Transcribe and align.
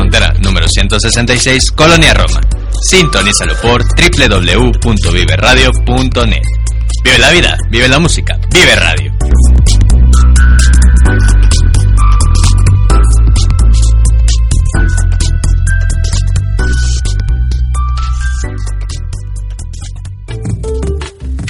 Frontera 0.00 0.32
número 0.42 0.66
166, 0.66 1.72
Colonia 1.72 2.14
Roma. 2.14 2.40
Sintonízalo 2.88 3.54
por 3.60 3.82
www.viveradio.net. 3.82 6.42
Vive 7.04 7.18
la 7.18 7.30
vida, 7.30 7.58
vive 7.70 7.86
la 7.86 7.98
música, 7.98 8.40
vive 8.50 8.74
radio. 8.76 9.12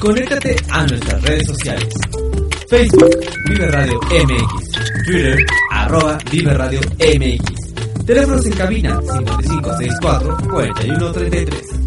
Conéctate 0.00 0.56
a 0.70 0.84
nuestras 0.86 1.22
redes 1.22 1.46
sociales. 1.46 1.94
Facebook, 2.68 3.16
Vive 3.46 3.68
Radio 3.68 4.00
MX. 4.00 4.72
Twitter, 5.06 5.36
arroba 5.70 6.18
Vive 6.32 6.52
Radio 6.54 6.80
MX. 6.98 7.59
Teléfonos 8.06 8.46
en 8.46 8.52
cabina 8.52 9.00
5564 9.02 10.36
4133. 10.50 11.80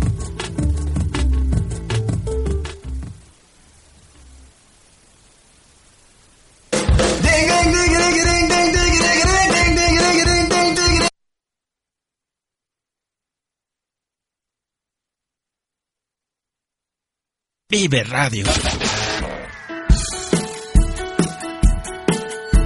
Vive 17.70 18.04
Radio. 18.04 18.46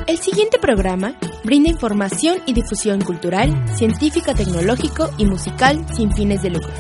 El 0.06 0.18
siguiente 0.20 0.60
programa 0.60 1.16
brinda 1.48 1.70
información 1.70 2.40
y 2.46 2.52
difusión 2.52 3.00
cultural, 3.00 3.56
científica, 3.74 4.34
tecnológico 4.34 5.10
y 5.18 5.26
musical 5.26 5.86
sin 5.96 6.12
fines 6.12 6.42
de 6.42 6.50
lucro. 6.50 6.74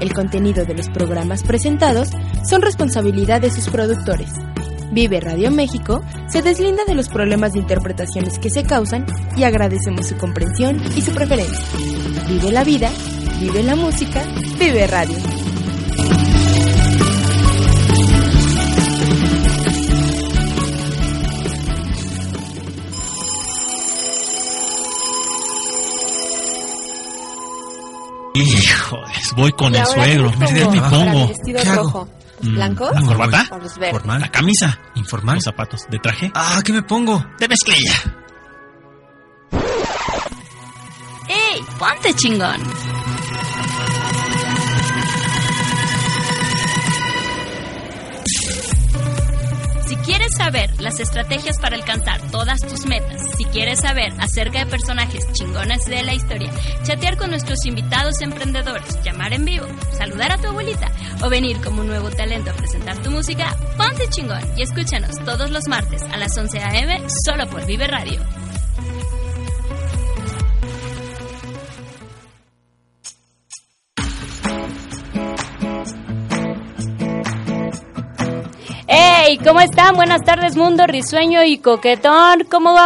El 0.00 0.14
contenido 0.14 0.64
de 0.64 0.74
los 0.74 0.88
programas 0.88 1.42
presentados 1.42 2.10
son 2.48 2.62
responsabilidad 2.62 3.40
de 3.40 3.50
sus 3.50 3.68
productores. 3.68 4.30
Vive 4.92 5.18
Radio 5.18 5.50
México 5.50 6.00
se 6.28 6.42
deslinda 6.42 6.84
de 6.84 6.94
los 6.94 7.08
problemas 7.08 7.54
de 7.54 7.58
interpretaciones 7.58 8.38
que 8.38 8.50
se 8.50 8.62
causan 8.62 9.04
y 9.36 9.42
agradecemos 9.42 10.06
su 10.06 10.16
comprensión 10.16 10.80
y 10.96 11.02
su 11.02 11.10
preferencia. 11.10 11.66
Vive 12.28 12.52
la 12.52 12.62
vida, 12.62 12.92
vive 13.40 13.64
la 13.64 13.74
música, 13.74 14.22
vive 14.60 14.86
radio. 14.86 15.33
Híjoles, 28.34 29.32
voy 29.36 29.52
con 29.52 29.72
¿Y 29.72 29.78
el 29.78 29.86
suegro. 29.86 30.32
Mira, 30.32 30.68
me 30.68 30.80
pongo. 30.80 31.32
¿Qué 31.44 31.68
hago? 31.68 32.08
Mm, 32.40 32.54
¿Blancos? 32.54 32.92
¿La 32.92 33.00
corbata? 33.02 33.48
Verdes. 33.78 34.06
¿La 34.06 34.30
camisa? 34.30 34.80
¿Informal? 34.96 35.36
¿Los 35.36 35.44
zapatos? 35.44 35.82
¿De 35.88 35.98
traje? 36.00 36.32
Ah, 36.34 36.60
¿qué 36.64 36.72
me 36.72 36.82
pongo? 36.82 37.24
De 37.38 37.46
mezclilla. 37.46 37.94
¡Ey! 41.28 41.64
¡Ponte 41.78 42.12
chingón! 42.14 42.60
Quieres 50.04 50.32
saber 50.36 50.70
las 50.80 51.00
estrategias 51.00 51.58
para 51.58 51.76
alcanzar 51.76 52.20
todas 52.30 52.60
tus 52.60 52.86
metas, 52.86 53.20
si 53.36 53.44
quieres 53.46 53.80
saber 53.80 54.12
acerca 54.18 54.60
de 54.60 54.70
personajes 54.70 55.30
chingones 55.32 55.84
de 55.86 56.02
la 56.02 56.14
historia, 56.14 56.50
chatear 56.82 57.16
con 57.16 57.30
nuestros 57.30 57.64
invitados 57.64 58.20
emprendedores, 58.20 59.02
llamar 59.02 59.32
en 59.32 59.44
vivo, 59.44 59.66
saludar 59.96 60.32
a 60.32 60.38
tu 60.38 60.48
abuelita 60.48 60.90
o 61.22 61.30
venir 61.30 61.60
como 61.60 61.80
un 61.80 61.88
nuevo 61.88 62.10
talento 62.10 62.50
a 62.50 62.54
presentar 62.54 62.98
tu 63.02 63.10
música, 63.10 63.56
ponte 63.76 64.08
chingón 64.08 64.42
y 64.56 64.62
escúchanos 64.62 65.16
todos 65.24 65.50
los 65.50 65.66
martes 65.68 66.02
a 66.02 66.16
las 66.16 66.36
11 66.36 66.58
a.m. 66.60 67.02
solo 67.24 67.46
por 67.46 67.64
Vive 67.66 67.86
Radio. 67.86 68.43
¿Cómo 79.38 79.60
están? 79.60 79.96
Buenas 79.96 80.22
tardes, 80.22 80.56
mundo 80.56 80.86
risueño 80.86 81.42
y 81.44 81.58
coquetón. 81.58 82.44
Como, 82.50 82.76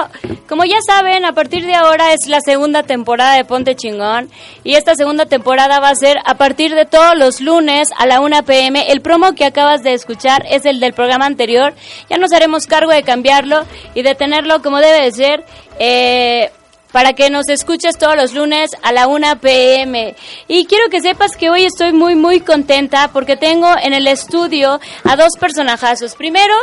como 0.48 0.64
ya 0.64 0.78
saben, 0.86 1.24
a 1.24 1.32
partir 1.32 1.66
de 1.66 1.74
ahora 1.74 2.12
es 2.12 2.26
la 2.26 2.40
segunda 2.40 2.84
temporada 2.84 3.34
de 3.34 3.44
Ponte 3.44 3.74
Chingón. 3.74 4.30
Y 4.64 4.74
esta 4.74 4.94
segunda 4.94 5.26
temporada 5.26 5.80
va 5.80 5.90
a 5.90 5.94
ser 5.94 6.16
a 6.24 6.36
partir 6.36 6.74
de 6.74 6.86
todos 6.86 7.16
los 7.16 7.40
lunes 7.40 7.90
a 7.98 8.06
la 8.06 8.20
1 8.20 8.44
pm. 8.44 8.90
El 8.90 9.02
promo 9.02 9.34
que 9.34 9.44
acabas 9.44 9.82
de 9.82 9.92
escuchar 9.92 10.46
es 10.48 10.64
el 10.64 10.80
del 10.80 10.94
programa 10.94 11.26
anterior. 11.26 11.74
Ya 12.08 12.16
nos 12.16 12.32
haremos 12.32 12.66
cargo 12.66 12.92
de 12.92 13.02
cambiarlo 13.02 13.64
y 13.94 14.02
de 14.02 14.14
tenerlo 14.14 14.62
como 14.62 14.78
debe 14.78 15.02
de 15.02 15.12
ser. 15.12 15.44
Eh, 15.78 16.50
para 16.92 17.12
que 17.12 17.30
nos 17.30 17.48
escuches 17.48 17.98
todos 17.98 18.16
los 18.16 18.34
lunes 18.34 18.70
a 18.82 18.92
la 18.92 19.06
1 19.06 19.40
pm. 19.40 20.14
Y 20.46 20.66
quiero 20.66 20.88
que 20.90 21.00
sepas 21.00 21.36
que 21.36 21.50
hoy 21.50 21.64
estoy 21.64 21.92
muy, 21.92 22.14
muy 22.14 22.40
contenta 22.40 23.08
porque 23.12 23.36
tengo 23.36 23.68
en 23.82 23.92
el 23.94 24.06
estudio 24.06 24.80
a 25.04 25.16
dos 25.16 25.32
personajazos. 25.38 26.14
Primero, 26.14 26.54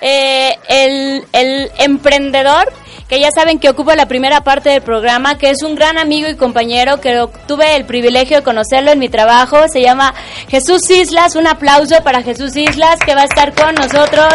eh, 0.00 0.56
el, 0.68 1.24
el 1.32 1.70
emprendedor, 1.78 2.72
que 3.08 3.20
ya 3.20 3.28
saben 3.30 3.58
que 3.58 3.68
ocupa 3.68 3.94
la 3.96 4.06
primera 4.06 4.42
parte 4.42 4.70
del 4.70 4.82
programa, 4.82 5.36
que 5.36 5.50
es 5.50 5.62
un 5.62 5.74
gran 5.74 5.98
amigo 5.98 6.28
y 6.28 6.36
compañero, 6.36 7.00
que 7.00 7.26
tuve 7.46 7.76
el 7.76 7.84
privilegio 7.84 8.38
de 8.38 8.42
conocerlo 8.42 8.92
en 8.92 8.98
mi 8.98 9.08
trabajo. 9.08 9.68
Se 9.70 9.82
llama 9.82 10.14
Jesús 10.48 10.88
Islas. 10.90 11.36
Un 11.36 11.46
aplauso 11.46 12.02
para 12.02 12.22
Jesús 12.22 12.56
Islas, 12.56 12.98
que 13.04 13.14
va 13.14 13.22
a 13.22 13.24
estar 13.24 13.54
con 13.54 13.74
nosotros. 13.74 14.34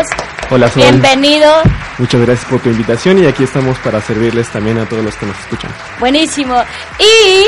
Hola, 0.52 0.70
Sol. 0.70 0.84
Bienvenido. 0.84 1.52
Muchas 1.98 2.22
gracias 2.22 2.50
por 2.50 2.62
tu 2.62 2.70
invitación 2.70 3.22
y 3.24 3.28
aquí 3.28 3.44
estamos 3.44 3.78
para 3.80 4.00
servirles 4.02 4.48
también 4.50 4.78
a 4.78 4.86
todos 4.88 5.04
los 5.04 5.16
que 5.16 5.26
nos 5.26 5.36
Buenísimo. 6.00 6.56
Y 7.00 7.46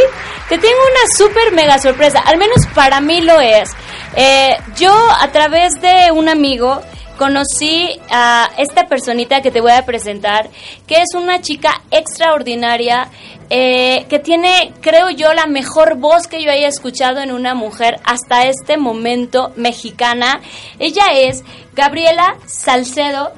te 0.50 0.58
tengo 0.58 0.80
una 0.80 1.18
súper 1.18 1.54
mega 1.54 1.78
sorpresa, 1.80 2.20
al 2.20 2.38
menos 2.38 2.66
para 2.76 3.00
mí 3.00 3.22
lo 3.22 3.40
es. 3.40 3.70
Eh, 4.16 4.58
yo 4.78 4.94
a 4.94 5.32
través 5.32 5.80
de 5.82 6.12
un 6.12 6.28
amigo 6.28 6.82
conocí 7.18 7.88
a 8.10 8.50
esta 8.58 8.88
personita 8.88 9.42
que 9.42 9.52
te 9.52 9.62
voy 9.62 9.72
a 9.74 9.86
presentar, 9.86 10.50
que 10.88 10.96
es 10.96 11.14
una 11.16 11.40
chica 11.40 11.82
extraordinaria, 11.92 13.10
eh, 13.50 14.08
que 14.10 14.18
tiene, 14.18 14.74
creo 14.82 15.10
yo, 15.12 15.32
la 15.34 15.46
mejor 15.46 15.98
voz 15.98 16.26
que 16.26 16.42
yo 16.42 16.50
haya 16.52 16.68
escuchado 16.68 17.20
en 17.20 17.32
una 17.32 17.54
mujer 17.54 18.00
hasta 18.06 18.48
este 18.48 18.78
momento 18.78 19.52
mexicana. 19.56 20.42
Ella 20.80 21.04
es 21.14 21.44
Gabriela 21.74 22.38
Salcedo. 22.48 23.34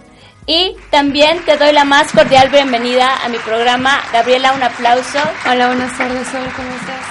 Y 0.46 0.76
también 0.90 1.40
te 1.46 1.58
doy 1.58 1.72
la 1.72 1.86
más 1.86 2.12
cordial 2.12 2.50
bienvenida 2.50 3.24
a 3.24 3.30
mi 3.30 3.38
programa. 3.38 4.02
Gabriela, 4.12 4.52
un 4.54 4.64
aplauso. 4.64 5.20
Hola, 5.50 5.68
buenas 5.68 5.98
tardes, 5.98 6.28
¿cómo 6.32 6.70
estás? 6.76 7.06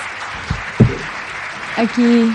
Aquí 1.78 2.30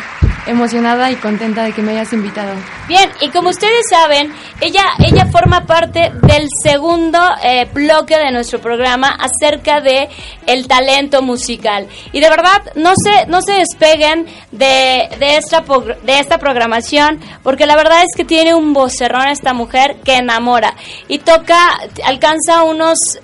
emocionada 0.48 1.12
y 1.12 1.16
contenta 1.16 1.64
de 1.64 1.74
que 1.74 1.82
me 1.82 1.92
hayas 1.92 2.14
invitado. 2.14 2.54
Bien, 2.88 3.10
y 3.22 3.30
como 3.30 3.50
ustedes 3.50 3.86
saben, 3.90 4.34
ella, 4.62 4.86
ella 5.00 5.26
forma 5.26 5.66
parte 5.66 6.12
del 6.24 6.48
segundo 6.64 7.20
eh, 7.44 7.68
bloque 7.74 8.18
de 8.18 8.32
nuestro 8.32 8.60
programa 8.60 9.10
acerca 9.10 9.82
de 9.82 10.10
el 10.46 10.68
talento 10.68 11.22
musical. 11.22 11.88
Y 12.12 12.20
de 12.20 12.30
verdad, 12.30 12.62
no 12.76 12.94
se, 12.96 13.26
no 13.28 13.42
se 13.42 13.54
despeguen 13.54 14.26
de, 14.52 15.10
de, 15.20 15.38
esta, 15.38 15.64
de 16.04 16.20
esta 16.20 16.38
programación, 16.38 17.20
porque 17.44 17.66
la 17.66 17.76
verdad 17.76 18.00
es 18.02 18.16
que 18.16 18.26
tiene 18.26 18.56
un 18.56 18.74
vocerrón 18.74 19.28
esta 19.28 19.54
mujer 19.54 19.98
que 20.04 20.16
enamora. 20.16 20.76
Y 21.08 21.20
toca, 21.20 21.80
alcanza 22.06 22.64
unos 22.64 23.20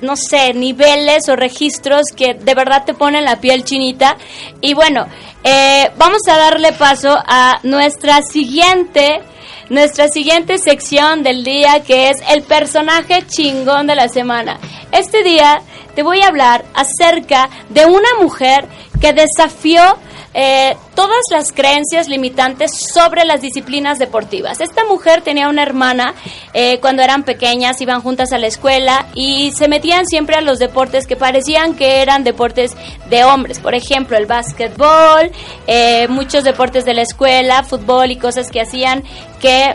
no 0.00 0.16
sé, 0.16 0.54
niveles 0.54 1.28
o 1.28 1.36
registros 1.36 2.06
que 2.14 2.34
de 2.34 2.54
verdad 2.54 2.84
te 2.84 2.94
ponen 2.94 3.24
la 3.24 3.40
piel 3.40 3.64
chinita. 3.64 4.16
Y 4.60 4.74
bueno, 4.74 5.06
eh, 5.44 5.90
vamos 5.96 6.22
a 6.28 6.36
darle 6.36 6.72
paso 6.72 7.16
a 7.26 7.60
nuestra 7.62 8.22
siguiente, 8.22 9.20
nuestra 9.68 10.08
siguiente 10.08 10.58
sección 10.58 11.22
del 11.22 11.44
día 11.44 11.80
que 11.80 12.10
es 12.10 12.16
el 12.28 12.42
personaje 12.42 13.24
chingón 13.26 13.86
de 13.86 13.96
la 13.96 14.08
semana. 14.08 14.58
Este 14.92 15.22
día 15.22 15.60
te 15.94 16.02
voy 16.02 16.20
a 16.20 16.28
hablar 16.28 16.64
acerca 16.74 17.48
de 17.68 17.86
una 17.86 18.08
mujer 18.20 18.66
que 19.00 19.12
desafió 19.12 19.98
eh, 20.38 20.76
todas 20.94 21.22
las 21.30 21.50
creencias 21.50 22.08
limitantes 22.08 22.70
sobre 22.92 23.24
las 23.24 23.40
disciplinas 23.40 23.98
deportivas. 23.98 24.60
Esta 24.60 24.84
mujer 24.84 25.22
tenía 25.22 25.48
una 25.48 25.62
hermana, 25.62 26.12
eh, 26.52 26.78
cuando 26.80 27.02
eran 27.02 27.22
pequeñas 27.22 27.80
iban 27.80 28.02
juntas 28.02 28.32
a 28.32 28.38
la 28.38 28.46
escuela 28.46 29.06
y 29.14 29.52
se 29.52 29.66
metían 29.66 30.04
siempre 30.04 30.36
a 30.36 30.42
los 30.42 30.58
deportes 30.58 31.06
que 31.06 31.16
parecían 31.16 31.74
que 31.74 32.02
eran 32.02 32.22
deportes 32.22 32.76
de 33.08 33.24
hombres, 33.24 33.60
por 33.60 33.74
ejemplo 33.74 34.18
el 34.18 34.26
básquetbol, 34.26 35.32
eh, 35.66 36.06
muchos 36.08 36.44
deportes 36.44 36.84
de 36.84 36.92
la 36.92 37.02
escuela, 37.02 37.62
fútbol 37.62 38.10
y 38.10 38.16
cosas 38.16 38.50
que 38.50 38.60
hacían 38.60 39.04
que 39.40 39.74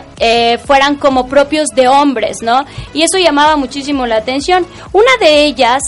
fueran 0.64 0.94
como 0.96 1.26
propios 1.26 1.68
de 1.74 1.88
hombres, 1.88 2.42
¿no? 2.42 2.64
Y 2.94 3.02
eso 3.02 3.18
llamaba 3.18 3.56
muchísimo 3.56 4.06
la 4.06 4.16
atención. 4.16 4.66
Una 4.92 5.10
de 5.20 5.44
ellas, 5.44 5.82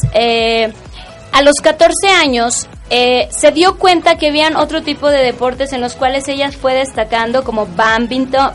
a 1.34 1.42
los 1.42 1.56
14 1.56 2.08
años, 2.10 2.68
eh, 2.90 3.26
se 3.32 3.50
dio 3.50 3.76
cuenta 3.76 4.16
que 4.16 4.28
habían 4.28 4.54
otro 4.54 4.82
tipo 4.82 5.10
de 5.10 5.18
deportes 5.18 5.72
en 5.72 5.80
los 5.80 5.96
cuales 5.96 6.28
ella 6.28 6.52
fue 6.52 6.74
destacando 6.74 7.42
como 7.42 7.66
badminton, 7.66 8.52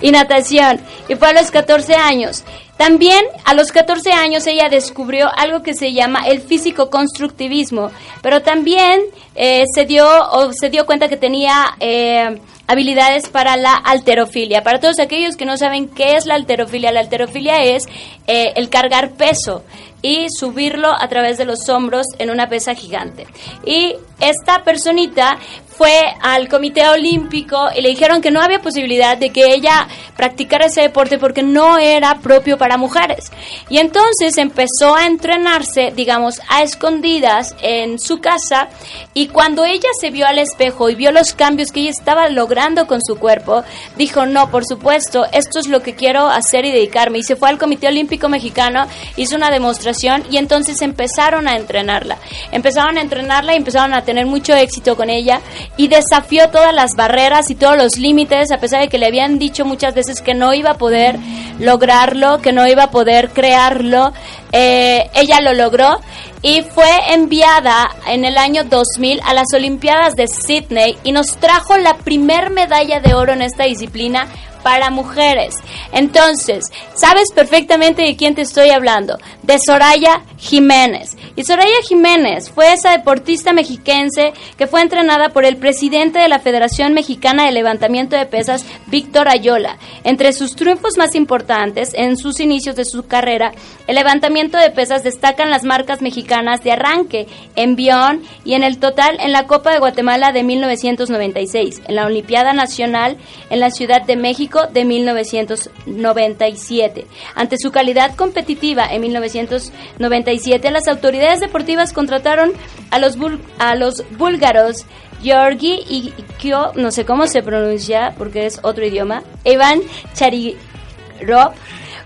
y 0.00 0.10
natación. 0.12 0.80
Y 1.10 1.16
fue 1.16 1.28
a 1.28 1.32
los 1.34 1.50
14 1.50 1.94
años. 1.94 2.42
También 2.78 3.22
a 3.44 3.52
los 3.52 3.70
14 3.70 4.12
años 4.12 4.46
ella 4.46 4.70
descubrió 4.70 5.28
algo 5.36 5.62
que 5.62 5.74
se 5.74 5.92
llama 5.92 6.20
el 6.26 6.40
físico 6.40 6.88
constructivismo, 6.88 7.90
pero 8.22 8.40
también 8.40 9.02
eh, 9.34 9.64
se 9.74 9.84
dio 9.84 10.06
o 10.30 10.54
se 10.54 10.70
dio 10.70 10.86
cuenta 10.86 11.08
que 11.08 11.18
tenía 11.18 11.76
eh, 11.80 12.40
habilidades 12.66 13.28
para 13.28 13.58
la 13.58 13.74
alterofilia. 13.74 14.62
Para 14.62 14.80
todos 14.80 15.00
aquellos 15.00 15.36
que 15.36 15.44
no 15.44 15.58
saben 15.58 15.88
qué 15.88 16.16
es 16.16 16.24
la 16.24 16.36
alterofilia, 16.36 16.92
la 16.92 17.00
alterofilia 17.00 17.62
es 17.62 17.82
el 18.26 18.70
cargar 18.70 19.10
peso 19.10 19.64
y 20.02 20.26
subirlo 20.30 20.92
a 20.92 21.08
través 21.08 21.38
de 21.38 21.44
los 21.44 21.68
hombros 21.68 22.06
en 22.18 22.30
una 22.30 22.48
pesa 22.48 22.74
gigante. 22.74 23.26
Y 23.64 23.96
esta 24.20 24.64
personita 24.64 25.38
fue 25.78 26.12
al 26.20 26.48
Comité 26.48 26.88
Olímpico 26.88 27.68
y 27.74 27.80
le 27.82 27.90
dijeron 27.90 28.20
que 28.20 28.32
no 28.32 28.40
había 28.40 28.60
posibilidad 28.60 29.16
de 29.16 29.30
que 29.30 29.54
ella 29.54 29.86
practicara 30.16 30.66
ese 30.66 30.80
deporte 30.80 31.18
porque 31.18 31.44
no 31.44 31.78
era 31.78 32.18
propio 32.18 32.58
para 32.58 32.76
mujeres. 32.76 33.30
Y 33.68 33.78
entonces 33.78 34.38
empezó 34.38 34.96
a 34.96 35.06
entrenarse, 35.06 35.92
digamos, 35.94 36.40
a 36.48 36.64
escondidas 36.64 37.54
en 37.62 38.00
su 38.00 38.20
casa 38.20 38.68
y 39.14 39.28
cuando 39.28 39.64
ella 39.64 39.88
se 40.00 40.10
vio 40.10 40.26
al 40.26 40.40
espejo 40.40 40.90
y 40.90 40.96
vio 40.96 41.12
los 41.12 41.32
cambios 41.32 41.70
que 41.70 41.80
ella 41.80 41.90
estaba 41.90 42.28
logrando 42.28 42.88
con 42.88 43.00
su 43.00 43.16
cuerpo, 43.16 43.62
dijo, 43.96 44.26
no, 44.26 44.50
por 44.50 44.64
supuesto, 44.66 45.26
esto 45.32 45.60
es 45.60 45.68
lo 45.68 45.80
que 45.82 45.94
quiero 45.94 46.26
hacer 46.26 46.64
y 46.64 46.72
dedicarme. 46.72 47.18
Y 47.18 47.22
se 47.22 47.36
fue 47.36 47.50
al 47.50 47.58
Comité 47.58 47.86
Olímpico 47.86 48.28
Mexicano, 48.28 48.88
hizo 49.16 49.36
una 49.36 49.50
demostración 49.50 50.24
y 50.28 50.38
entonces 50.38 50.82
empezaron 50.82 51.46
a 51.46 51.54
entrenarla. 51.54 52.18
Empezaron 52.50 52.98
a 52.98 53.00
entrenarla 53.00 53.54
y 53.54 53.58
empezaron 53.58 53.94
a 53.94 54.02
tener 54.08 54.24
mucho 54.24 54.56
éxito 54.56 54.96
con 54.96 55.10
ella 55.10 55.42
y 55.76 55.88
desafió 55.88 56.48
todas 56.48 56.74
las 56.74 56.92
barreras 56.96 57.50
y 57.50 57.54
todos 57.54 57.76
los 57.76 57.98
límites, 57.98 58.50
a 58.50 58.56
pesar 58.56 58.80
de 58.80 58.88
que 58.88 58.96
le 58.96 59.04
habían 59.04 59.38
dicho 59.38 59.66
muchas 59.66 59.94
veces 59.94 60.22
que 60.22 60.32
no 60.32 60.54
iba 60.54 60.70
a 60.70 60.78
poder 60.78 61.18
lograrlo, 61.58 62.40
que 62.40 62.52
no 62.52 62.66
iba 62.66 62.84
a 62.84 62.90
poder 62.90 63.28
crearlo. 63.28 64.14
Eh, 64.50 65.10
ella 65.14 65.42
lo 65.42 65.52
logró 65.52 66.00
y 66.40 66.62
fue 66.62 66.88
enviada 67.10 67.86
en 68.06 68.24
el 68.24 68.38
año 68.38 68.64
2000 68.64 69.20
a 69.26 69.34
las 69.34 69.48
Olimpiadas 69.54 70.14
de 70.14 70.26
Sydney 70.26 70.96
y 71.04 71.12
nos 71.12 71.36
trajo 71.36 71.76
la 71.76 71.98
primer 71.98 72.48
medalla 72.48 73.00
de 73.00 73.12
oro 73.12 73.34
en 73.34 73.42
esta 73.42 73.64
disciplina 73.64 74.26
para 74.62 74.90
mujeres. 74.90 75.54
Entonces, 75.92 76.72
sabes 76.94 77.32
perfectamente 77.34 78.02
de 78.02 78.16
quién 78.16 78.34
te 78.34 78.42
estoy 78.42 78.70
hablando, 78.70 79.18
de 79.42 79.58
Soraya 79.58 80.22
Jiménez. 80.38 81.16
Y 81.36 81.44
Soraya 81.44 81.80
Jiménez 81.88 82.50
fue 82.50 82.72
esa 82.72 82.92
deportista 82.92 83.52
mexiquense 83.52 84.32
que 84.56 84.66
fue 84.66 84.82
entrenada 84.82 85.30
por 85.30 85.44
el 85.44 85.56
presidente 85.56 86.18
de 86.18 86.28
la 86.28 86.38
Federación 86.38 86.94
Mexicana 86.94 87.46
de 87.46 87.52
Levantamiento 87.52 88.16
de 88.16 88.26
Pesas, 88.26 88.64
Víctor 88.86 89.28
Ayola. 89.28 89.78
Entre 90.04 90.32
sus 90.32 90.56
triunfos 90.56 90.96
más 90.96 91.14
importantes 91.14 91.92
en 91.94 92.16
sus 92.16 92.40
inicios 92.40 92.76
de 92.76 92.84
su 92.84 93.06
carrera, 93.06 93.52
el 93.86 93.94
levantamiento 93.94 94.58
de 94.58 94.70
pesas 94.70 95.04
destacan 95.04 95.50
las 95.50 95.64
marcas 95.64 96.02
mexicanas 96.02 96.62
de 96.62 96.72
arranque, 96.72 97.26
envión 97.56 98.22
y 98.44 98.54
en 98.54 98.62
el 98.62 98.78
total 98.78 99.18
en 99.20 99.32
la 99.32 99.46
Copa 99.46 99.72
de 99.72 99.78
Guatemala 99.78 100.32
de 100.32 100.42
1996, 100.42 101.82
en 101.86 101.94
la 101.94 102.06
Olimpiada 102.06 102.52
Nacional 102.52 103.16
en 103.50 103.60
la 103.60 103.70
Ciudad 103.70 104.02
de 104.02 104.16
México 104.16 104.47
de 104.72 104.84
1997. 104.84 107.06
Ante 107.34 107.56
su 107.58 107.70
calidad 107.70 108.16
competitiva 108.16 108.86
en 108.86 109.02
1997, 109.02 110.70
las 110.70 110.88
autoridades 110.88 111.40
deportivas 111.40 111.92
contrataron 111.92 112.52
a 112.90 112.98
los, 112.98 113.18
a 113.58 113.74
los 113.74 114.04
búlgaros 114.16 114.86
Georgi 115.22 115.84
y 115.88 116.14
Kyo, 116.38 116.72
no 116.74 116.90
sé 116.90 117.04
cómo 117.04 117.26
se 117.26 117.42
pronuncia 117.42 118.14
porque 118.16 118.46
es 118.46 118.60
otro 118.62 118.86
idioma, 118.86 119.22
Ivan 119.44 119.82
Charirov, 120.14 121.52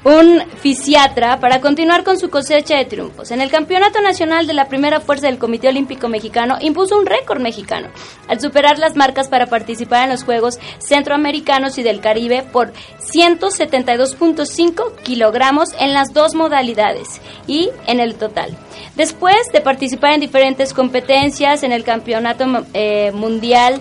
un 0.04 0.43
fisiatra 0.60 1.38
para 1.38 1.60
continuar 1.60 2.02
con 2.02 2.19
su 2.19 2.28
cosecha 2.28 2.76
de 2.76 2.84
triunfos. 2.84 3.31
En 3.31 3.40
el 3.40 3.50
Campeonato 3.50 4.00
Nacional 4.00 4.46
de 4.46 4.54
la 4.54 4.69
Primera 4.69 5.00
Fuerza 5.00 5.26
del 5.26 5.38
Comité 5.38 5.69
Olímpico 5.69 6.08
Mexicano 6.08 6.56
impuso 6.60 6.99
un 6.99 7.06
récord 7.06 7.40
mexicano 7.40 7.88
al 8.28 8.40
superar 8.40 8.78
las 8.78 8.96
marcas 8.96 9.28
para 9.28 9.46
participar 9.46 10.04
en 10.04 10.10
los 10.10 10.25
Juegos 10.25 10.58
Centroamericanos 10.78 11.78
y 11.78 11.82
del 11.82 12.00
Caribe 12.00 12.43
por 12.43 12.72
172.5 13.12 14.96
kilogramos 15.02 15.70
en 15.78 15.93
las 15.93 16.12
dos 16.12 16.34
modalidades 16.34 17.20
y 17.46 17.70
en 17.87 18.00
el 18.00 18.16
total. 18.16 18.56
Después 18.96 19.37
de 19.52 19.60
participar 19.60 20.12
en 20.12 20.20
diferentes 20.20 20.75
competencias 20.75 21.62
en 21.62 21.72
el 21.72 21.84
Campeonato 21.84 22.44
eh, 22.75 23.12
Mundial 23.12 23.81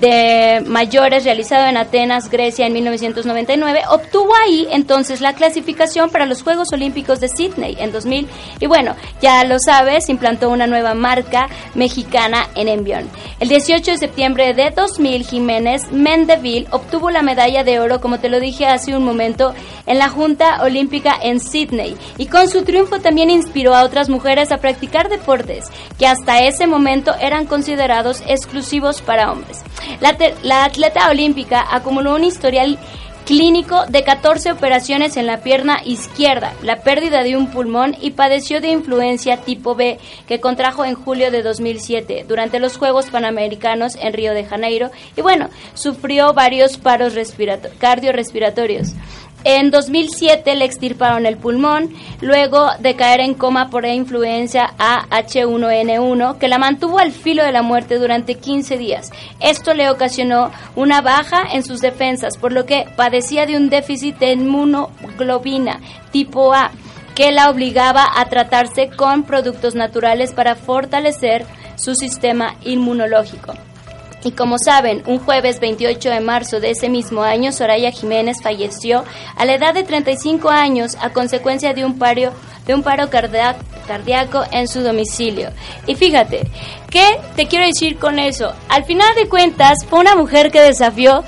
de 0.00 0.62
mayores 0.66 1.24
realizado 1.24 1.66
en 1.66 1.76
Atenas, 1.76 2.30
Grecia 2.30 2.66
en 2.66 2.72
1999, 2.72 3.80
obtuvo 3.90 4.32
ahí 4.44 4.66
entonces 4.70 5.20
la 5.20 5.34
clasificación 5.34 6.10
para 6.10 6.26
los 6.26 6.42
Juegos 6.42 6.72
Olímpicos 6.72 7.20
de 7.20 7.28
Sydney 7.28 7.76
en 7.78 7.92
2000 7.92 8.28
y 8.60 8.66
bueno, 8.66 8.94
ya 9.20 9.44
lo 9.44 9.58
sabes, 9.58 10.08
implantó 10.08 10.50
una 10.50 10.66
nueva 10.66 10.94
marca 10.94 11.48
mexicana 11.74 12.48
en 12.54 12.68
envión. 12.68 13.08
El 13.40 13.48
18 13.48 13.92
de 13.92 13.98
septiembre 13.98 14.54
de 14.54 14.70
2000, 14.70 15.24
Jiménez 15.24 15.90
Mendeville 15.90 16.66
obtuvo 16.70 17.10
la 17.10 17.22
medalla 17.22 17.64
de 17.64 17.80
oro, 17.80 18.00
como 18.00 18.18
te 18.20 18.28
lo 18.28 18.40
dije 18.40 18.66
hace 18.66 18.96
un 18.96 19.04
momento, 19.04 19.54
en 19.86 19.98
la 19.98 20.08
Junta 20.08 20.62
Olímpica 20.62 21.16
en 21.22 21.40
Sydney 21.40 21.96
y 22.18 22.26
con 22.26 22.48
su 22.48 22.62
triunfo 22.62 23.00
también 23.00 23.30
inspiró 23.30 23.74
a 23.74 23.84
otras 23.84 24.08
mujeres 24.08 24.52
a 24.52 24.58
practicar 24.58 25.08
deportes 25.08 25.66
que 25.98 26.06
hasta 26.06 26.42
ese 26.42 26.66
momento 26.66 27.14
eran 27.20 27.46
considerados 27.46 28.22
exclusivos 28.26 29.00
para 29.02 29.32
hombres. 29.32 29.62
La, 30.00 30.64
atleta 30.64 31.10
olímpica 31.10 31.64
acumuló 31.70 32.14
un 32.14 32.24
historial 32.24 32.78
clínico 33.26 33.84
de 33.86 34.04
14 34.04 34.52
operaciones 34.52 35.18
en 35.18 35.26
la 35.26 35.42
pierna 35.42 35.82
izquierda, 35.84 36.54
la 36.62 36.82
pérdida 36.82 37.22
de 37.22 37.36
un 37.36 37.50
pulmón 37.50 37.94
y 38.00 38.12
padeció 38.12 38.62
de 38.62 38.68
influencia 38.68 39.36
tipo 39.42 39.74
B 39.74 39.98
que 40.26 40.40
contrajo 40.40 40.86
en 40.86 40.94
julio 40.94 41.30
de 41.30 41.42
2007 41.42 42.24
durante 42.26 42.58
los 42.58 42.78
Juegos 42.78 43.10
Panamericanos 43.10 43.96
en 43.96 44.14
Río 44.14 44.32
de 44.32 44.46
Janeiro 44.46 44.90
y 45.14 45.20
bueno, 45.20 45.50
sufrió 45.74 46.32
varios 46.32 46.78
paros 46.78 47.12
cardiorrespiratorios. 47.78 48.94
En 49.44 49.70
2007 49.70 50.56
le 50.56 50.64
extirparon 50.64 51.24
el 51.24 51.36
pulmón, 51.36 51.94
luego 52.20 52.70
de 52.80 52.96
caer 52.96 53.20
en 53.20 53.34
coma 53.34 53.70
por 53.70 53.86
influencia 53.86 54.74
a 54.78 55.06
H1N1, 55.08 56.38
que 56.38 56.48
la 56.48 56.58
mantuvo 56.58 56.98
al 56.98 57.12
filo 57.12 57.44
de 57.44 57.52
la 57.52 57.62
muerte 57.62 57.98
durante 57.98 58.34
15 58.34 58.76
días. 58.76 59.10
Esto 59.40 59.74
le 59.74 59.90
ocasionó 59.90 60.50
una 60.74 61.02
baja 61.02 61.42
en 61.52 61.62
sus 61.62 61.80
defensas, 61.80 62.36
por 62.36 62.52
lo 62.52 62.66
que 62.66 62.86
padecía 62.96 63.46
de 63.46 63.56
un 63.56 63.70
déficit 63.70 64.18
de 64.18 64.32
inmunoglobina 64.32 65.80
tipo 66.10 66.52
A, 66.52 66.72
que 67.14 67.30
la 67.30 67.50
obligaba 67.50 68.06
a 68.16 68.24
tratarse 68.26 68.90
con 68.90 69.22
productos 69.22 69.74
naturales 69.74 70.32
para 70.32 70.56
fortalecer 70.56 71.46
su 71.76 71.94
sistema 71.94 72.56
inmunológico. 72.64 73.54
Y 74.24 74.32
como 74.32 74.58
saben, 74.58 75.02
un 75.06 75.18
jueves 75.18 75.60
28 75.60 76.10
de 76.10 76.20
marzo 76.20 76.58
de 76.58 76.70
ese 76.70 76.88
mismo 76.88 77.22
año, 77.22 77.52
Soraya 77.52 77.92
Jiménez 77.92 78.42
falleció 78.42 79.04
a 79.36 79.44
la 79.44 79.54
edad 79.54 79.74
de 79.74 79.84
35 79.84 80.50
años 80.50 80.96
a 81.00 81.10
consecuencia 81.10 81.72
de 81.72 81.84
un 81.84 81.98
paro, 81.98 82.32
de 82.66 82.74
un 82.74 82.82
paro 82.82 83.08
cardíaco 83.10 84.42
en 84.50 84.66
su 84.66 84.80
domicilio. 84.80 85.50
Y 85.86 85.94
fíjate, 85.94 86.48
¿qué 86.90 87.20
te 87.36 87.46
quiero 87.46 87.64
decir 87.64 87.98
con 87.98 88.18
eso? 88.18 88.52
Al 88.68 88.84
final 88.84 89.14
de 89.14 89.28
cuentas, 89.28 89.78
fue 89.88 90.00
una 90.00 90.16
mujer 90.16 90.50
que 90.50 90.62
desafió 90.62 91.22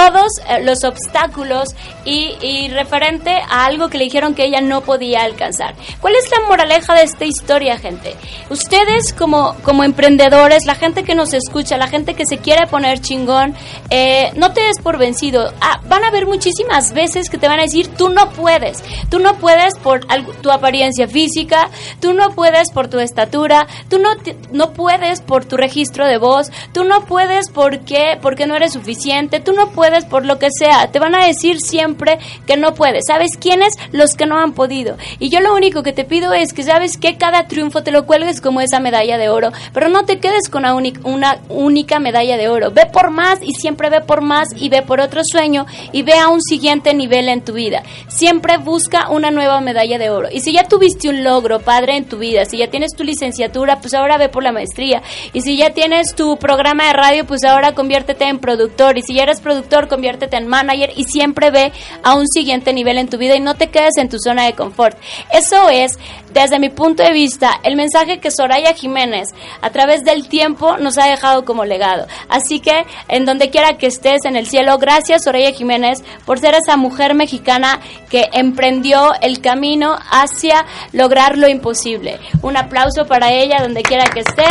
todos 0.00 0.40
eh, 0.48 0.62
los 0.64 0.82
obstáculos 0.84 1.74
y, 2.06 2.34
y 2.40 2.68
referente 2.68 3.30
a 3.50 3.66
algo 3.66 3.88
que 3.90 3.98
le 3.98 4.04
dijeron 4.04 4.34
que 4.34 4.44
ella 4.44 4.62
no 4.62 4.80
podía 4.80 5.22
alcanzar. 5.22 5.74
¿Cuál 6.00 6.14
es 6.16 6.30
la 6.30 6.48
moraleja 6.48 6.94
de 6.94 7.02
esta 7.02 7.26
historia, 7.26 7.76
gente? 7.76 8.16
Ustedes 8.48 9.12
como, 9.12 9.54
como 9.62 9.84
emprendedores, 9.84 10.64
la 10.64 10.74
gente 10.74 11.04
que 11.04 11.14
nos 11.14 11.34
escucha, 11.34 11.76
la 11.76 11.88
gente 11.88 12.14
que 12.14 12.24
se 12.24 12.38
quiere 12.38 12.66
poner 12.66 13.00
chingón, 13.00 13.54
eh, 13.90 14.32
no 14.36 14.52
te 14.52 14.62
des 14.62 14.78
por 14.78 14.96
vencido. 14.96 15.52
Ah, 15.60 15.80
van 15.86 16.04
a 16.04 16.08
haber 16.08 16.26
muchísimas 16.26 16.94
veces 16.94 17.28
que 17.28 17.36
te 17.36 17.48
van 17.48 17.58
a 17.58 17.64
decir, 17.64 17.88
tú 17.88 18.08
no 18.08 18.30
puedes. 18.30 18.82
Tú 19.10 19.18
no 19.18 19.34
puedes 19.36 19.76
por 19.78 20.06
tu 20.40 20.50
apariencia 20.50 21.08
física, 21.08 21.68
tú 22.00 22.14
no 22.14 22.30
puedes 22.30 22.70
por 22.72 22.88
tu 22.88 23.00
estatura, 23.00 23.66
tú 23.90 23.98
no, 23.98 24.10
no 24.52 24.72
puedes 24.72 25.20
por 25.20 25.44
tu 25.44 25.58
registro 25.58 26.06
de 26.06 26.16
voz, 26.16 26.50
tú 26.72 26.84
no 26.84 27.04
puedes 27.04 27.50
porque, 27.50 28.18
porque 28.22 28.46
no 28.46 28.56
eres 28.56 28.72
suficiente, 28.72 29.40
tú 29.40 29.52
no 29.52 29.70
puedes 29.70 29.89
por 30.08 30.26
lo 30.26 30.38
que 30.38 30.48
sea. 30.50 30.90
Te 30.90 30.98
van 30.98 31.14
a 31.14 31.26
decir 31.26 31.60
siempre 31.60 32.18
que 32.46 32.56
no 32.56 32.74
puedes. 32.74 33.04
¿Sabes 33.06 33.36
quiénes? 33.38 33.74
Los 33.92 34.14
que 34.14 34.26
no 34.26 34.38
han 34.38 34.52
podido. 34.52 34.96
Y 35.18 35.30
yo 35.30 35.40
lo 35.40 35.54
único 35.54 35.82
que 35.82 35.92
te 35.92 36.04
pido 36.04 36.32
es 36.32 36.52
que 36.52 36.62
sabes 36.62 36.96
que 36.96 37.16
cada 37.16 37.46
triunfo 37.46 37.82
te 37.82 37.90
lo 37.90 38.06
cuelgues 38.06 38.40
como 38.40 38.60
esa 38.60 38.80
medalla 38.80 39.18
de 39.18 39.28
oro, 39.28 39.52
pero 39.72 39.88
no 39.88 40.04
te 40.04 40.18
quedes 40.18 40.48
con 40.48 40.64
una, 40.64 40.92
una 41.04 41.38
única 41.48 41.98
medalla 41.98 42.36
de 42.36 42.48
oro. 42.48 42.70
Ve 42.70 42.86
por 42.86 43.10
más 43.10 43.38
y 43.42 43.54
siempre 43.54 43.90
ve 43.90 44.00
por 44.00 44.20
más 44.20 44.48
y 44.56 44.68
ve 44.68 44.82
por 44.82 45.00
otro 45.00 45.22
sueño 45.24 45.66
y 45.92 46.02
ve 46.02 46.14
a 46.14 46.28
un 46.28 46.40
siguiente 46.42 46.94
nivel 46.94 47.28
en 47.28 47.44
tu 47.44 47.52
vida. 47.52 47.82
Siempre 48.08 48.58
busca 48.58 49.10
una 49.10 49.30
nueva 49.30 49.60
medalla 49.60 49.98
de 49.98 50.10
oro. 50.10 50.28
Y 50.30 50.40
si 50.40 50.52
ya 50.52 50.64
tuviste 50.64 51.08
un 51.08 51.24
logro, 51.24 51.60
padre, 51.60 51.96
en 51.96 52.04
tu 52.04 52.18
vida, 52.18 52.44
si 52.44 52.58
ya 52.58 52.68
tienes 52.68 52.92
tu 52.94 53.04
licenciatura, 53.04 53.80
pues 53.80 53.94
ahora 53.94 54.18
ve 54.18 54.28
por 54.28 54.42
la 54.42 54.52
maestría. 54.52 55.02
Y 55.32 55.40
si 55.42 55.56
ya 55.56 55.70
tienes 55.70 56.14
tu 56.14 56.36
programa 56.38 56.86
de 56.86 56.92
radio, 56.92 57.26
pues 57.26 57.44
ahora 57.44 57.74
conviértete 57.74 58.26
en 58.26 58.38
productor. 58.38 58.98
Y 58.98 59.02
si 59.02 59.14
ya 59.14 59.22
eres 59.22 59.40
productor, 59.40 59.79
conviértete 59.88 60.36
en 60.36 60.46
manager 60.46 60.92
y 60.96 61.04
siempre 61.04 61.50
ve 61.50 61.72
a 62.02 62.14
un 62.14 62.26
siguiente 62.26 62.72
nivel 62.72 62.98
en 62.98 63.08
tu 63.08 63.18
vida 63.18 63.36
y 63.36 63.40
no 63.40 63.54
te 63.54 63.68
quedes 63.68 63.96
en 63.96 64.08
tu 64.08 64.18
zona 64.18 64.44
de 64.44 64.54
confort. 64.54 64.96
Eso 65.32 65.68
es, 65.68 65.98
desde 66.32 66.58
mi 66.58 66.68
punto 66.68 67.02
de 67.02 67.12
vista, 67.12 67.60
el 67.62 67.76
mensaje 67.76 68.20
que 68.20 68.30
Soraya 68.30 68.74
Jiménez 68.74 69.28
a 69.60 69.70
través 69.70 70.04
del 70.04 70.28
tiempo 70.28 70.76
nos 70.78 70.98
ha 70.98 71.06
dejado 71.06 71.44
como 71.44 71.64
legado. 71.64 72.06
Así 72.28 72.60
que, 72.60 72.84
en 73.08 73.24
donde 73.24 73.50
quiera 73.50 73.78
que 73.78 73.86
estés 73.86 74.24
en 74.24 74.36
el 74.36 74.46
cielo, 74.46 74.78
gracias 74.78 75.24
Soraya 75.24 75.52
Jiménez 75.52 76.02
por 76.24 76.38
ser 76.38 76.54
esa 76.54 76.76
mujer 76.76 77.14
mexicana 77.14 77.80
que 78.08 78.28
emprendió 78.32 79.12
el 79.20 79.40
camino 79.40 79.96
hacia 80.10 80.64
lograr 80.92 81.38
lo 81.38 81.48
imposible. 81.48 82.18
Un 82.42 82.56
aplauso 82.56 83.06
para 83.06 83.32
ella 83.32 83.60
donde 83.60 83.82
quiera 83.82 84.04
que 84.04 84.20
esté 84.20 84.44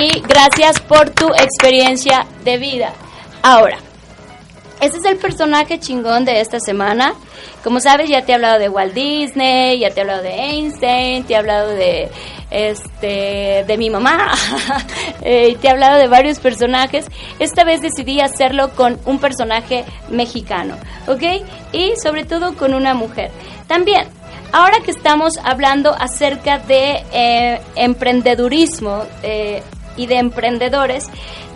y 0.00 0.20
gracias 0.20 0.80
por 0.80 1.10
tu 1.10 1.28
experiencia 1.28 2.26
de 2.44 2.58
vida. 2.58 2.92
Ahora, 3.42 3.78
este 4.82 4.98
es 4.98 5.04
el 5.04 5.16
personaje 5.16 5.78
chingón 5.78 6.24
de 6.24 6.40
esta 6.40 6.58
semana. 6.58 7.14
Como 7.62 7.78
sabes, 7.78 8.10
ya 8.10 8.22
te 8.22 8.32
he 8.32 8.34
hablado 8.34 8.58
de 8.58 8.68
Walt 8.68 8.92
Disney, 8.94 9.78
ya 9.78 9.90
te 9.90 10.00
he 10.00 10.02
hablado 10.02 10.22
de 10.22 10.34
Einstein, 10.34 11.22
te 11.22 11.34
he 11.34 11.36
hablado 11.36 11.68
de 11.68 12.10
este 12.50 13.64
de 13.64 13.76
mi 13.78 13.90
mamá, 13.90 14.32
eh, 15.22 15.56
te 15.60 15.68
he 15.68 15.70
hablado 15.70 15.98
de 15.98 16.08
varios 16.08 16.40
personajes. 16.40 17.06
Esta 17.38 17.62
vez 17.62 17.80
decidí 17.80 18.20
hacerlo 18.20 18.70
con 18.74 18.98
un 19.04 19.20
personaje 19.20 19.84
mexicano, 20.10 20.74
¿ok? 21.06 21.22
Y 21.70 21.92
sobre 22.02 22.24
todo 22.24 22.56
con 22.56 22.74
una 22.74 22.92
mujer. 22.92 23.30
También, 23.68 24.08
ahora 24.50 24.80
que 24.84 24.90
estamos 24.90 25.34
hablando 25.44 25.94
acerca 25.96 26.58
de 26.58 27.04
eh, 27.12 27.60
emprendedurismo, 27.76 29.04
eh, 29.22 29.62
y 29.96 30.06
de 30.06 30.18
emprendedores. 30.18 31.08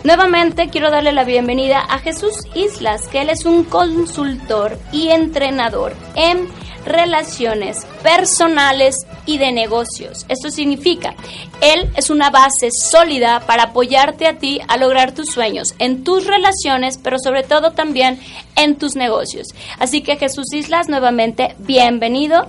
Nuevamente 0.03 0.69
quiero 0.69 0.91
darle 0.91 1.11
la 1.11 1.23
bienvenida 1.23 1.79
a 1.79 1.99
Jesús 1.99 2.33
Islas, 2.53 3.07
que 3.07 3.21
él 3.21 3.29
es 3.29 3.45
un 3.45 3.63
consultor 3.63 4.77
y 4.91 5.09
entrenador 5.09 5.95
en 6.15 6.47
relaciones 6.87 7.85
personales 8.01 9.05
y 9.25 9.37
de 9.37 9.51
negocios. 9.51 10.25
Esto 10.29 10.49
significa, 10.49 11.15
él 11.61 11.91
es 11.95 12.09
una 12.09 12.29
base 12.29 12.69
sólida 12.71 13.41
para 13.41 13.63
apoyarte 13.63 14.25
a 14.27 14.37
ti 14.37 14.61
a 14.67 14.77
lograr 14.77 15.11
tus 15.11 15.27
sueños 15.27 15.75
en 15.79 16.03
tus 16.03 16.25
relaciones, 16.25 16.97
pero 16.97 17.17
sobre 17.19 17.43
todo 17.43 17.71
también 17.71 18.19
en 18.55 18.77
tus 18.77 18.95
negocios. 18.95 19.47
Así 19.79 20.01
que 20.01 20.15
Jesús 20.15 20.53
Islas, 20.53 20.87
nuevamente, 20.87 21.55
bienvenido. 21.59 22.47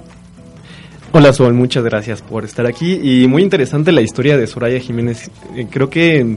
Hola 1.10 1.32
Sol, 1.32 1.54
muchas 1.54 1.84
gracias 1.84 2.20
por 2.20 2.44
estar 2.44 2.66
aquí 2.66 3.00
y 3.02 3.26
muy 3.28 3.42
interesante 3.42 3.92
la 3.92 4.02
historia 4.02 4.36
de 4.36 4.46
Soraya 4.46 4.78
Jiménez. 4.78 5.30
Eh, 5.56 5.66
Creo 5.70 5.88
que 5.88 6.36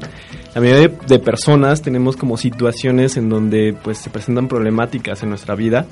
la 0.56 0.62
mayoría 0.62 0.88
de, 0.88 0.98
de 1.08 1.20
personas 1.20 1.82
tenemos 1.82 2.16
como 2.16 2.38
situaciones 2.38 3.18
en 3.18 3.28
donde 3.28 3.75
pues 3.84 3.98
se 3.98 4.10
presentan 4.10 4.48
problemáticas 4.48 5.24
en 5.24 5.30
nuestra 5.30 5.56
vida, 5.56 5.88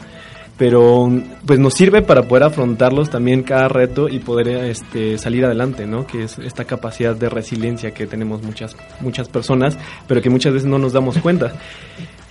pero 0.57 1.11
pues 1.45 1.59
nos 1.59 1.73
sirve 1.73 2.01
para 2.01 2.23
poder 2.23 2.43
afrontarlos 2.43 3.09
también 3.09 3.43
cada 3.43 3.67
reto 3.67 4.07
y 4.07 4.19
poder 4.19 4.47
este, 4.47 5.17
salir 5.17 5.43
adelante, 5.43 5.85
¿no? 5.85 6.07
Que 6.07 6.23
es 6.23 6.39
esta 6.39 6.63
capacidad 6.63 7.13
de 7.13 7.27
resiliencia 7.27 7.91
que 7.91 8.07
tenemos 8.07 8.43
muchas 8.43 8.77
muchas 9.01 9.27
personas, 9.27 9.77
pero 10.07 10.21
que 10.21 10.29
muchas 10.29 10.53
veces 10.53 10.69
no 10.69 10.79
nos 10.79 10.93
damos 10.93 11.17
cuenta. 11.17 11.51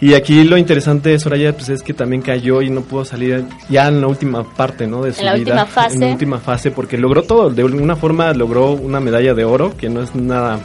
Y 0.00 0.14
aquí 0.14 0.44
lo 0.44 0.56
interesante 0.56 1.10
de 1.10 1.18
Soraya 1.18 1.52
pues 1.52 1.68
es 1.70 1.82
que 1.82 1.92
también 1.92 2.22
cayó 2.22 2.62
y 2.62 2.70
no 2.70 2.82
pudo 2.82 3.04
salir 3.04 3.44
ya 3.68 3.88
en 3.88 4.00
la 4.00 4.06
última 4.06 4.44
parte, 4.44 4.86
¿no? 4.86 5.02
De 5.02 5.12
su 5.12 5.20
En 5.20 5.26
la 5.26 5.34
vida, 5.34 5.52
última 5.54 5.66
fase. 5.66 5.94
En 5.94 6.00
la 6.00 6.06
última 6.08 6.38
fase, 6.38 6.70
porque 6.70 6.96
logró 6.96 7.22
todo. 7.22 7.50
De 7.50 7.62
alguna 7.62 7.96
forma 7.96 8.32
logró 8.32 8.72
una 8.72 9.00
medalla 9.00 9.34
de 9.34 9.44
oro, 9.44 9.76
que 9.76 9.88
no 9.88 10.02
es 10.02 10.14
nada. 10.14 10.60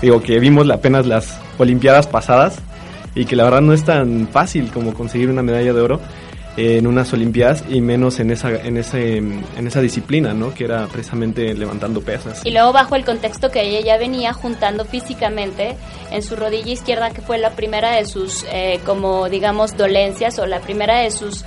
Digo, 0.00 0.22
que 0.22 0.38
vimos 0.38 0.70
apenas 0.70 1.06
las 1.06 1.40
Olimpiadas 1.58 2.06
pasadas 2.06 2.58
y 3.14 3.24
que 3.24 3.36
la 3.36 3.44
verdad 3.44 3.60
no 3.60 3.72
es 3.72 3.84
tan 3.84 4.28
fácil 4.28 4.70
como 4.72 4.94
conseguir 4.94 5.28
una 5.28 5.42
medalla 5.42 5.72
de 5.72 5.80
oro 5.80 6.00
en 6.56 6.86
unas 6.86 7.12
Olimpiadas 7.12 7.64
y 7.68 7.80
menos 7.80 8.20
en 8.20 8.30
esa, 8.30 8.50
en 8.50 8.76
ese, 8.76 9.16
en 9.18 9.66
esa 9.66 9.80
disciplina, 9.80 10.34
¿no? 10.34 10.52
Que 10.54 10.64
era 10.64 10.86
precisamente 10.86 11.54
levantando 11.54 12.02
pesas. 12.02 12.44
Y 12.44 12.50
luego 12.50 12.72
bajo 12.72 12.94
el 12.96 13.04
contexto 13.04 13.50
que 13.50 13.62
ella 13.62 13.80
ya 13.80 13.98
venía 13.98 14.32
juntando 14.32 14.84
físicamente 14.84 15.76
en 16.10 16.22
su 16.22 16.36
rodilla 16.36 16.72
izquierda, 16.72 17.10
que 17.10 17.22
fue 17.22 17.38
la 17.38 17.50
primera 17.50 17.92
de 17.92 18.04
sus, 18.04 18.44
eh, 18.52 18.80
como 18.84 19.28
digamos, 19.28 19.76
dolencias 19.76 20.38
o 20.38 20.46
la 20.46 20.60
primera 20.60 21.00
de 21.00 21.10
sus 21.10 21.44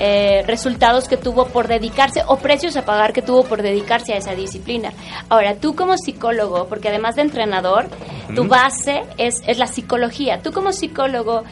eh, 0.00 0.42
resultados 0.44 1.06
que 1.06 1.16
tuvo 1.16 1.46
por 1.46 1.68
dedicarse 1.68 2.22
o 2.26 2.38
precios 2.38 2.76
a 2.76 2.84
pagar 2.84 3.12
que 3.12 3.22
tuvo 3.22 3.44
por 3.44 3.62
dedicarse 3.62 4.12
a 4.12 4.16
esa 4.16 4.34
disciplina. 4.34 4.92
Ahora, 5.28 5.54
tú 5.54 5.76
como 5.76 5.96
psicólogo, 5.96 6.66
porque 6.66 6.88
además 6.88 7.14
de 7.14 7.22
entrenador, 7.22 7.86
tu 8.34 8.48
base 8.48 9.02
es, 9.18 9.40
es 9.46 9.58
la 9.58 9.68
psicología. 9.68 10.40
Tú 10.42 10.50
como 10.50 10.72
psicólogo, 10.72 11.44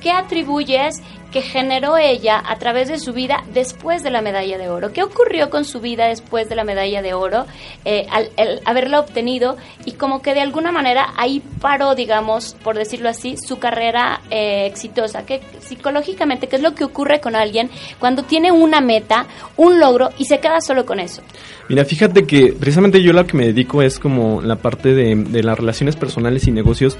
¿qué 0.00 0.10
atribuyes 0.10 1.02
que 1.32 1.42
generó 1.42 1.98
ella 1.98 2.42
a 2.44 2.58
través 2.58 2.88
de 2.88 2.98
su 2.98 3.12
vida 3.12 3.44
después 3.52 4.02
de 4.02 4.10
la 4.10 4.22
medalla 4.22 4.58
de 4.58 4.68
oro? 4.68 4.92
¿Qué 4.92 5.02
ocurrió 5.02 5.50
con 5.50 5.64
su 5.64 5.80
vida 5.80 6.06
después 6.06 6.48
de 6.48 6.56
la 6.56 6.64
medalla 6.64 7.02
de 7.02 7.14
oro 7.14 7.46
eh, 7.84 8.06
al, 8.10 8.30
haberla 8.64 9.00
obtenido 9.00 9.56
y 9.84 9.92
como 9.92 10.22
que 10.22 10.34
de 10.34 10.40
alguna 10.40 10.72
manera 10.72 11.12
ahí 11.16 11.42
paró, 11.60 11.94
digamos, 11.94 12.56
por 12.64 12.76
decirlo 12.76 13.08
así, 13.08 13.36
su 13.36 13.58
carrera 13.58 14.22
eh, 14.30 14.66
exitosa? 14.66 15.26
¿Qué, 15.26 15.40
psicológicamente, 15.60 16.48
¿qué 16.48 16.56
es 16.56 16.62
lo 16.62 16.74
que 16.74 16.84
ocurre 16.84 17.20
con 17.20 17.36
alguien 17.36 17.70
cuando 17.98 18.22
tiene 18.22 18.50
una 18.50 18.80
meta, 18.80 19.26
un 19.56 19.78
logro 19.78 20.10
y 20.18 20.24
se 20.24 20.40
queda 20.40 20.60
solo 20.60 20.86
con 20.86 20.98
eso? 20.98 21.22
Mira, 21.68 21.84
fíjate 21.84 22.26
que 22.26 22.54
precisamente 22.58 23.02
yo 23.02 23.12
lo 23.12 23.26
que 23.26 23.36
me 23.36 23.46
dedico 23.46 23.82
es 23.82 23.98
como 23.98 24.40
la 24.40 24.56
parte 24.56 24.94
de, 24.94 25.14
de 25.14 25.42
las 25.42 25.58
relaciones 25.58 25.96
personales 25.96 26.46
y 26.46 26.52
negocios, 26.52 26.96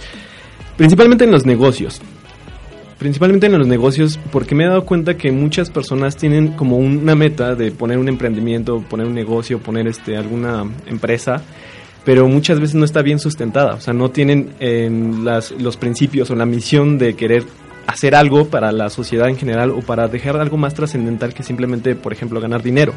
principalmente 0.77 1.25
en 1.25 1.31
los 1.31 1.47
negocios. 1.47 2.03
Principalmente 2.99 3.47
en 3.47 3.57
los 3.57 3.69
negocios, 3.69 4.19
porque 4.33 4.57
me 4.57 4.65
he 4.65 4.67
dado 4.67 4.85
cuenta 4.85 5.17
que 5.17 5.31
muchas 5.31 5.71
personas 5.71 6.17
tienen 6.17 6.49
como 6.49 6.79
una 6.79 7.15
meta 7.15 7.55
de 7.55 7.71
poner 7.71 7.97
un 7.97 8.09
emprendimiento, 8.09 8.83
poner 8.83 9.07
un 9.07 9.15
negocio, 9.15 9.61
poner 9.61 9.87
este 9.87 10.17
alguna 10.17 10.65
empresa, 10.85 11.41
pero 12.05 12.27
muchas 12.27 12.59
veces 12.59 12.75
no 12.75 12.85
está 12.85 13.03
bien 13.03 13.21
sustentada. 13.21 13.75
O 13.75 13.81
sea, 13.81 13.95
no 13.95 14.11
tienen 14.11 14.51
eh, 14.59 14.91
las, 15.23 15.53
los 15.53 15.77
principios 15.77 16.29
o 16.31 16.35
la 16.35 16.45
misión 16.45 16.99
de 16.99 17.15
querer 17.15 17.45
hacer 17.87 18.17
algo 18.17 18.49
para 18.49 18.73
la 18.73 18.91
sociedad 18.91 19.29
en 19.29 19.37
general 19.37 19.71
o 19.71 19.81
para 19.81 20.09
dejar 20.09 20.37
algo 20.37 20.57
más 20.57 20.75
trascendental 20.75 21.35
que 21.35 21.45
simplemente, 21.45 21.95
por 21.95 22.13
ejemplo, 22.13 22.41
ganar 22.41 22.65
dinero. 22.65 22.95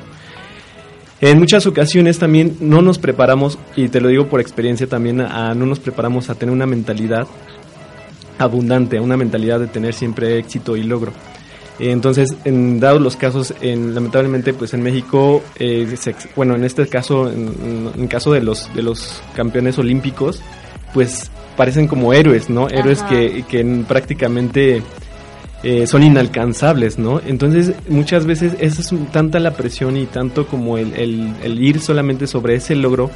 En 1.21 1.37
muchas 1.37 1.67
ocasiones 1.67 2.17
también 2.17 2.57
no 2.59 2.81
nos 2.81 2.97
preparamos, 2.97 3.59
y 3.75 3.89
te 3.89 4.01
lo 4.01 4.07
digo 4.07 4.25
por 4.25 4.41
experiencia 4.41 4.87
también, 4.87 5.17
no 5.17 5.53
nos 5.53 5.79
preparamos 5.79 6.31
a 6.31 6.35
tener 6.35 6.51
una 6.51 6.65
mentalidad 6.65 7.27
abundante, 8.41 8.99
una 8.99 9.17
mentalidad 9.17 9.59
de 9.59 9.67
tener 9.67 9.93
siempre 9.93 10.37
éxito 10.37 10.75
y 10.75 10.83
logro. 10.83 11.13
Entonces, 11.79 12.35
en 12.45 12.79
dados 12.79 13.01
los 13.01 13.15
casos, 13.15 13.53
en, 13.61 13.95
lamentablemente, 13.95 14.53
pues 14.53 14.73
en 14.73 14.83
México, 14.83 15.41
eh, 15.57 15.95
se 15.99 16.13
bueno, 16.35 16.55
en 16.55 16.63
este 16.63 16.85
caso, 16.87 17.27
en, 17.31 17.91
en- 17.97 18.07
caso 18.07 18.31
de 18.33 18.41
los 18.41 18.71
de 18.75 18.83
los 18.83 19.21
campeones 19.35 19.79
olímpicos, 19.79 20.41
pues 20.93 21.31
parecen 21.57 21.87
como 21.87 22.13
héroes, 22.13 22.49
¿no? 22.49 22.69
Héroes 22.69 23.01
que, 23.03 23.43
que 23.49 23.61
en- 23.61 23.85
prácticamente 23.85 24.83
eh, 25.63 25.87
son 25.87 26.03
inalcanzables, 26.03 26.99
¿no? 26.99 27.19
Entonces, 27.25 27.73
muchas 27.87 28.25
veces 28.25 28.53
esa 28.59 28.81
es 28.81 28.93
tanta 29.11 29.39
la 29.39 29.51
presión 29.53 29.97
y 29.97 30.05
tanto 30.05 30.45
como 30.47 30.77
el, 30.77 30.93
el- 30.93 31.33
el 31.43 31.63
ir 31.63 31.79
solamente 31.79 32.27
sobre 32.27 32.55
ese 32.55 32.75
logro 32.75 33.09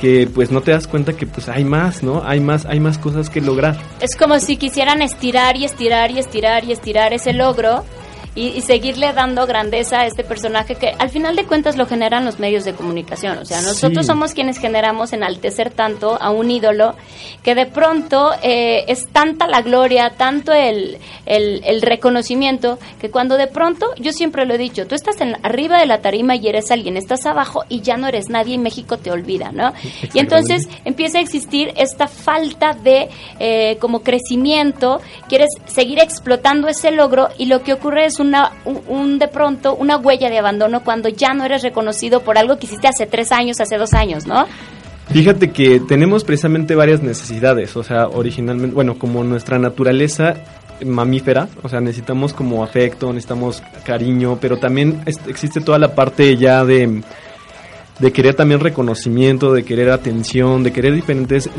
que 0.00 0.28
pues 0.32 0.50
no 0.50 0.62
te 0.62 0.70
das 0.70 0.86
cuenta 0.86 1.12
que 1.12 1.26
pues 1.26 1.48
hay 1.48 1.64
más, 1.64 2.02
¿no? 2.02 2.22
Hay 2.24 2.40
más, 2.40 2.64
hay 2.64 2.80
más 2.80 2.96
cosas 2.96 3.28
que 3.28 3.40
lograr. 3.40 3.76
Es 4.00 4.16
como 4.16 4.40
si 4.40 4.56
quisieran 4.56 5.02
estirar 5.02 5.56
y 5.56 5.64
estirar 5.66 6.10
y 6.10 6.18
estirar 6.18 6.64
y 6.64 6.72
estirar 6.72 7.12
ese 7.12 7.34
logro 7.34 7.84
y, 8.34 8.48
y, 8.48 8.60
seguirle 8.60 9.12
dando 9.12 9.46
grandeza 9.46 10.00
a 10.00 10.06
este 10.06 10.22
personaje 10.22 10.76
que 10.76 10.94
al 10.98 11.10
final 11.10 11.34
de 11.34 11.44
cuentas 11.46 11.76
lo 11.76 11.86
generan 11.86 12.24
los 12.24 12.38
medios 12.38 12.64
de 12.64 12.74
comunicación. 12.74 13.38
O 13.38 13.44
sea, 13.44 13.60
nosotros 13.60 14.06
Sí. 14.06 14.12
somos 14.12 14.34
quienes 14.34 14.58
generamos 14.58 15.12
enaltecer 15.12 15.70
tanto 15.70 16.16
a 16.20 16.30
un 16.30 16.50
ídolo 16.50 16.94
que 17.42 17.54
de 17.56 17.66
pronto 17.66 18.30
eh, 18.42 18.84
es 18.86 19.08
tanta 19.08 19.48
la 19.48 19.62
gloria, 19.62 20.10
tanto 20.16 20.52
el, 20.52 20.98
el, 21.26 21.62
el 21.64 21.82
reconocimiento, 21.82 22.78
que 23.00 23.10
cuando 23.10 23.36
de 23.36 23.48
pronto, 23.48 23.86
yo 23.98 24.12
siempre 24.12 24.44
lo 24.46 24.54
he 24.54 24.58
dicho, 24.58 24.86
tú 24.86 24.94
estás 24.94 25.20
en, 25.20 25.36
arriba 25.42 25.80
de 25.80 25.86
la 25.86 26.00
tarima 26.00 26.36
y 26.36 26.46
eres 26.48 26.70
alguien, 26.70 26.96
estás 26.96 27.26
abajo 27.26 27.64
y 27.68 27.80
ya 27.80 27.96
no 27.96 28.06
eres 28.08 28.28
nadie 28.28 28.54
y 28.54 28.58
México 28.58 28.96
te 28.98 29.10
olvida, 29.10 29.50
¿no? 29.52 29.72
Y 30.14 30.18
entonces 30.20 30.68
empieza 30.84 31.18
a 31.18 31.20
existir 31.20 31.72
esta 31.76 32.06
falta 32.06 32.74
de 32.74 33.08
eh, 33.40 33.76
como 33.80 34.02
crecimiento, 34.02 35.00
quieres 35.28 35.48
seguir 35.66 35.98
explotando 35.98 36.68
ese 36.68 36.90
logro 36.92 37.28
y 37.38 37.46
lo 37.46 37.62
que 37.62 37.72
ocurre 37.72 38.04
es 38.06 38.19
una, 38.20 38.52
un, 38.64 38.80
un 38.88 39.18
de 39.18 39.28
pronto 39.28 39.74
una 39.74 39.96
huella 39.96 40.28
de 40.30 40.38
abandono 40.38 40.82
cuando 40.82 41.08
ya 41.08 41.34
no 41.34 41.44
eres 41.44 41.62
reconocido 41.62 42.20
por 42.20 42.38
algo 42.38 42.58
que 42.58 42.66
hiciste 42.66 42.88
hace 42.88 43.06
tres 43.06 43.32
años, 43.32 43.60
hace 43.60 43.76
dos 43.76 43.94
años, 43.94 44.26
¿no? 44.26 44.46
Fíjate 45.12 45.50
que 45.50 45.80
tenemos 45.80 46.22
precisamente 46.22 46.76
varias 46.76 47.02
necesidades, 47.02 47.76
o 47.76 47.82
sea, 47.82 48.06
originalmente, 48.06 48.74
bueno, 48.74 48.96
como 48.96 49.24
nuestra 49.24 49.58
naturaleza 49.58 50.36
mamífera, 50.84 51.48
o 51.62 51.68
sea, 51.68 51.80
necesitamos 51.80 52.32
como 52.32 52.62
afecto, 52.62 53.12
necesitamos 53.12 53.62
cariño, 53.84 54.38
pero 54.40 54.58
también 54.58 55.02
existe 55.26 55.60
toda 55.60 55.78
la 55.78 55.94
parte 55.96 56.36
ya 56.36 56.64
de, 56.64 57.02
de 58.00 58.12
querer 58.12 58.34
también 58.34 58.60
reconocimiento, 58.60 59.52
de 59.52 59.62
querer 59.62 59.90
atención, 59.90 60.62
de 60.62 60.72
querer 60.72 60.94
diferentes, 60.94 61.50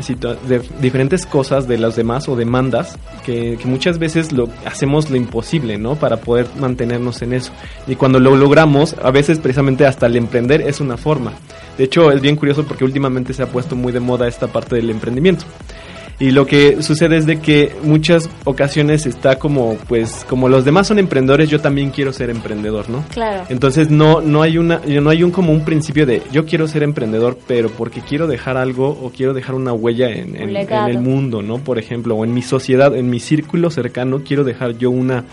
diferentes 0.80 1.24
cosas 1.24 1.68
de 1.68 1.78
los 1.78 1.94
demás 1.94 2.28
o 2.28 2.36
demandas, 2.36 2.98
que, 3.24 3.56
que 3.56 3.66
muchas 3.66 3.98
veces 3.98 4.32
lo 4.32 4.48
hacemos 4.64 5.08
lo 5.08 5.16
imposible, 5.16 5.78
¿no? 5.78 5.94
Para 5.94 6.18
poder 6.18 6.46
mantenernos 6.58 7.22
en 7.22 7.32
eso. 7.32 7.52
Y 7.86 7.94
cuando 7.94 8.18
lo 8.18 8.34
logramos, 8.36 8.96
a 9.02 9.10
veces 9.10 9.38
precisamente 9.38 9.86
hasta 9.86 10.06
el 10.06 10.16
emprender 10.16 10.62
es 10.62 10.80
una 10.80 10.96
forma. 10.96 11.32
De 11.78 11.84
hecho, 11.84 12.10
es 12.10 12.20
bien 12.20 12.36
curioso 12.36 12.64
porque 12.64 12.84
últimamente 12.84 13.32
se 13.32 13.42
ha 13.42 13.46
puesto 13.46 13.76
muy 13.76 13.92
de 13.92 14.00
moda 14.00 14.26
esta 14.26 14.48
parte 14.48 14.76
del 14.76 14.90
emprendimiento. 14.90 15.44
Y 16.22 16.30
lo 16.30 16.46
que 16.46 16.82
sucede 16.82 17.16
es 17.16 17.26
de 17.26 17.40
que 17.40 17.74
muchas 17.82 18.30
ocasiones 18.44 19.06
está 19.06 19.40
como, 19.40 19.76
pues, 19.88 20.24
como 20.28 20.48
los 20.48 20.64
demás 20.64 20.86
son 20.86 21.00
emprendedores, 21.00 21.50
yo 21.50 21.60
también 21.60 21.90
quiero 21.90 22.12
ser 22.12 22.30
emprendedor, 22.30 22.88
¿no? 22.88 23.04
Claro. 23.12 23.42
Entonces 23.48 23.90
no, 23.90 24.20
no 24.20 24.40
hay 24.40 24.56
una, 24.56 24.80
no 24.86 25.10
hay 25.10 25.24
un 25.24 25.32
como 25.32 25.52
un 25.52 25.64
principio 25.64 26.06
de 26.06 26.22
yo 26.30 26.46
quiero 26.46 26.68
ser 26.68 26.84
emprendedor, 26.84 27.36
pero 27.48 27.70
porque 27.70 28.02
quiero 28.02 28.28
dejar 28.28 28.56
algo 28.56 28.88
o 28.88 29.10
quiero 29.10 29.34
dejar 29.34 29.56
una 29.56 29.72
huella 29.72 30.10
en, 30.10 30.36
en- 30.36 30.56
el 30.56 30.98
mundo, 31.00 31.42
¿no? 31.42 31.58
Por 31.58 31.80
ejemplo, 31.80 32.14
o 32.14 32.24
en 32.24 32.32
mi 32.32 32.42
sociedad, 32.42 32.94
en 32.96 33.10
mi 33.10 33.18
círculo 33.18 33.68
cercano, 33.70 34.22
quiero 34.24 34.44
dejar 34.44 34.78
yo 34.78 34.90
una, 34.92 35.24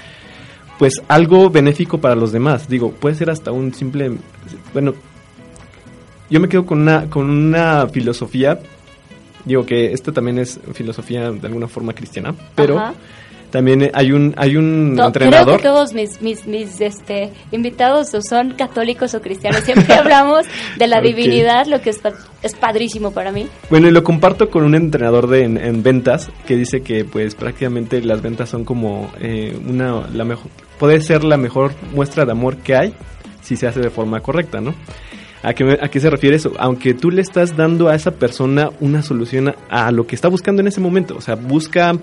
pues 0.80 1.04
algo 1.08 1.52
benéfico 1.52 2.00
para 2.00 2.16
los 2.16 2.32
demás. 2.32 2.68
Digo, 2.68 2.92
puede 2.94 3.14
ser 3.14 3.30
hasta 3.30 3.52
un 3.52 3.76
simple, 3.76 4.12
bueno, 4.74 4.96
yo 6.32 6.40
me 6.40 6.48
quedo 6.50 6.66
con 6.66 6.80
una, 6.80 7.10
con 7.12 7.30
una 7.30 7.88
filosofía, 7.90 8.60
digo 9.50 9.66
que 9.66 9.92
esta 9.92 10.12
también 10.14 10.40
es 10.40 10.60
filosofía 10.74 11.32
de 11.32 11.48
alguna 11.48 11.68
forma 11.68 11.94
cristiana, 11.94 12.34
pero 12.56 12.78
Ajá. 12.78 12.94
también 13.52 13.90
hay 13.94 14.12
un, 14.12 14.34
hay 14.38 14.56
un 14.56 14.94
To- 14.96 15.08
entrenador. 15.08 15.46
Creo 15.46 15.58
que 15.58 15.64
todos 15.64 15.94
mis, 15.94 16.22
mis, 16.22 16.46
mis 16.46 16.80
este, 16.82 17.32
invitados 17.52 18.14
o 18.14 18.22
son 18.22 18.52
católicos 18.54 19.14
o 19.16 19.22
cristianos. 19.22 19.62
Siempre 19.62 19.94
hablamos 19.96 20.46
de 20.78 20.88
la 20.88 21.02
divinidad, 21.02 21.66
lo 21.66 21.82
que 21.82 21.90
es, 21.90 22.00
es 22.44 22.56
padrísimo 22.56 23.12
para 23.12 23.32
mí. 23.32 23.48
Bueno, 23.70 23.88
y 23.88 23.92
lo 23.92 24.04
comparto 24.04 24.50
con 24.50 24.64
un 24.64 24.76
entrenador 24.76 25.28
de 25.28 25.44
en, 25.44 25.58
en 25.58 25.82
ventas 25.84 26.30
que 26.46 26.56
dice 26.56 26.82
que 26.82 27.06
pues 27.06 27.34
prácticamente 27.36 28.02
las 28.02 28.22
ventas 28.22 28.50
son 28.50 28.64
como 28.66 29.12
eh, 29.20 29.58
una 29.68 30.08
la 30.14 30.24
mejor 30.26 30.50
puede 30.78 31.02
ser 31.02 31.24
la 31.26 31.36
mejor 31.38 31.74
muestra 31.94 32.24
de 32.26 32.32
amor 32.32 32.58
que 32.58 32.76
hay 32.76 32.94
si 33.42 33.56
se 33.58 33.66
hace 33.68 33.80
de 33.80 33.90
forma 33.90 34.20
correcta, 34.22 34.62
¿no? 34.62 34.76
¿A 35.42 35.54
qué, 35.54 35.78
¿A 35.82 35.88
qué 35.90 36.00
se 36.00 36.10
refiere 36.10 36.36
eso? 36.36 36.54
Aunque 36.60 36.94
tú 36.94 37.12
le 37.12 37.22
estás 37.22 37.56
dando 37.56 37.88
a 37.88 37.96
esa 37.96 38.12
persona 38.12 38.70
una 38.82 39.02
solución 39.02 39.50
a, 39.50 39.88
a 39.88 39.92
lo 39.92 40.06
que 40.06 40.16
está 40.16 40.28
buscando 40.28 40.62
en 40.62 40.68
ese 40.68 40.82
momento, 40.82 41.16
o 41.16 41.22
sea, 41.22 41.36
busca 41.36 41.94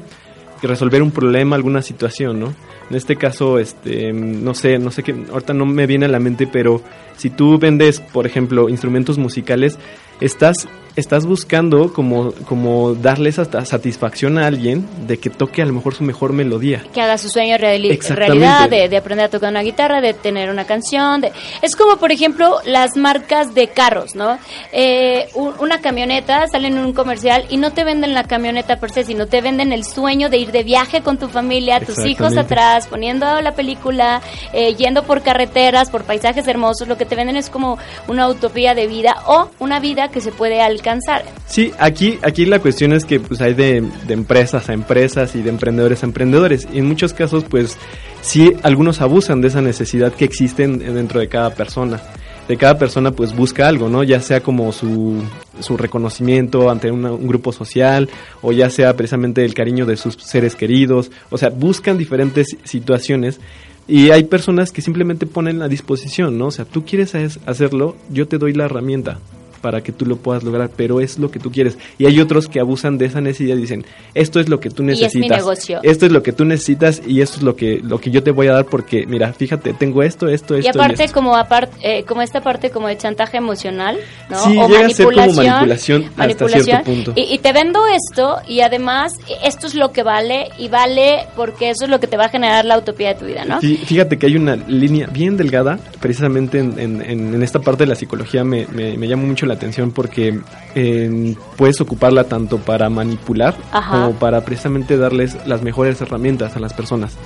resolver 0.62 1.02
un 1.02 1.10
problema, 1.10 1.56
alguna 1.56 1.82
situación, 1.82 2.40
¿no? 2.40 2.54
En 2.88 2.96
este 2.96 3.16
caso, 3.16 3.58
este, 3.58 4.12
no 4.12 4.54
sé, 4.54 4.78
no 4.78 4.90
sé 4.90 5.02
qué, 5.02 5.14
ahorita 5.30 5.52
no 5.52 5.66
me 5.66 5.86
viene 5.86 6.06
a 6.06 6.08
la 6.08 6.20
mente, 6.20 6.46
pero 6.46 6.82
si 7.16 7.30
tú 7.30 7.58
vendes, 7.58 8.00
por 8.00 8.26
ejemplo, 8.26 8.68
instrumentos 8.68 9.18
musicales, 9.18 9.78
estás, 10.20 10.66
estás 10.96 11.26
buscando 11.26 11.92
como, 11.92 12.32
como 12.48 12.94
darle 12.94 13.28
esa 13.28 13.44
satisfacción 13.66 14.38
a 14.38 14.46
alguien 14.46 14.86
de 15.06 15.18
que 15.18 15.28
toque 15.28 15.60
a 15.60 15.66
lo 15.66 15.74
mejor 15.74 15.94
su 15.94 16.04
mejor 16.04 16.32
melodía. 16.32 16.84
Que 16.94 17.02
haga 17.02 17.18
su 17.18 17.28
sueño 17.28 17.56
reali- 17.58 17.90
realidad, 18.14 18.70
de, 18.70 18.88
de 18.88 18.96
aprender 18.96 19.26
a 19.26 19.28
tocar 19.28 19.50
una 19.50 19.60
guitarra, 19.62 20.00
de 20.00 20.14
tener 20.14 20.48
una 20.48 20.64
canción. 20.64 21.20
De... 21.20 21.32
Es 21.60 21.76
como, 21.76 21.98
por 21.98 22.12
ejemplo, 22.12 22.60
las 22.64 22.96
marcas 22.96 23.54
de 23.54 23.68
carros, 23.68 24.14
¿no? 24.14 24.38
Eh, 24.72 25.28
un- 25.34 25.52
una 25.60 25.82
camioneta, 25.82 26.46
sale 26.48 26.68
en 26.68 26.78
un 26.78 26.94
comercial 26.94 27.44
y 27.50 27.58
no 27.58 27.72
te 27.72 27.84
venden 27.84 28.14
la 28.14 28.24
camioneta 28.24 28.80
per 28.80 28.90
se, 28.90 29.04
sino 29.04 29.26
te 29.26 29.42
venden 29.42 29.72
el 29.72 29.84
sueño 29.84 30.30
de 30.30 30.38
ir 30.38 30.50
de 30.50 30.62
viaje 30.64 31.02
con 31.02 31.18
tu 31.18 31.28
familia, 31.28 31.78
tus 31.80 32.04
hijos 32.06 32.36
atrás, 32.38 32.86
poniendo 32.88 33.40
la 33.42 33.52
película, 33.52 34.22
eh, 34.54 34.74
yendo 34.74 35.02
por 35.02 35.20
carreteras, 35.22 35.90
por 35.90 36.04
paisajes 36.04 36.48
hermosos. 36.48 36.88
Lo 36.88 36.96
que 36.96 37.04
te 37.06 37.16
venden 37.16 37.36
es 37.36 37.48
como 37.50 37.78
una 38.08 38.28
utopía 38.28 38.74
de 38.74 38.86
vida 38.86 39.14
o 39.26 39.48
una 39.58 39.80
vida 39.80 40.08
que 40.10 40.20
se 40.20 40.32
puede 40.32 40.60
alcanzar. 40.60 41.24
Sí, 41.46 41.72
aquí, 41.78 42.18
aquí 42.22 42.44
la 42.46 42.58
cuestión 42.58 42.92
es 42.92 43.04
que 43.04 43.18
pues 43.20 43.40
hay 43.40 43.54
de, 43.54 43.82
de 44.06 44.14
empresas 44.14 44.68
a 44.68 44.72
empresas 44.72 45.34
y 45.34 45.42
de 45.42 45.50
emprendedores 45.50 46.02
a 46.02 46.06
emprendedores. 46.06 46.68
Y 46.72 46.78
en 46.78 46.86
muchos 46.86 47.12
casos, 47.14 47.44
pues 47.44 47.76
sí, 48.20 48.52
algunos 48.62 49.00
abusan 49.00 49.40
de 49.40 49.48
esa 49.48 49.62
necesidad 49.62 50.12
que 50.12 50.24
existe 50.24 50.64
en- 50.64 50.78
dentro 50.78 51.20
de 51.20 51.28
cada 51.28 51.50
persona. 51.50 52.00
De 52.48 52.56
cada 52.56 52.78
persona 52.78 53.10
pues 53.10 53.34
busca 53.34 53.66
algo, 53.66 53.88
¿no? 53.88 54.04
Ya 54.04 54.20
sea 54.20 54.40
como 54.40 54.70
su, 54.70 55.20
su 55.58 55.76
reconocimiento 55.76 56.70
ante 56.70 56.92
un 56.92 57.26
grupo 57.26 57.50
social 57.50 58.08
o 58.40 58.52
ya 58.52 58.70
sea 58.70 58.94
precisamente 58.96 59.44
el 59.44 59.52
cariño 59.52 59.84
de 59.84 59.96
sus 59.96 60.14
seres 60.14 60.54
queridos. 60.54 61.10
O 61.30 61.38
sea, 61.38 61.48
buscan 61.48 61.98
diferentes 61.98 62.56
situaciones 62.62 63.40
y 63.88 64.10
hay 64.10 64.24
personas 64.24 64.72
que 64.72 64.82
simplemente 64.82 65.26
ponen 65.26 65.62
a 65.62 65.68
disposición, 65.68 66.38
¿no? 66.38 66.46
O 66.46 66.50
sea, 66.50 66.64
tú 66.64 66.84
quieres 66.84 67.14
es- 67.14 67.38
hacerlo, 67.46 67.96
yo 68.10 68.26
te 68.26 68.38
doy 68.38 68.52
la 68.52 68.64
herramienta 68.64 69.18
para 69.66 69.80
que 69.80 69.90
tú 69.90 70.06
lo 70.06 70.14
puedas 70.14 70.44
lograr, 70.44 70.70
pero 70.76 71.00
es 71.00 71.18
lo 71.18 71.28
que 71.28 71.40
tú 71.40 71.50
quieres. 71.50 71.76
Y 71.98 72.06
hay 72.06 72.20
otros 72.20 72.46
que 72.46 72.60
abusan 72.60 72.98
de 72.98 73.06
esa 73.06 73.20
necesidad 73.20 73.56
y 73.56 73.62
dicen, 73.62 73.84
esto 74.14 74.38
es 74.38 74.48
lo 74.48 74.60
que 74.60 74.70
tú 74.70 74.84
Y 74.84 74.90
es 74.92 74.96
mi 74.96 75.02
necesitas. 75.22 75.38
negocio. 75.38 75.80
Esto 75.82 76.06
es 76.06 76.12
lo 76.12 76.22
que 76.22 76.30
tú 76.30 76.44
necesitas 76.44 77.02
y 77.04 77.20
esto 77.20 77.38
es 77.38 77.42
lo 77.42 77.56
que 77.56 77.80
lo 77.82 77.98
que 78.00 78.12
yo 78.12 78.22
te 78.22 78.30
voy 78.30 78.46
a 78.46 78.52
dar 78.52 78.66
porque 78.66 79.06
mira, 79.08 79.32
fíjate, 79.32 79.72
tengo 79.72 80.04
esto, 80.04 80.28
esto, 80.28 80.54
esto 80.54 80.68
Y 80.68 80.70
aparte 80.70 81.02
esto. 81.02 81.14
como 81.14 81.34
aparte 81.36 81.76
eh, 81.82 82.04
como 82.04 82.22
esta 82.22 82.40
parte 82.42 82.70
como 82.70 82.86
de 82.86 82.96
chantaje 82.96 83.38
emocional, 83.38 83.98
¿no? 84.30 84.38
Sí, 84.44 84.52
llega 84.52 84.86
a 84.86 84.90
ser 84.90 85.06
como 85.06 85.32
manipulación 85.32 86.04
hasta 86.16 86.48
cierto 86.60 86.84
punto. 86.84 87.12
Y, 87.16 87.22
y 87.34 87.38
te 87.38 87.52
vendo 87.52 87.80
esto 87.88 88.36
y 88.46 88.60
además 88.60 89.14
esto 89.42 89.66
es 89.66 89.74
lo 89.74 89.90
que 89.90 90.04
vale 90.04 90.50
y 90.58 90.68
vale 90.68 91.26
porque 91.34 91.70
eso 91.70 91.86
es 91.86 91.90
lo 91.90 91.98
que 91.98 92.06
te 92.06 92.16
va 92.16 92.26
a 92.26 92.28
generar 92.28 92.64
la 92.64 92.78
utopía 92.78 93.08
de 93.08 93.14
tu 93.18 93.24
vida, 93.26 93.44
¿no? 93.44 93.60
Sí, 93.60 93.76
fíjate 93.84 94.16
que 94.16 94.26
hay 94.26 94.36
una 94.36 94.54
línea 94.54 95.08
bien 95.08 95.36
delgada, 95.36 95.80
precisamente 96.00 96.58
en, 96.60 96.78
en- 96.78 97.02
en- 97.02 97.34
en 97.34 97.42
esta 97.42 97.58
parte 97.58 97.82
de 97.84 97.88
la 97.88 97.94
psicología 97.96 98.44
me, 98.44 98.66
me, 98.72 98.96
me 98.96 99.08
llama 99.08 99.24
mucho 99.24 99.46
la 99.46 99.55
atención 99.56 99.90
porque 99.90 100.38
eh, 100.74 101.34
puedes 101.56 101.80
ocuparla 101.80 102.24
tanto 102.24 102.58
para 102.58 102.88
manipular 102.88 103.56
Ajá. 103.72 103.90
como 103.90 104.18
para 104.18 104.44
precisamente 104.44 104.96
darles 104.96 105.36
las 105.46 105.62
mejores 105.62 106.00
herramientas 106.00 106.56
a 106.56 106.60
las 106.60 106.72
personas. 106.72 107.16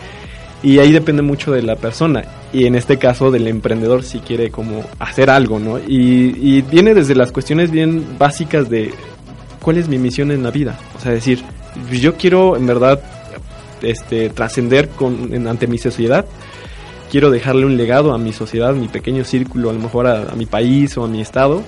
Y 0.63 0.79
ahí 0.79 0.93
depende 0.93 1.23
mucho 1.23 1.53
de 1.53 1.63
la 1.63 1.77
persona. 1.77 2.25
Y 2.53 2.67
en 2.67 2.75
este 2.75 2.99
caso 2.99 3.31
del 3.31 3.47
emprendedor 3.47 4.03
si 4.03 4.19
quiere 4.19 4.51
como 4.51 4.85
hacer 4.99 5.31
algo, 5.31 5.59
¿no? 5.59 5.79
Y, 5.79 6.37
y 6.41 6.63
viene 6.63 6.95
desde 6.95 7.15
las 7.15 7.33
cuestiones 7.33 7.71
bien 7.71 8.19
básicas 8.19 8.69
de 8.69 8.93
cuál 9.63 9.79
es 9.79 9.89
mi 9.89 9.99
misión 9.99 10.31
en 10.31 10.43
la 10.43 10.51
vida. 10.51 10.79
O 10.99 11.01
sea, 11.01 11.13
decir, 11.13 11.43
yo 11.91 12.15
quiero 12.17 12.57
en 12.57 12.67
verdad 12.67 13.01
este, 13.83 14.29
trascender 14.31 14.89
ante 15.49 15.67
mi 15.67 15.79
sociedad. 15.79 16.27
Quiero 17.11 17.31
dejarle 17.31 17.67
un 17.67 17.77
legado 17.77 18.13
a 18.13 18.19
mi 18.19 18.33
sociedad, 18.33 18.71
a 18.71 18.75
mi 18.75 18.89
pequeño 18.89 19.25
círculo, 19.25 19.71
a 19.71 19.73
lo 19.73 19.81
mejor 19.81 20.07
a, 20.07 20.31
a 20.31 20.37
mi 20.37 20.47
país 20.47 20.97
o 20.97 21.05
a 21.05 21.09
mi 21.09 21.21
estado. 21.21 21.63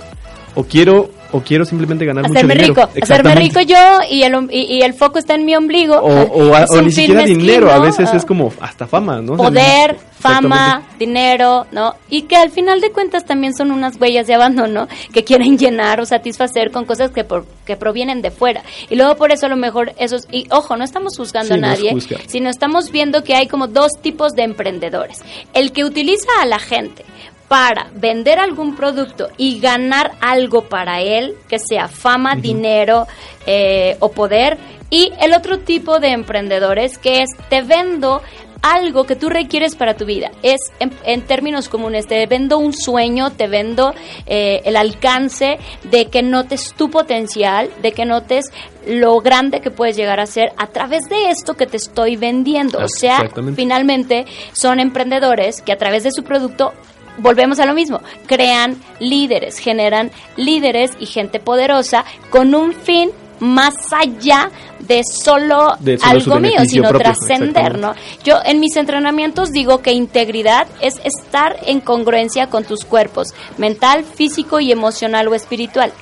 O 0.54 0.64
quiero, 0.64 1.10
o 1.32 1.40
quiero 1.40 1.64
simplemente 1.64 2.04
ganar 2.04 2.24
mucho 2.24 2.34
Hacerme 2.34 2.54
dinero. 2.54 2.74
rico, 2.74 2.90
hacerme 3.02 3.34
rico 3.36 3.60
yo 3.60 3.76
y 4.10 4.22
el, 4.22 4.48
y, 4.50 4.76
y 4.76 4.82
el 4.82 4.92
foco 4.94 5.18
está 5.18 5.34
en 5.34 5.46
mi 5.46 5.54
ombligo. 5.56 5.96
O, 5.96 6.22
o 6.50 6.54
a- 6.54 6.66
ni 6.82 6.92
siquiera 6.92 7.24
dinero, 7.24 7.70
a 7.72 7.78
veces 7.78 8.12
es 8.12 8.24
como 8.24 8.52
hasta 8.60 8.86
fama, 8.86 9.20
¿no? 9.22 9.36
Poder, 9.36 9.96
fama, 10.20 10.82
dinero, 10.98 11.66
¿no? 11.72 11.94
Y 12.10 12.22
que 12.22 12.36
al 12.36 12.50
final 12.50 12.80
de 12.82 12.90
cuentas 12.92 13.24
también 13.24 13.54
son 13.54 13.70
unas 13.70 13.98
huellas 14.00 14.26
de 14.26 14.34
abandono 14.34 14.88
que 15.12 15.24
quieren 15.24 15.56
llenar 15.58 16.00
o 16.00 16.06
satisfacer 16.06 16.70
con 16.70 16.84
cosas 16.84 17.10
que, 17.12 17.24
por- 17.24 17.46
que 17.64 17.76
provienen 17.76 18.20
de 18.20 18.30
fuera. 18.30 18.62
Y 18.90 18.96
luego 18.96 19.16
por 19.16 19.32
eso 19.32 19.46
a 19.46 19.48
lo 19.48 19.56
mejor 19.56 19.92
esos, 19.98 20.28
y 20.30 20.46
ojo, 20.50 20.76
no 20.76 20.84
estamos 20.84 21.16
juzgando 21.16 21.48
Sí, 21.48 21.54
a 21.54 21.56
no 21.56 21.66
nadie, 21.68 21.96
sino 22.26 22.50
estamos 22.50 22.90
viendo 22.90 23.24
que 23.24 23.34
hay 23.34 23.46
como 23.48 23.68
dos 23.68 23.92
tipos 24.02 24.32
de 24.32 24.42
emprendedores. 24.42 25.18
El 25.54 25.72
que 25.72 25.84
utiliza 25.84 26.28
a 26.42 26.46
la 26.46 26.58
gente 26.58 27.04
para 27.52 27.90
vender 27.94 28.38
algún 28.38 28.74
producto 28.74 29.28
y 29.36 29.60
ganar 29.60 30.12
algo 30.22 30.70
para 30.70 31.02
él, 31.02 31.34
que 31.50 31.58
sea 31.58 31.86
fama, 31.86 32.34
dinero 32.34 33.06
eh, 33.44 33.98
o 34.00 34.10
poder. 34.10 34.56
Y 34.88 35.12
el 35.20 35.34
otro 35.34 35.58
tipo 35.58 36.00
de 36.00 36.12
emprendedores 36.12 36.96
que 36.96 37.20
es 37.20 37.28
te 37.50 37.60
vendo 37.60 38.22
algo 38.62 39.04
que 39.04 39.16
tú 39.16 39.28
requieres 39.28 39.76
para 39.76 39.98
tu 39.98 40.06
vida. 40.06 40.30
Es 40.42 40.60
en, 40.78 41.20
términos 41.26 41.68
comunes, 41.68 42.06
te 42.06 42.24
vendo 42.26 42.56
un 42.56 42.72
sueño, 42.72 43.32
te 43.32 43.48
vendo 43.48 43.92
eh, 44.24 44.62
el 44.64 44.76
alcance 44.76 45.58
de 45.90 46.06
que 46.06 46.22
notes 46.22 46.72
tu 46.74 46.90
potencial, 46.90 47.68
de 47.82 47.92
que 47.92 48.06
notes 48.06 48.46
lo 48.86 49.20
grande 49.20 49.60
que 49.60 49.70
puedes 49.70 49.94
llegar 49.96 50.20
a 50.20 50.26
ser 50.26 50.52
a 50.56 50.68
través 50.68 51.02
de 51.10 51.28
esto 51.28 51.52
que 51.52 51.66
te 51.66 51.76
estoy 51.76 52.16
vendiendo. 52.16 52.78
O 52.78 52.88
sea, 52.88 53.28
finalmente 53.54 54.24
son 54.54 54.80
emprendedores 54.80 55.60
que 55.60 55.72
a 55.72 55.76
través 55.76 56.04
de 56.04 56.12
su 56.12 56.24
producto 56.24 56.72
volvemos 57.18 57.58
a 57.60 57.66
lo 57.66 57.74
mismo, 57.74 58.00
crean 58.26 58.76
líderes, 59.00 59.58
generan 59.58 60.10
líderes 60.36 60.92
y 60.98 61.06
gente 61.06 61.40
poderosa 61.40 62.04
con 62.30 62.54
un 62.54 62.72
fin 62.72 63.10
más 63.42 63.74
allá 63.90 64.50
de 64.78 65.02
solo, 65.04 65.76
algo 66.02 66.38
mío, 66.38 66.60
sino 66.64 66.92
trascender, 66.92 67.76
¿no? 67.76 67.94
Yo 68.22 68.36
en 68.44 68.60
mis 68.60 68.76
entrenamientos 68.76 69.50
digo 69.50 69.82
que 69.82 69.92
integridad 69.92 70.68
es 70.80 70.94
estar 71.04 71.56
en 71.66 71.80
congruencia 71.80 72.46
con 72.48 72.64
tus 72.64 72.84
cuerpos, 72.84 73.28
mental, 73.58 74.04
físico 74.04 74.60
y 74.60 74.70
emocional 74.70 75.26
o 75.26 75.34
espiritual. 75.34 75.92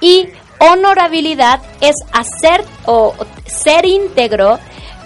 Y 0.00 0.28
honorabilidad 0.58 1.60
es 1.80 1.94
hacer 2.12 2.64
o 2.84 3.14
ser 3.46 3.86
íntegro 3.86 4.58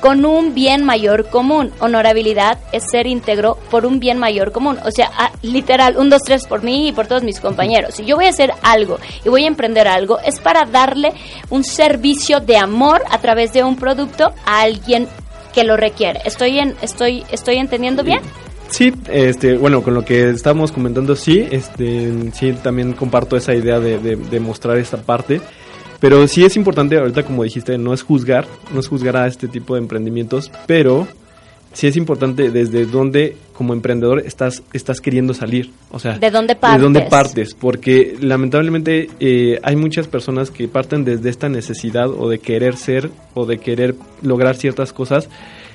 con 0.03 0.25
un 0.25 0.53
bien 0.53 0.85
mayor 0.85 1.31
común. 1.31 1.71
Honorabilidad 1.79 2.59
es 2.73 2.83
ser 2.91 3.07
íntegro 3.07 3.57
por 3.71 3.87
un 3.87 4.01
bien 4.01 4.19
mayor 4.19 4.51
común. 4.51 4.77
O 4.85 4.91
sea, 4.91 5.11
ah, 5.17 5.31
literal, 5.43 5.97
un, 5.97 6.11
dos, 6.11 6.23
tres 6.23 6.45
por 6.49 6.65
mí 6.65 6.88
y 6.88 6.93
por 6.93 7.07
todos 7.07 7.23
mis 7.23 7.38
compañeros. 7.38 7.95
Si 7.95 8.05
yo 8.05 8.17
voy 8.17 8.27
a 8.27 8.31
hacer 8.31 8.51
algo 8.62 8.99
y 9.25 9.29
voy 9.29 9.45
a 9.45 9.47
emprender 9.47 9.87
algo, 9.87 10.19
es 10.19 10.41
para 10.41 10.65
darle 10.65 11.12
un 11.51 11.62
servicio 11.62 12.41
de 12.41 12.57
amor 12.57 13.03
a 13.11 13.19
través 13.19 13.53
de 13.53 13.62
un 13.62 13.77
producto 13.77 14.35
a 14.45 14.62
alguien 14.62 15.07
que 15.55 15.62
lo 15.62 15.77
requiere. 15.77 16.21
¿Estoy, 16.25 16.59
en, 16.59 16.75
estoy, 16.83 17.25
estoy 17.31 17.59
entendiendo 17.59 18.03
bien? 18.03 18.21
Sí, 18.71 18.93
este, 19.09 19.57
bueno, 19.57 19.85
con 19.85 19.95
lo 19.95 20.05
que 20.05 20.31
estábamos 20.31 20.73
comentando, 20.73 21.15
sí, 21.15 21.47
este, 21.49 22.11
sí, 22.33 22.55
también 22.55 22.95
comparto 22.95 23.37
esa 23.37 23.55
idea 23.55 23.79
de, 23.79 23.99
de 23.99 24.41
mostrar 24.41 24.79
esta 24.79 24.97
parte. 24.97 25.41
Pero 26.03 26.27
sí 26.27 26.45
es 26.45 26.57
importante, 26.57 26.99
ahorita 26.99 27.23
como 27.23 27.45
dijiste, 27.45 27.79
no 27.79 27.95
es 27.95 28.03
juzgar, 28.03 28.45
no 28.75 28.81
es 28.81 28.88
juzgar 28.88 29.17
a 29.17 29.29
este 29.29 29.47
tipo 29.47 29.77
de 29.77 29.83
emprendimientos, 29.83 30.51
pero 30.67 31.07
sí 31.73 31.87
es 31.87 31.97
importante 31.97 32.51
desde 32.51 32.87
dónde 32.87 33.37
como 33.53 33.73
emprendedor 33.73 34.19
estás 34.19 34.65
estás 34.73 35.01
queriendo 35.01 35.33
salir, 35.33 35.71
o 35.93 36.01
sea, 36.01 36.19
de 36.19 36.33
dónde 36.33 36.57
partes, 36.57 36.81
de 36.81 36.83
dónde 36.83 37.03
partes, 37.03 37.55
porque 37.55 38.17
lamentablemente 38.21 39.11
eh, 39.21 39.61
hay 39.62 39.77
muchas 39.77 40.09
personas 40.09 40.51
que 40.51 40.67
parten 40.67 41.05
desde 41.05 41.31
esta 41.31 41.49
necesidad 41.49 42.11
o 42.11 42.29
de 42.29 42.41
querer 42.41 42.75
ser 42.77 43.09
o 43.35 43.47
de 43.47 43.59
querer 43.59 43.95
lograr 44.23 44.57
ciertas 44.57 44.93
cosas 44.93 45.29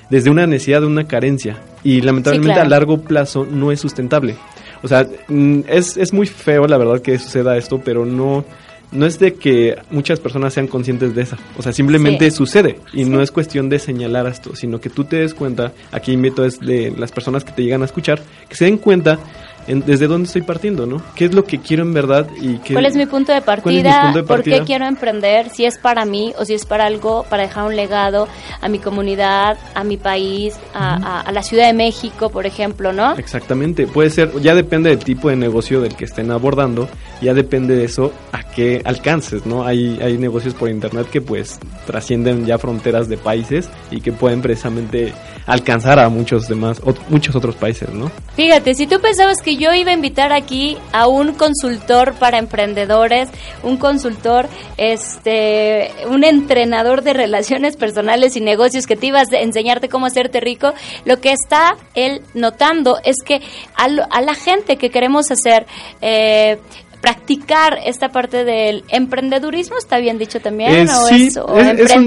desde 0.09 0.29
una 0.29 0.45
necesidad 0.45 0.81
de 0.81 0.87
una 0.87 1.07
carencia. 1.07 1.61
Y 1.85 2.01
lamentablemente 2.01 2.59
a 2.59 2.65
largo 2.65 2.99
plazo 2.99 3.47
no 3.49 3.71
es 3.71 3.79
sustentable. 3.79 4.35
O 4.83 4.89
sea, 4.89 5.07
mm, 5.29 5.61
es, 5.69 5.95
es 5.95 6.11
muy 6.11 6.27
feo 6.27 6.67
la 6.67 6.77
verdad 6.77 7.01
que 7.01 7.17
suceda 7.17 7.55
esto, 7.55 7.79
pero 7.79 8.05
no 8.05 8.43
no 8.91 9.05
es 9.05 9.19
de 9.19 9.33
que 9.35 9.77
muchas 9.91 10.19
personas 10.19 10.53
sean 10.53 10.67
conscientes 10.67 11.13
de 11.15 11.23
eso, 11.23 11.35
o 11.57 11.61
sea, 11.61 11.73
simplemente 11.73 12.29
sucede 12.31 12.79
y 12.93 13.05
no 13.05 13.21
es 13.21 13.31
cuestión 13.31 13.69
de 13.69 13.79
señalar 13.79 14.27
esto, 14.27 14.55
sino 14.55 14.79
que 14.79 14.89
tú 14.89 15.03
te 15.03 15.17
des 15.17 15.33
cuenta, 15.33 15.73
aquí 15.91 16.11
invito 16.11 16.45
es 16.45 16.59
de 16.59 16.93
las 16.97 17.11
personas 17.11 17.43
que 17.43 17.51
te 17.51 17.63
llegan 17.63 17.81
a 17.81 17.85
escuchar, 17.85 18.21
que 18.47 18.55
se 18.55 18.65
den 18.65 18.77
cuenta 18.77 19.19
desde 19.67 20.07
dónde 20.07 20.27
estoy 20.27 20.43
partiendo, 20.43 20.85
¿no? 20.85 21.01
¿Qué 21.15 21.25
es 21.25 21.33
lo 21.33 21.43
que 21.43 21.59
quiero 21.59 21.83
en 21.83 21.93
verdad 21.93 22.27
y 22.39 22.57
qué, 22.59 22.73
¿Cuál 22.73 22.85
es 22.85 22.95
mi 22.95 23.05
punto 23.05 23.33
de 23.33 23.41
partida? 23.41 24.13
¿Por 24.25 24.43
qué 24.43 24.61
quiero 24.61 24.85
emprender? 24.85 25.49
Si 25.49 25.65
es 25.65 25.77
para 25.77 26.05
mí 26.05 26.33
o 26.39 26.45
si 26.45 26.53
es 26.53 26.65
para 26.65 26.85
algo, 26.85 27.25
para 27.29 27.43
dejar 27.43 27.65
un 27.65 27.75
legado 27.75 28.27
a 28.61 28.69
mi 28.69 28.79
comunidad, 28.79 29.57
a 29.75 29.83
mi 29.83 29.97
país, 29.97 30.55
a, 30.73 31.29
la 31.31 31.43
Ciudad 31.43 31.67
de 31.67 31.73
México, 31.73 32.29
por 32.29 32.45
ejemplo, 32.45 32.93
¿no? 32.93 33.15
Exactamente, 33.17 33.87
puede 33.87 34.09
ser, 34.09 34.31
ya 34.41 34.55
depende 34.55 34.89
del 34.89 34.99
tipo 34.99 35.29
de 35.29 35.35
negocio 35.35 35.81
del 35.81 35.95
que 35.95 36.05
estén 36.05 36.31
abordando, 36.31 36.87
ya 37.21 37.33
depende 37.33 37.75
de 37.75 37.85
eso 37.85 38.13
a 38.31 38.43
qué 38.43 38.81
alcances, 38.85 39.45
¿no? 39.45 39.65
Hay, 39.65 39.99
hay 40.01 40.17
negocios 40.17 40.53
por 40.53 40.69
internet 40.69 41.07
que 41.09 41.21
pues 41.21 41.59
trascienden 41.85 42.45
ya 42.45 42.57
fronteras 42.57 43.09
de 43.09 43.17
países 43.17 43.69
y 43.91 44.01
que 44.01 44.11
pueden 44.11 44.41
precisamente 44.41 45.13
alcanzar 45.45 45.97
a 45.99 46.09
muchos 46.09 46.47
demás, 46.47 46.81
muchos 47.09 47.35
otros 47.35 47.55
países, 47.55 47.89
¿no? 47.89 48.11
Fíjate, 48.35 48.75
si 48.75 48.85
tú 48.85 48.99
pensabas 48.99 49.41
que 49.41 49.55
yo 49.55 49.73
iba 49.73 49.91
a 49.91 49.93
invitar 49.93 50.33
aquí 50.33 50.77
a 50.91 51.07
un 51.07 51.33
consultor 51.33 52.13
para 52.15 52.37
emprendedores, 52.37 53.29
un 53.63 53.77
consultor, 53.77 54.47
este, 54.75 55.91
un 56.09 56.23
entrenador 56.25 57.01
de 57.01 57.13
relaciones 57.13 57.77
personales 57.77 58.35
y 58.35 58.41
negocios 58.41 58.85
que 58.85 58.97
te 58.97 59.07
ibas 59.07 59.31
a 59.31 59.37
enseñarte 59.37 59.87
cómo 59.87 60.05
hacerte 60.05 60.41
rico. 60.41 60.73
Lo 61.05 61.21
que 61.21 61.31
está 61.31 61.77
él 61.95 62.21
notando 62.33 62.97
es 63.03 63.15
que 63.25 63.41
a, 63.75 63.87
la 63.87 64.33
gente 64.33 64.77
que 64.77 64.89
queremos 64.89 65.31
hacer 65.31 65.65
eh, 66.01 66.57
practicar 67.01 67.79
esta 67.85 68.09
parte 68.09 68.43
del 68.43 68.83
emprendedurismo, 68.89 69.77
¿está 69.77 69.97
bien 69.99 70.17
dicho 70.17 70.39
también? 70.39 70.71
Eh, 70.73 70.87
¿o 70.91 71.07
sí, 71.07 71.27
es, 71.27 71.35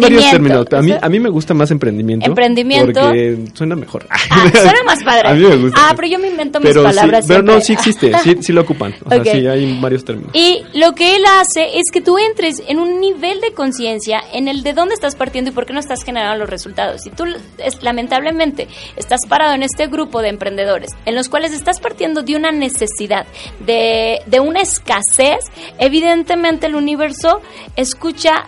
varios 0.00 0.31
términos. 0.31 0.66
A 0.72 0.83
mí, 0.83 0.92
a 1.00 1.09
mí 1.09 1.20
me 1.20 1.29
gusta 1.29 1.55
más 1.55 1.70
emprendimiento. 1.70 2.26
Emprendimiento. 2.26 3.00
Porque 3.00 3.38
suena 3.55 3.76
mejor. 3.76 4.07
Ah, 4.11 4.50
suena 4.53 4.83
más 4.85 5.03
padre. 5.03 5.29
a 5.29 5.35
mí 5.35 5.40
me 5.40 5.57
gusta. 5.57 5.81
Ah, 5.81 5.92
pero 5.94 6.09
yo 6.09 6.18
me 6.18 6.29
invento 6.29 6.61
mis 6.61 6.74
palabras. 6.74 7.24
pero 7.26 7.42
no, 7.42 7.61
sí 7.61 7.72
existe, 7.72 8.12
sí, 8.22 8.37
sí 8.40 8.53
lo 8.53 8.62
ocupan. 8.62 8.94
O 9.05 9.11
sea, 9.11 9.24
sí 9.24 9.46
hay 9.46 9.79
varios 9.81 10.05
términos. 10.05 10.31
Y 10.35 10.62
lo 10.74 10.92
que 10.92 11.16
él 11.16 11.22
hace 11.26 11.79
es 11.79 11.85
que 11.92 12.00
tú 12.00 12.18
entres 12.18 12.62
en 12.66 12.79
un 12.79 13.00
nivel 13.00 13.40
de 13.40 13.53
conciencia 13.53 14.22
en 14.33 14.48
el 14.48 14.62
de 14.62 14.72
dónde 14.72 14.94
estás 14.94 15.14
partiendo 15.14 15.50
y 15.50 15.55
por 15.55 15.66
qué 15.66 15.72
no 15.72 15.81
estás 15.81 16.03
generando 16.03 16.38
los 16.38 16.50
resultados. 16.50 17.03
Si 17.03 17.11
tú, 17.11 17.24
es, 17.59 17.83
lamentablemente, 17.83 18.68
estás 18.96 19.20
parado 19.29 19.55
en 19.55 19.62
este 19.62 19.87
grupo 19.87 20.22
de 20.22 20.29
emprendedores 20.29 20.90
en 21.07 21.14
los 21.14 21.29
cuales 21.29 21.53
estás 21.53 21.81
partiendo 21.81 22.22
de 22.22 22.37
una 22.37 22.53
necesidad, 22.53 23.26
de, 23.61 24.20
de 24.26 24.40
una 24.40 24.61
escasez, 24.80 25.44
evidentemente 25.78 26.66
el 26.66 26.74
universo 26.74 27.40
escucha 27.76 28.46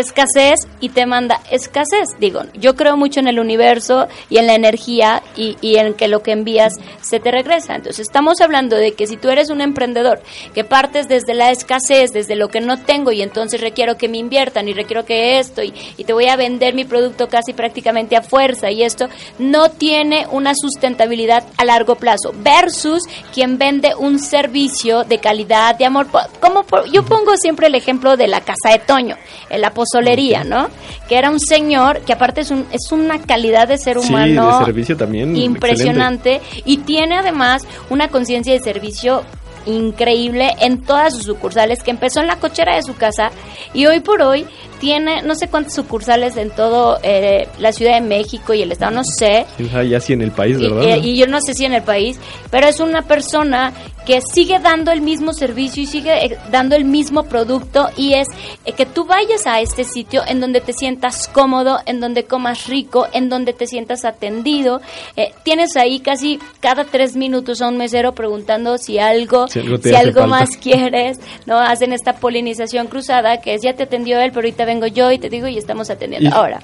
escasez 0.00 0.60
y 0.80 0.90
te 0.90 1.06
manda 1.06 1.40
escasez. 1.50 2.08
Digo, 2.18 2.42
yo 2.54 2.74
creo 2.76 2.96
mucho 2.96 3.20
en 3.20 3.28
el 3.28 3.38
universo 3.38 4.08
y 4.30 4.38
en 4.38 4.46
la 4.46 4.54
energía 4.54 5.22
y, 5.36 5.56
y, 5.60 5.76
en 5.76 5.94
que 5.94 6.08
lo 6.08 6.22
que 6.22 6.32
envías 6.32 6.74
se 7.00 7.20
te 7.20 7.30
regresa. 7.30 7.74
Entonces 7.74 8.00
estamos 8.00 8.40
hablando 8.40 8.76
de 8.76 8.92
que 8.92 9.06
si 9.06 9.16
tú 9.16 9.28
eres 9.30 9.50
un 9.50 9.60
emprendedor 9.60 10.20
que 10.54 10.64
partes 10.64 11.08
desde 11.08 11.34
la 11.34 11.50
escasez, 11.50 12.12
desde 12.12 12.36
lo 12.36 12.48
que 12.48 12.60
no 12.60 12.78
tengo 12.78 13.12
y 13.12 13.22
entonces 13.22 13.60
requiero 13.60 13.96
que 13.96 14.08
me 14.08 14.18
inviertan 14.18 14.68
y 14.68 14.72
requiero 14.72 15.04
que 15.04 15.38
esto 15.38 15.62
y, 15.62 15.74
y 15.96 16.04
te 16.04 16.12
voy 16.12 16.28
a 16.28 16.36
vender 16.36 16.74
mi 16.74 16.84
producto 16.84 17.28
casi 17.28 17.52
prácticamente 17.52 18.16
a 18.16 18.22
fuerza 18.22 18.70
y 18.70 18.82
esto 18.82 19.08
no 19.38 19.70
tiene 19.70 20.26
una 20.30 20.54
sustentabilidad 20.54 21.44
a 21.56 21.64
largo 21.64 21.96
plazo 21.96 22.32
versus 22.34 23.02
quien 23.32 23.58
vende 23.58 23.94
un 23.94 24.18
servicio 24.18 25.04
de 25.04 25.18
calidad, 25.18 25.76
de 25.76 25.84
amor. 25.84 26.06
Como 26.40 26.64
yo 26.92 27.04
pongo 27.04 27.36
siempre 27.36 27.66
el 27.66 27.74
ejemplo 27.74 28.16
de 28.16 28.28
la 28.28 28.40
casa 28.40 28.70
de 28.70 28.78
Toño, 28.78 29.16
el 29.50 29.64
solería, 29.90 30.44
¿no? 30.44 30.68
Que 31.08 31.16
era 31.16 31.30
un 31.30 31.40
señor 31.40 32.00
que 32.00 32.12
aparte 32.12 32.42
es, 32.42 32.50
un, 32.50 32.66
es 32.72 32.92
una 32.92 33.20
calidad 33.20 33.68
de 33.68 33.78
ser 33.78 33.98
humano. 33.98 34.58
de 34.58 34.64
servicio 34.66 34.96
también. 34.96 35.36
Impresionante. 35.36 36.40
Y 36.64 36.78
tiene 36.78 37.16
además 37.16 37.62
una 37.90 38.08
conciencia 38.08 38.52
de 38.52 38.60
servicio 38.60 39.22
increíble 39.66 40.54
en 40.60 40.82
todas 40.82 41.14
sus 41.14 41.24
sucursales, 41.24 41.82
que 41.82 41.90
empezó 41.90 42.20
en 42.20 42.26
la 42.26 42.36
cochera 42.36 42.76
de 42.76 42.82
su 42.82 42.94
casa 42.96 43.30
y 43.74 43.86
hoy 43.86 44.00
por 44.00 44.22
hoy 44.22 44.46
tiene 44.80 45.22
no 45.22 45.34
sé 45.34 45.48
cuántas 45.48 45.74
sucursales 45.74 46.36
en 46.36 46.50
todo 46.50 46.98
eh, 47.02 47.48
la 47.58 47.72
Ciudad 47.72 47.94
de 47.94 48.00
México 48.00 48.54
y 48.54 48.62
el 48.62 48.72
Estado, 48.72 48.92
no 48.92 49.02
sé. 49.04 49.46
Ya 49.88 50.00
sí 50.00 50.12
en 50.12 50.22
el 50.22 50.32
país, 50.32 50.58
¿verdad? 50.58 50.96
Y, 51.02 51.10
y, 51.10 51.16
yo 51.16 51.26
no 51.26 51.40
sé 51.40 51.54
si 51.54 51.64
en 51.64 51.74
el 51.74 51.82
país, 51.82 52.18
pero 52.50 52.66
es 52.66 52.80
una 52.80 53.02
persona 53.02 53.72
que 54.08 54.22
sigue 54.22 54.58
dando 54.58 54.90
el 54.90 55.02
mismo 55.02 55.34
servicio 55.34 55.82
y 55.82 55.86
sigue 55.86 56.24
eh, 56.24 56.38
dando 56.50 56.74
el 56.74 56.86
mismo 56.86 57.24
producto 57.24 57.90
y 57.94 58.14
es 58.14 58.26
eh, 58.64 58.72
que 58.72 58.86
tú 58.86 59.04
vayas 59.04 59.46
a 59.46 59.60
este 59.60 59.84
sitio 59.84 60.22
en 60.26 60.40
donde 60.40 60.62
te 60.62 60.72
sientas 60.72 61.28
cómodo, 61.28 61.80
en 61.84 62.00
donde 62.00 62.24
comas 62.24 62.68
rico, 62.68 63.06
en 63.12 63.28
donde 63.28 63.52
te 63.52 63.66
sientas 63.66 64.06
atendido. 64.06 64.80
Eh, 65.14 65.34
tienes 65.42 65.76
ahí 65.76 66.00
casi 66.00 66.40
cada 66.60 66.84
tres 66.84 67.16
minutos 67.16 67.60
a 67.60 67.68
un 67.68 67.76
mesero 67.76 68.14
preguntando 68.14 68.78
si 68.78 68.98
algo, 68.98 69.46
si 69.46 69.60
algo, 69.94 70.26
más 70.26 70.56
quieres, 70.56 71.20
¿no? 71.44 71.58
Hacen 71.58 71.92
esta 71.92 72.14
polinización 72.14 72.86
cruzada 72.86 73.42
que 73.42 73.52
es 73.52 73.60
ya 73.62 73.74
te 73.74 73.82
atendió 73.82 74.18
él, 74.20 74.30
pero 74.30 74.46
ahorita 74.46 74.64
vengo 74.68 74.86
yo 74.86 75.10
y 75.10 75.18
te 75.18 75.28
digo 75.28 75.48
y 75.48 75.58
estamos 75.58 75.90
atendiendo. 75.90 76.30
Ahora. 76.32 76.60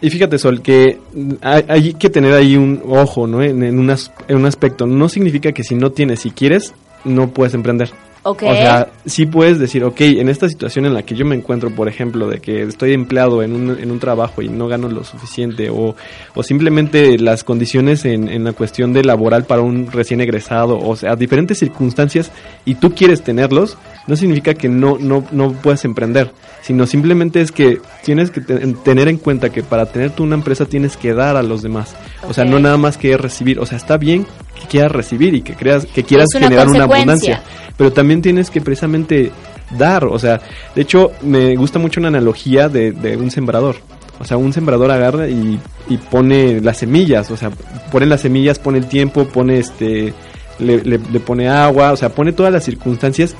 Y 0.00 0.10
fíjate, 0.10 0.38
Sol, 0.38 0.60
que 0.60 0.98
hay, 1.40 1.94
que 1.94 2.10
tener 2.10 2.34
ahí 2.34 2.56
un 2.56 2.82
ojo, 2.86 3.26
¿no? 3.26 3.42
En, 3.42 3.62
en, 3.62 3.78
un 3.78 4.46
aspecto. 4.46 4.86
No 4.86 5.08
significa 5.08 5.52
que 5.52 5.64
si 5.64 5.74
no 5.74 5.90
tienes, 5.90 6.20
si 6.20 6.30
quieres, 6.30 6.74
no 7.04 7.30
puedes 7.30 7.54
emprender. 7.54 7.90
Ok. 8.22 8.42
O 8.42 8.52
sea, 8.54 8.88
sí 9.06 9.24
puedes 9.24 9.58
decir, 9.58 9.84
ok, 9.84 10.00
en 10.00 10.28
esta 10.28 10.48
situación 10.48 10.84
en 10.84 10.94
la 10.94 11.02
que 11.02 11.14
yo 11.14 11.24
me 11.24 11.36
encuentro, 11.36 11.70
por 11.70 11.88
ejemplo, 11.88 12.28
de 12.28 12.40
que 12.40 12.62
estoy 12.62 12.92
empleado 12.92 13.42
en 13.42 13.54
un, 13.54 13.78
en 13.78 13.90
un 13.90 13.98
trabajo 14.00 14.42
y 14.42 14.48
no 14.48 14.68
gano 14.68 14.88
lo 14.88 15.04
suficiente, 15.04 15.70
o, 15.70 15.94
o 16.34 16.42
simplemente 16.42 17.18
las 17.18 17.44
condiciones 17.44 18.04
en, 18.04 18.28
en 18.28 18.44
la 18.44 18.52
cuestión 18.52 18.92
de 18.92 19.04
laboral 19.04 19.44
para 19.44 19.62
un 19.62 19.90
recién 19.92 20.20
egresado, 20.20 20.76
o 20.78 20.96
sea, 20.96 21.14
diferentes 21.14 21.58
circunstancias, 21.60 22.32
y 22.64 22.74
tú 22.74 22.92
quieres 22.94 23.22
tenerlos, 23.22 23.78
no 24.06 24.16
significa 24.16 24.54
que 24.54 24.68
no, 24.68 24.98
no, 25.00 25.24
no 25.32 25.52
puedas 25.52 25.84
emprender, 25.84 26.32
sino 26.62 26.86
simplemente 26.86 27.40
es 27.40 27.50
que 27.52 27.80
tienes 28.04 28.30
que 28.30 28.40
te- 28.40 28.58
tener 28.84 29.08
en 29.08 29.18
cuenta 29.18 29.50
que 29.50 29.62
para 29.62 29.86
tener 29.86 30.10
tú 30.10 30.22
una 30.24 30.34
empresa 30.36 30.64
tienes 30.66 30.96
que 30.96 31.12
dar 31.14 31.36
a 31.36 31.42
los 31.42 31.62
demás. 31.62 31.94
O 32.28 32.32
sea, 32.34 32.44
no 32.44 32.58
nada 32.58 32.76
más 32.76 32.96
que 32.98 33.16
recibir. 33.16 33.58
O 33.58 33.66
sea, 33.66 33.78
está 33.78 33.96
bien 33.96 34.26
que 34.60 34.66
quieras 34.68 34.92
recibir 34.92 35.34
y 35.34 35.42
que 35.42 35.54
creas 35.54 35.86
que 35.86 36.02
quieras 36.04 36.28
una 36.38 36.46
generar 36.46 36.66
una 36.68 36.84
abundancia, 36.98 37.42
pero 37.76 37.92
también 37.92 38.22
tienes 38.22 38.50
que 38.50 38.60
precisamente 38.60 39.30
dar. 39.76 40.04
O 40.04 40.18
sea, 40.18 40.40
de 40.74 40.82
hecho, 40.82 41.12
me 41.22 41.56
gusta 41.56 41.78
mucho 41.78 42.00
una 42.00 42.08
analogía 42.08 42.68
de, 42.68 42.92
de 42.92 43.16
un 43.16 43.30
sembrador. 43.30 43.76
O 44.18 44.24
sea, 44.24 44.36
un 44.38 44.52
sembrador 44.52 44.90
agarra 44.90 45.28
y, 45.28 45.60
y 45.88 45.96
pone 45.98 46.60
las 46.62 46.78
semillas, 46.78 47.30
o 47.30 47.36
sea, 47.36 47.50
pone 47.92 48.06
las 48.06 48.22
semillas, 48.22 48.58
pone 48.58 48.78
el 48.78 48.86
tiempo, 48.86 49.26
pone 49.26 49.58
este, 49.58 50.14
le, 50.58 50.82
le- 50.84 50.98
le 51.12 51.20
pone 51.20 51.48
agua, 51.50 51.92
o 51.92 51.96
sea, 51.96 52.08
pone 52.08 52.32
todas 52.32 52.50
las 52.50 52.64
circunstancias 52.64 53.34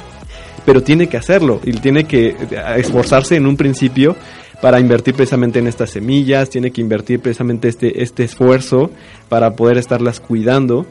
pero 0.67 0.83
tiene 0.83 1.07
que 1.07 1.17
hacerlo 1.17 1.61
y 1.65 1.73
tiene 1.73 2.05
que 2.05 2.29
eh, 2.29 2.37
esforzarse 2.77 3.37
en 3.37 3.47
un 3.47 3.57
principio 3.57 4.15
para 4.61 4.81
invertir 4.81 5.15
precisamente 5.15 5.59
en 5.61 5.67
estas 5.67 5.91
semillas, 5.91 6.51
tiene 6.51 6.71
que 6.71 6.81
invertir 6.83 7.21
precisamente 7.21 7.69
este, 7.69 8.03
este 8.03 8.25
esfuerzo 8.25 8.91
para 9.31 9.55
poder 9.55 9.79
estarlas 9.79 10.21
cuidando. 10.21 10.85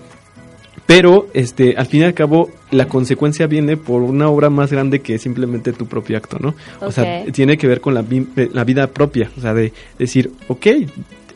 Pero 0.85 1.27
este, 1.33 1.75
al 1.77 1.87
fin 1.87 2.01
y 2.01 2.03
al 2.03 2.13
cabo, 2.13 2.49
la 2.69 2.87
consecuencia 2.87 3.47
viene 3.47 3.75
por 3.75 4.03
una 4.03 4.29
obra 4.29 4.51
más 4.51 4.71
grande 4.71 4.99
que 4.99 5.17
simplemente 5.17 5.73
tu 5.73 5.87
propio 5.87 6.15
acto, 6.15 6.37
¿no? 6.39 6.53
O 6.81 6.91
sea, 6.91 7.03
tiene 7.31 7.57
que 7.57 7.67
ver 7.67 7.81
con 7.81 7.95
la, 7.95 8.03
vi- 8.03 8.27
eh, 8.35 8.49
la 8.53 8.63
vida 8.63 8.85
propia, 8.87 9.31
o 9.35 9.41
sea, 9.41 9.53
de 9.55 9.73
decir, 9.97 10.31
ok, 10.47 10.65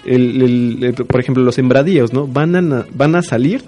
el- 0.06 0.42
el- 0.42 0.78
el- 0.84 0.94
por 0.94 1.20
ejemplo, 1.20 1.44
los 1.44 1.56
sembradíos, 1.56 2.14
¿no? 2.14 2.28
Van 2.28 2.56
a, 2.56 2.86
van 2.94 3.16
a 3.16 3.24
salir 3.24 3.64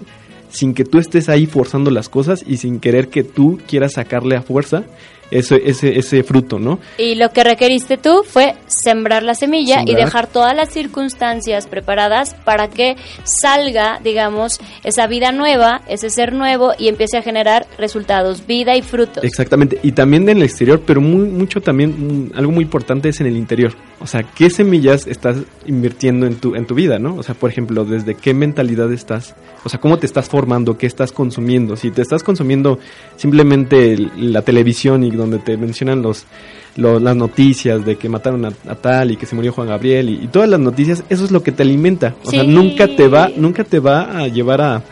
sin 0.52 0.74
que 0.74 0.84
tú 0.84 0.98
estés 0.98 1.28
ahí 1.28 1.46
forzando 1.46 1.90
las 1.90 2.08
cosas 2.08 2.44
y 2.46 2.58
sin 2.58 2.78
querer 2.78 3.08
que 3.08 3.24
tú 3.24 3.58
quieras 3.66 3.94
sacarle 3.94 4.36
a 4.36 4.42
fuerza 4.42 4.84
ese, 5.32 5.62
ese, 5.64 5.98
ese 5.98 6.22
fruto, 6.22 6.58
¿no? 6.58 6.78
Y 6.98 7.14
lo 7.14 7.30
que 7.30 7.42
requeriste 7.42 7.96
tú 7.96 8.22
fue 8.24 8.54
sembrar 8.66 9.22
la 9.22 9.34
semilla 9.34 9.82
y 9.84 9.94
dejar 9.94 10.26
todas 10.26 10.54
las 10.54 10.68
circunstancias 10.68 11.66
preparadas 11.66 12.34
para 12.44 12.68
que 12.68 12.96
salga, 13.24 13.98
digamos, 14.04 14.60
esa 14.84 15.06
vida 15.06 15.32
nueva, 15.32 15.82
ese 15.88 16.10
ser 16.10 16.34
nuevo 16.34 16.72
y 16.78 16.88
empiece 16.88 17.16
a 17.16 17.22
generar 17.22 17.66
resultados, 17.78 18.46
vida 18.46 18.76
y 18.76 18.82
frutos. 18.82 19.24
Exactamente, 19.24 19.78
y 19.82 19.92
también 19.92 20.28
en 20.28 20.36
el 20.36 20.42
exterior, 20.42 20.82
pero 20.86 21.00
muy, 21.00 21.28
mucho 21.28 21.60
también, 21.62 22.28
mm, 22.28 22.36
algo 22.36 22.52
muy 22.52 22.64
importante 22.64 23.08
es 23.08 23.20
en 23.20 23.26
el 23.26 23.36
interior. 23.36 23.72
O 24.02 24.06
sea, 24.06 24.22
¿qué 24.24 24.50
semillas 24.50 25.06
estás 25.06 25.36
invirtiendo 25.66 26.26
en 26.26 26.34
tu, 26.34 26.54
en 26.56 26.66
tu 26.66 26.74
vida, 26.74 26.98
no? 26.98 27.14
O 27.14 27.22
sea, 27.22 27.34
por 27.36 27.50
ejemplo, 27.50 27.84
¿desde 27.84 28.14
qué 28.16 28.34
mentalidad 28.34 28.92
estás? 28.92 29.34
O 29.64 29.68
sea, 29.68 29.80
¿cómo 29.80 29.98
te 29.98 30.06
estás 30.06 30.28
formando? 30.28 30.76
¿Qué 30.76 30.86
estás 30.86 31.12
consumiendo? 31.12 31.76
Si 31.76 31.90
te 31.92 32.02
estás 32.02 32.22
consumiendo 32.24 32.78
simplemente 33.16 33.96
la 34.16 34.42
televisión 34.42 35.04
y 35.04 35.10
donde 35.12 35.38
te 35.38 35.56
mencionan 35.56 36.02
los, 36.02 36.24
lo- 36.76 36.98
las 36.98 37.14
noticias 37.16 37.84
de 37.86 37.96
que 37.96 38.08
mataron 38.08 38.44
a, 38.44 38.48
a 38.68 38.74
tal 38.74 39.12
y 39.12 39.16
que 39.16 39.26
se 39.26 39.34
murió 39.36 39.52
Juan 39.52 39.68
Gabriel 39.68 40.10
y, 40.10 40.14
y 40.24 40.26
todas 40.26 40.48
las 40.48 40.58
noticias, 40.60 41.04
eso 41.08 41.24
es 41.24 41.30
lo 41.30 41.42
que 41.42 41.52
te 41.52 41.62
alimenta. 41.62 42.14
O 42.24 42.30
sea, 42.30 42.42
nunca 42.42 42.88
te 42.88 43.06
va, 43.08 43.30
nunca 43.36 43.62
te 43.64 43.78
va 43.78 44.18
a 44.18 44.26
llevar 44.26 44.60
a, 44.60 44.82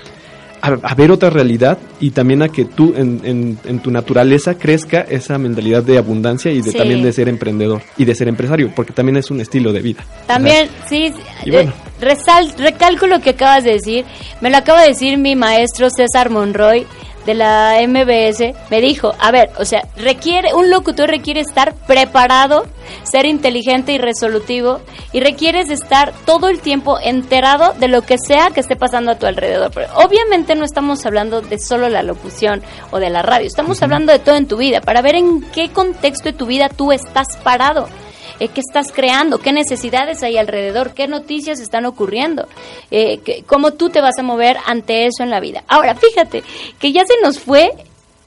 a, 0.63 0.69
a 0.83 0.95
ver 0.95 1.11
otra 1.11 1.31
realidad 1.31 1.79
y 2.01 2.11
también 2.11 2.43
a 2.43 2.49
que 2.49 2.65
tú 2.65 2.93
en, 2.97 3.21
en- 3.25 3.59
en 3.65 3.79
tu 3.81 3.91
naturaleza 3.91 4.55
crezca 4.55 5.01
esa 5.03 5.39
mentalidad 5.39 5.83
de 5.83 5.99
abundancia 5.99 6.51
y 6.53 6.61
de 6.63 6.71
Sí. 6.73 6.79
también 6.79 7.03
de 7.03 7.13
ser 7.13 7.29
emprendedor 7.29 7.83
y 7.97 8.05
de 8.05 8.15
ser 8.15 8.29
empresario, 8.29 8.71
porque 8.75 8.93
también 8.93 9.17
es 9.17 9.31
un 9.31 9.41
estilo 9.41 9.73
de 9.73 9.81
vida. 9.81 10.05
También, 10.27 10.69
sí, 10.89 11.13
Y 11.45 11.49
eh, 11.51 11.53
bueno. 11.53 11.73
resal- 12.01 12.55
recalco 12.59 13.07
lo 13.07 13.21
que 13.21 13.31
acabas 13.31 13.65
de 13.65 13.73
decir. 13.73 14.05
Me 14.41 14.51
lo 14.51 14.57
acaba 14.59 14.83
de 14.83 14.89
decir 14.89 15.17
mi 15.19 15.37
maestro 15.37 15.89
César 15.91 16.31
Monroy 16.31 16.87
de 17.27 17.35
la 17.35 17.77
MBS. 17.87 18.55
Me 18.71 18.81
dijo, 18.81 19.15
a 19.19 19.31
ver, 19.31 19.51
o 19.59 19.65
sea, 19.65 19.87
requiere, 19.97 20.55
un 20.55 20.71
locutor 20.71 21.09
requiere 21.09 21.41
estar 21.41 21.75
preparado, 21.75 22.67
ser 23.03 23.27
inteligente 23.27 23.93
y 23.93 23.99
resolutivo, 23.99 24.81
y 25.13 25.21
requieres 25.21 25.71
estar 25.71 26.13
todo 26.25 26.49
el 26.49 26.61
tiempo 26.61 26.99
enterado 27.01 27.75
de 27.79 27.89
lo 27.89 28.03
que 28.03 28.17
sea 28.19 28.51
que 28.51 28.61
esté 28.61 28.77
pasando 28.77 29.13
a 29.13 29.19
tu 29.19 29.27
alrededor. 29.27 29.71
Pero 29.73 29.89
obviamente 29.97 30.55
no 30.55 30.65
estamos 30.65 31.05
hablando 31.07 31.41
de 31.41 31.59
solo 31.59 31.89
la 31.89 32.03
locución 32.03 32.63
o 32.91 32.99
de 32.99 33.11
la 33.11 33.23
radio, 33.23 33.47
estamos 33.47 33.83
hablando 33.83 34.13
de 34.13 34.19
todo 34.19 34.37
en 34.37 34.47
tu 34.47 34.57
vida, 34.57 34.81
para 34.81 35.03
ver 35.03 35.17
en 35.17 35.43
qué 35.51 35.71
contexto 35.71 36.31
de 36.31 36.33
tu 36.33 36.47
vida 36.47 36.69
tú 36.69 36.93
estás 36.93 37.37
parado 37.43 37.89
eh, 38.41 38.49
qué 38.49 38.61
estás 38.61 38.91
creando, 38.93 39.39
qué 39.39 39.53
necesidades 39.53 40.23
hay 40.25 40.37
alrededor, 40.39 40.93
qué 40.95 41.07
noticias 41.07 41.61
están 41.61 41.87
ocurriendo, 41.87 42.49
eh, 42.91 43.19
que- 43.19 43.45
cómo 43.45 43.73
tú 43.75 43.91
te 43.91 44.01
vas 44.01 44.19
a 44.19 44.23
mover 44.23 44.57
ante 44.67 45.07
eso 45.07 45.23
en 45.23 45.31
la 45.31 45.39
vida. 45.41 45.63
Ahora, 45.69 45.95
fíjate 45.95 46.43
que 46.81 46.91
ya 46.93 47.05
se 47.05 47.15
nos 47.23 47.39
fue 47.39 47.71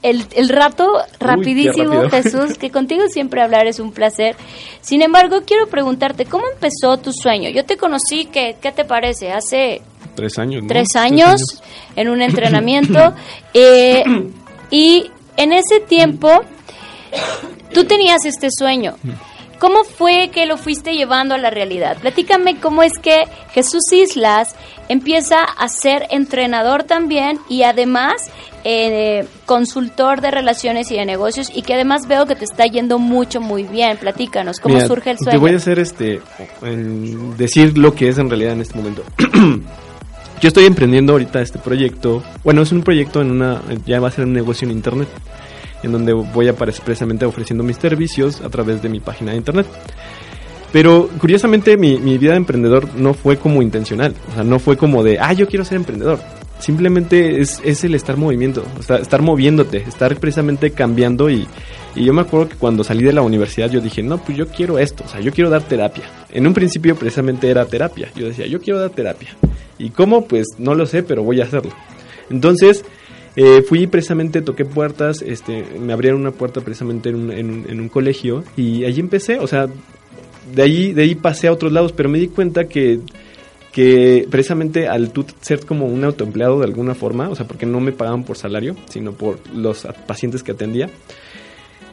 el, 0.02 0.24
el 0.34 0.48
rato 0.50 0.86
rapidísimo. 1.18 2.08
Jesús, 2.10 2.58
que 2.58 2.70
contigo 2.70 3.04
siempre 3.08 3.40
hablar 3.42 3.66
es 3.66 3.80
un 3.80 3.90
placer. 3.90 4.36
Sin 4.82 5.00
embargo, 5.02 5.42
quiero 5.46 5.66
preguntarte, 5.66 6.26
¿cómo 6.26 6.44
empezó 6.52 6.98
tu 6.98 7.10
sueño? 7.12 7.48
Yo 7.50 7.64
te 7.64 7.76
conocí, 7.78 8.26
¿qué, 8.26 8.56
qué 8.60 8.70
te 8.70 8.84
parece? 8.84 9.32
Hace 9.32 9.80
Tres 10.14 10.38
años. 10.38 10.62
¿no? 10.62 10.68
tres 10.68 10.94
años 10.94 11.40
en 11.96 12.08
un 12.10 12.20
entrenamiento 12.22 13.14
eh, 13.54 14.04
y 14.70 15.10
en 15.38 15.52
ese 15.52 15.80
tiempo 15.80 16.28
tú 17.72 17.84
tenías 17.84 18.24
este 18.24 18.48
sueño. 18.50 18.96
¿Cómo 19.64 19.82
fue 19.84 20.28
que 20.30 20.44
lo 20.44 20.58
fuiste 20.58 20.92
llevando 20.92 21.34
a 21.34 21.38
la 21.38 21.48
realidad? 21.48 21.96
Platícame 21.98 22.60
cómo 22.60 22.82
es 22.82 22.98
que 22.98 23.22
Jesús 23.54 23.90
Islas 23.94 24.54
empieza 24.90 25.42
a 25.42 25.68
ser 25.68 26.02
entrenador 26.10 26.82
también 26.82 27.38
y 27.48 27.62
además 27.62 28.30
eh, 28.64 29.26
consultor 29.46 30.20
de 30.20 30.30
relaciones 30.30 30.90
y 30.90 30.96
de 30.96 31.06
negocios 31.06 31.50
y 31.54 31.62
que 31.62 31.72
además 31.72 32.06
veo 32.06 32.26
que 32.26 32.34
te 32.34 32.44
está 32.44 32.66
yendo 32.66 32.98
mucho 32.98 33.40
muy 33.40 33.62
bien. 33.62 33.96
Platícanos, 33.96 34.60
¿cómo 34.60 34.74
Mira, 34.74 34.86
surge 34.86 35.12
el 35.12 35.16
Te 35.16 35.24
sueño? 35.24 35.40
voy 35.40 35.52
a 35.52 35.56
hacer 35.56 35.78
este, 35.78 36.20
decir 37.38 37.78
lo 37.78 37.94
que 37.94 38.10
es 38.10 38.18
en 38.18 38.28
realidad 38.28 38.52
en 38.52 38.60
este 38.60 38.76
momento. 38.76 39.02
Yo 40.42 40.48
estoy 40.48 40.66
emprendiendo 40.66 41.14
ahorita 41.14 41.40
este 41.40 41.58
proyecto. 41.58 42.22
Bueno, 42.44 42.60
es 42.60 42.70
un 42.70 42.82
proyecto 42.82 43.22
en 43.22 43.30
una, 43.30 43.62
ya 43.86 43.98
va 43.98 44.08
a 44.08 44.10
ser 44.10 44.26
un 44.26 44.34
negocio 44.34 44.68
en 44.68 44.72
internet, 44.72 45.08
en 45.84 45.92
donde 45.92 46.12
voy 46.12 46.48
a 46.48 46.52
aparecer 46.52 46.84
precisamente 46.84 47.24
ofreciendo 47.24 47.62
mis 47.62 47.76
servicios 47.76 48.40
a 48.40 48.48
través 48.48 48.82
de 48.82 48.88
mi 48.88 49.00
página 49.00 49.32
de 49.32 49.38
internet. 49.38 49.66
Pero 50.72 51.08
curiosamente 51.20 51.76
mi, 51.76 51.98
mi 51.98 52.18
vida 52.18 52.32
de 52.32 52.38
emprendedor 52.38 52.96
no 52.96 53.14
fue 53.14 53.36
como 53.36 53.62
intencional, 53.62 54.12
o 54.30 54.34
sea, 54.34 54.42
no 54.42 54.58
fue 54.58 54.76
como 54.76 55.04
de, 55.04 55.18
ah, 55.20 55.32
yo 55.32 55.46
quiero 55.46 55.64
ser 55.64 55.76
emprendedor. 55.76 56.18
Simplemente 56.58 57.40
es, 57.40 57.60
es 57.64 57.84
el 57.84 57.94
estar 57.94 58.16
movimiento, 58.16 58.64
o 58.78 58.82
sea, 58.82 58.96
estar 58.96 59.22
moviéndote, 59.22 59.78
estar 59.78 60.16
precisamente 60.16 60.72
cambiando 60.72 61.30
y, 61.30 61.46
y 61.94 62.04
yo 62.04 62.12
me 62.12 62.22
acuerdo 62.22 62.48
que 62.48 62.56
cuando 62.56 62.82
salí 62.82 63.04
de 63.04 63.12
la 63.12 63.22
universidad 63.22 63.70
yo 63.70 63.80
dije, 63.80 64.02
no, 64.02 64.18
pues 64.18 64.36
yo 64.36 64.48
quiero 64.48 64.80
esto, 64.80 65.04
o 65.04 65.08
sea, 65.08 65.20
yo 65.20 65.32
quiero 65.32 65.48
dar 65.48 65.62
terapia. 65.62 66.04
En 66.30 66.44
un 66.44 66.54
principio 66.54 66.96
precisamente 66.96 67.48
era 67.48 67.64
terapia, 67.66 68.10
yo 68.16 68.26
decía, 68.26 68.46
yo 68.46 68.60
quiero 68.60 68.80
dar 68.80 68.90
terapia. 68.90 69.30
¿Y 69.78 69.90
cómo? 69.90 70.26
Pues 70.26 70.46
no 70.58 70.74
lo 70.74 70.86
sé, 70.86 71.04
pero 71.04 71.22
voy 71.22 71.40
a 71.40 71.44
hacerlo. 71.44 71.72
Entonces, 72.30 72.84
eh, 73.36 73.62
fui 73.62 73.86
precisamente, 73.86 74.42
toqué 74.42 74.64
puertas, 74.64 75.22
este, 75.22 75.64
me 75.80 75.92
abrieron 75.92 76.20
una 76.20 76.30
puerta 76.30 76.60
precisamente 76.60 77.08
en 77.08 77.16
un, 77.16 77.32
en 77.32 77.50
un- 77.50 77.66
en 77.68 77.80
un 77.80 77.88
colegio 77.88 78.44
y 78.56 78.84
allí 78.84 79.00
empecé, 79.00 79.38
o 79.38 79.46
sea, 79.46 79.68
de 80.54 80.62
ahí, 80.62 80.92
de 80.92 81.02
ahí 81.02 81.14
pasé 81.14 81.48
a 81.48 81.52
otros 81.52 81.72
lados, 81.72 81.92
pero 81.92 82.08
me 82.08 82.18
di 82.18 82.28
cuenta 82.28 82.64
que, 82.68 83.00
que 83.72 84.26
precisamente 84.30 84.86
al 84.88 85.10
ser 85.40 85.66
como 85.66 85.86
un 85.86 86.04
autoempleado 86.04 86.58
de 86.60 86.64
alguna 86.66 86.94
forma, 86.94 87.28
o 87.28 87.34
sea, 87.34 87.46
porque 87.46 87.66
no 87.66 87.80
me 87.80 87.92
pagaban 87.92 88.22
por 88.24 88.36
salario, 88.36 88.76
sino 88.88 89.12
por 89.12 89.38
los 89.54 89.86
pacientes 90.06 90.42
que 90.44 90.52
atendía, 90.52 90.90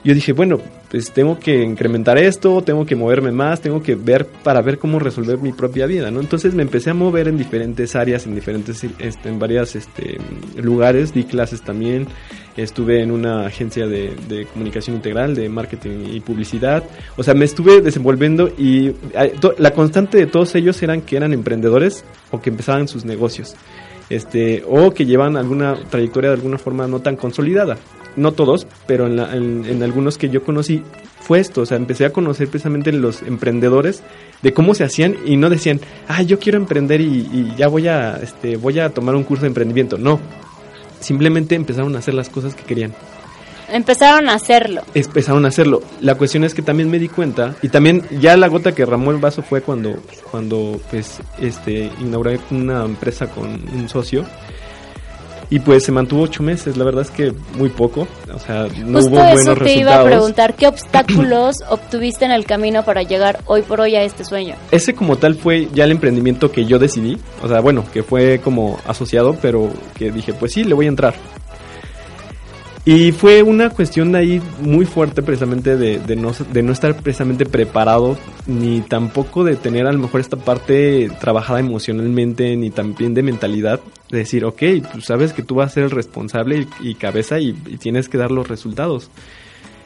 yo 0.04 0.16
dije, 0.16 0.34
bueno, 0.34 0.60
pues 0.90 1.12
tengo 1.12 1.40
que 1.40 1.62
incrementar 1.64 2.18
esto, 2.18 2.64
tengo 2.64 2.86
que 2.86 2.96
moverme 2.96 3.32
más, 3.32 3.62
tengo 3.62 3.84
que 3.84 3.96
ver 3.96 4.26
para 4.26 4.62
ver 4.62 4.80
cómo 4.80 4.98
resolver 4.98 5.38
mi 5.38 5.52
propia 5.52 5.86
vida, 5.86 6.10
¿no? 6.10 6.20
Entonces 6.20 6.56
me 6.56 6.64
empecé 6.64 6.90
a 6.90 6.94
mover 6.96 7.28
en 7.28 7.38
diferentes 7.38 7.96
áreas, 7.96 8.26
en 8.26 8.34
diferentes, 8.34 8.84
este, 8.84 9.30
en 9.30 9.38
varias 9.38 9.76
este, 9.76 10.18
lugares, 10.56 11.14
di 11.14 11.24
clases 11.24 11.62
también, 11.62 12.08
estuve 12.58 13.02
en 13.02 13.12
una 13.12 13.46
agencia 13.46 13.86
de, 13.86 14.16
de 14.28 14.46
comunicación 14.48 14.96
integral, 14.96 15.36
de 15.36 15.48
marketing 15.50 16.08
y 16.12 16.20
publicidad, 16.20 16.84
o 17.16 17.24
sea, 17.24 17.36
me 17.36 17.46
estuve 17.46 17.82
desenvolviendo 17.82 18.52
y 18.58 18.94
la 19.60 19.72
constante 19.72 20.18
de 20.18 20.26
todos 20.26 20.56
ellos 20.56 20.82
eran 20.82 21.02
que 21.02 21.16
eran 21.16 21.32
emprendedores 21.32 22.04
o 22.32 22.42
que 22.42 22.50
empezaban 22.50 22.88
sus 22.88 23.06
negocios. 23.06 23.56
Este, 24.10 24.62
o 24.68 24.92
que 24.92 25.06
llevan 25.06 25.38
alguna 25.38 25.78
trayectoria 25.90 26.32
de 26.32 26.36
alguna 26.36 26.58
forma 26.58 26.86
no 26.86 27.00
tan 27.00 27.16
consolidada 27.16 27.78
no 28.15 28.32
todos, 28.34 28.67
pero 28.88 29.08
en, 29.08 29.15
la- 29.15 29.36
en- 29.36 29.65
en 29.67 29.84
algunos 29.84 30.17
que 30.17 30.30
yo 30.30 30.43
conocí 30.43 30.84
fue 31.21 31.39
esto, 31.39 31.62
o 31.62 31.65
sea, 31.65 31.78
empecé 31.78 32.06
a 32.06 32.12
conocer 32.12 32.47
precisamente 32.47 32.91
los 32.91 33.21
emprendedores 33.21 34.02
de 34.41 34.54
cómo 34.54 34.74
se 34.74 34.84
hacían 34.84 35.15
y 35.26 35.38
no 35.38 35.50
decían, 35.50 35.80
ah, 36.08 36.21
yo 36.24 36.39
quiero 36.39 36.58
emprender 36.58 37.00
y, 37.02 37.06
y 37.32 37.54
ya 37.58 37.67
voy 37.67 37.88
a, 37.88 38.17
este, 38.17 38.58
voy 38.58 38.80
a 38.80 38.89
tomar 38.89 39.15
un 39.15 39.24
curso 39.24 39.41
de 39.43 39.47
emprendimiento, 39.50 39.97
no, 39.97 40.19
simplemente 41.00 41.56
empezaron 41.56 41.95
a 41.95 42.00
hacer 42.00 42.13
las 42.13 42.30
cosas 42.30 42.56
que 42.56 42.63
querían. 42.63 42.93
Empezaron 43.74 44.28
a 44.28 44.34
hacerlo. 44.34 44.82
Empezaron 44.93 45.45
a 45.45 45.47
hacerlo. 45.47 45.82
La 46.02 46.15
cuestión 46.15 46.43
es 46.43 46.54
que 46.54 46.62
también 46.62 46.89
me 46.91 47.00
di 47.00 47.08
cuenta, 47.08 47.56
y 47.62 47.69
también 47.69 48.04
ya 48.19 48.36
la 48.36 48.50
gota 48.50 48.74
que 48.76 48.86
ramó 48.86 49.12
el 49.12 49.17
vaso 49.17 49.43
fue 49.43 49.62
cuando, 49.62 49.95
cuando 50.30 50.82
pues, 50.89 51.19
este, 51.39 51.89
inauguré 52.02 52.39
una 52.50 52.84
empresa 52.84 53.28
con 53.28 53.45
un 53.47 53.88
socio. 53.88 54.26
Y 55.52 55.60
pues 55.60 55.84
se 55.84 55.92
mantuvo 55.92 56.24
ocho 56.24 56.44
meses, 56.44 56.78
la 56.78 56.86
verdad 56.86 57.02
es 57.02 57.12
que 57.12 57.34
muy 57.58 57.68
poco, 57.68 58.08
o 58.34 58.40
sea, 58.40 58.68
no 58.86 59.00
Justo 59.00 59.12
hubo 59.12 59.20
buenos 59.20 59.42
eso 59.42 59.54
te 59.54 59.60
resultados. 59.60 59.82
iba 59.82 60.00
a 60.00 60.06
preguntar, 60.06 60.54
¿qué 60.56 60.68
obstáculos 60.68 61.58
obtuviste 61.70 62.24
en 62.24 62.32
el 62.32 62.46
camino 62.46 62.86
para 62.86 63.04
llegar 63.04 63.42
hoy 63.48 63.62
por 63.62 63.82
hoy 63.82 63.96
a 63.96 64.04
este 64.04 64.24
sueño? 64.24 64.56
Ese 64.72 64.96
como 64.96 65.18
tal 65.18 65.36
fue 65.36 65.68
ya 65.74 65.84
el 65.84 65.92
emprendimiento 65.92 66.54
que 66.54 66.64
yo 66.64 66.80
decidí, 66.80 67.18
o 67.44 67.50
sea, 67.50 67.60
bueno, 67.60 67.84
que 67.92 68.02
fue 68.02 68.40
como 68.40 68.80
asociado, 68.88 69.36
pero 69.42 69.70
que 69.94 70.10
dije, 70.10 70.34
pues 70.34 70.54
sí, 70.54 70.64
le 70.64 70.74
voy 70.74 70.86
a 70.86 70.90
entrar. 70.90 71.16
Y 72.84 73.12
fue 73.12 73.44
una 73.44 73.70
cuestión 73.70 74.12
de 74.12 74.17
ahí 74.17 74.41
muy 74.60 74.86
fuerte 74.86 75.22
precisamente 75.22 75.78
de, 75.78 76.00
de 76.00 76.15
no, 76.15 76.32
de 76.32 76.63
no 76.63 76.72
estar 76.72 76.96
precisamente 76.96 77.46
preparado, 77.46 78.17
ni 78.48 78.82
tampoco 78.82 79.44
de 79.44 79.56
tener 79.56 79.86
a 79.86 79.91
lo 79.91 80.00
mejor 80.00 80.20
esta 80.20 80.38
parte 80.38 81.12
trabajada 81.20 81.60
emocionalmente, 81.60 82.56
ni 82.56 82.72
también 82.72 83.13
de 83.13 83.22
mentalidad, 83.22 83.80
de 84.10 84.17
decir, 84.17 84.46
ok, 84.46 84.63
tú 84.91 85.02
sabes 85.02 85.32
que 85.32 85.44
tú 85.44 85.56
vas 85.56 85.72
a 85.72 85.74
ser 85.76 85.84
el 85.84 85.91
responsable 85.91 86.67
y, 86.80 86.96
cabeza 86.96 87.39
y, 87.39 87.50
y 87.67 87.78
tienes 87.78 88.10
que 88.10 88.17
dar 88.17 88.32
los 88.32 88.48
resultados. 88.48 89.12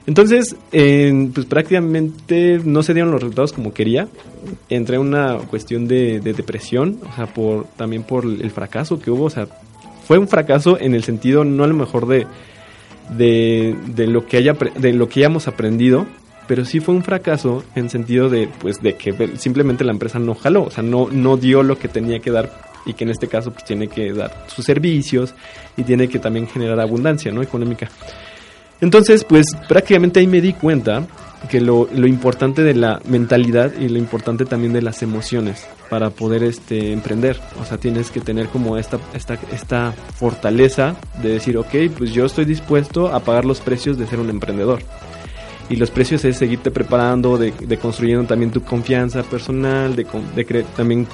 Entonces, 0.07 0.55
eh, 0.71 1.29
pues 1.33 1.47
prácticamente 1.47 2.61
no 2.63 2.81
se 2.81 2.93
dieron 2.93 3.11
los 3.11 3.21
resultados 3.21 3.51
como 3.51 3.73
quería. 3.73 4.07
Entré 4.69 4.95
en 4.95 5.01
una 5.01 5.39
cuestión 5.49 5.87
de, 5.87 6.21
de 6.21 6.33
depresión, 6.33 6.99
o 7.11 7.15
sea, 7.15 7.25
por, 7.25 7.65
también 7.75 8.03
por 8.03 8.23
el 8.23 8.51
fracaso 8.51 8.99
que 8.99 9.11
hubo. 9.11 9.25
O 9.25 9.29
sea, 9.29 9.47
fue 10.07 10.17
un 10.17 10.27
fracaso 10.27 10.79
en 10.79 10.93
el 10.93 11.03
sentido 11.03 11.43
no 11.43 11.63
a 11.63 11.67
lo 11.67 11.73
mejor 11.73 12.07
de, 12.07 12.27
de, 13.09 13.75
de 13.87 14.07
lo 14.07 14.25
que 14.25 14.37
haya 14.37 14.53
de 14.53 14.93
lo 14.93 15.09
que 15.09 15.21
hayamos 15.21 15.47
aprendido, 15.47 16.05
pero 16.47 16.65
sí 16.65 16.79
fue 16.79 16.95
un 16.95 17.03
fracaso 17.03 17.63
en 17.75 17.89
sentido 17.89 18.29
de 18.29 18.49
pues 18.59 18.81
de 18.81 18.95
que 18.95 19.37
simplemente 19.37 19.83
la 19.83 19.91
empresa 19.91 20.19
no 20.19 20.35
jaló, 20.35 20.63
o 20.63 20.71
sea, 20.71 20.83
no 20.83 21.07
no 21.11 21.37
dio 21.37 21.63
lo 21.63 21.77
que 21.77 21.87
tenía 21.87 22.19
que 22.19 22.31
dar 22.31 22.51
y 22.85 22.93
que 22.93 23.03
en 23.03 23.09
este 23.09 23.27
caso 23.27 23.51
pues 23.51 23.65
tiene 23.65 23.87
que 23.87 24.13
dar 24.13 24.45
sus 24.47 24.65
servicios 24.65 25.33
y 25.75 25.83
tiene 25.83 26.07
que 26.07 26.19
también 26.19 26.47
generar 26.47 26.79
abundancia, 26.79 27.31
¿no? 27.31 27.41
económica. 27.41 27.89
Entonces, 28.81 29.23
pues 29.23 29.47
prácticamente 29.67 30.19
ahí 30.19 30.27
me 30.27 30.41
di 30.41 30.53
cuenta 30.53 31.05
que 31.49 31.61
lo, 31.61 31.87
lo 31.93 32.07
importante 32.07 32.63
de 32.63 32.73
la 32.73 33.01
mentalidad 33.07 33.73
y 33.79 33.89
lo 33.89 33.97
importante 33.97 34.45
también 34.45 34.73
de 34.73 34.81
las 34.81 35.01
emociones 35.03 35.65
para 35.89 36.09
poder 36.09 36.43
este 36.43 36.91
emprender. 36.91 37.39
O 37.61 37.65
sea, 37.65 37.77
tienes 37.77 38.11
que 38.11 38.21
tener 38.21 38.47
como 38.47 38.77
esta, 38.77 38.99
esta, 39.13 39.37
esta 39.51 39.91
fortaleza 39.91 40.95
de 41.21 41.29
decir, 41.29 41.57
ok, 41.57 41.73
pues 41.97 42.13
yo 42.13 42.25
estoy 42.25 42.45
dispuesto 42.45 43.07
a 43.07 43.19
pagar 43.21 43.45
los 43.45 43.59
precios 43.61 43.97
de 43.97 44.07
ser 44.07 44.19
un 44.19 44.29
emprendedor. 44.29 44.79
Y 45.69 45.77
los 45.77 45.89
precios 45.89 46.23
es 46.25 46.37
seguirte 46.37 46.69
preparando, 46.69 47.37
de, 47.37 47.51
de 47.51 47.77
construyendo 47.77 48.27
también 48.27 48.51
tu 48.51 48.61
confianza 48.61 49.23
personal, 49.23 49.95
de, 49.95 50.05
de 50.35 50.63
también 50.75 51.07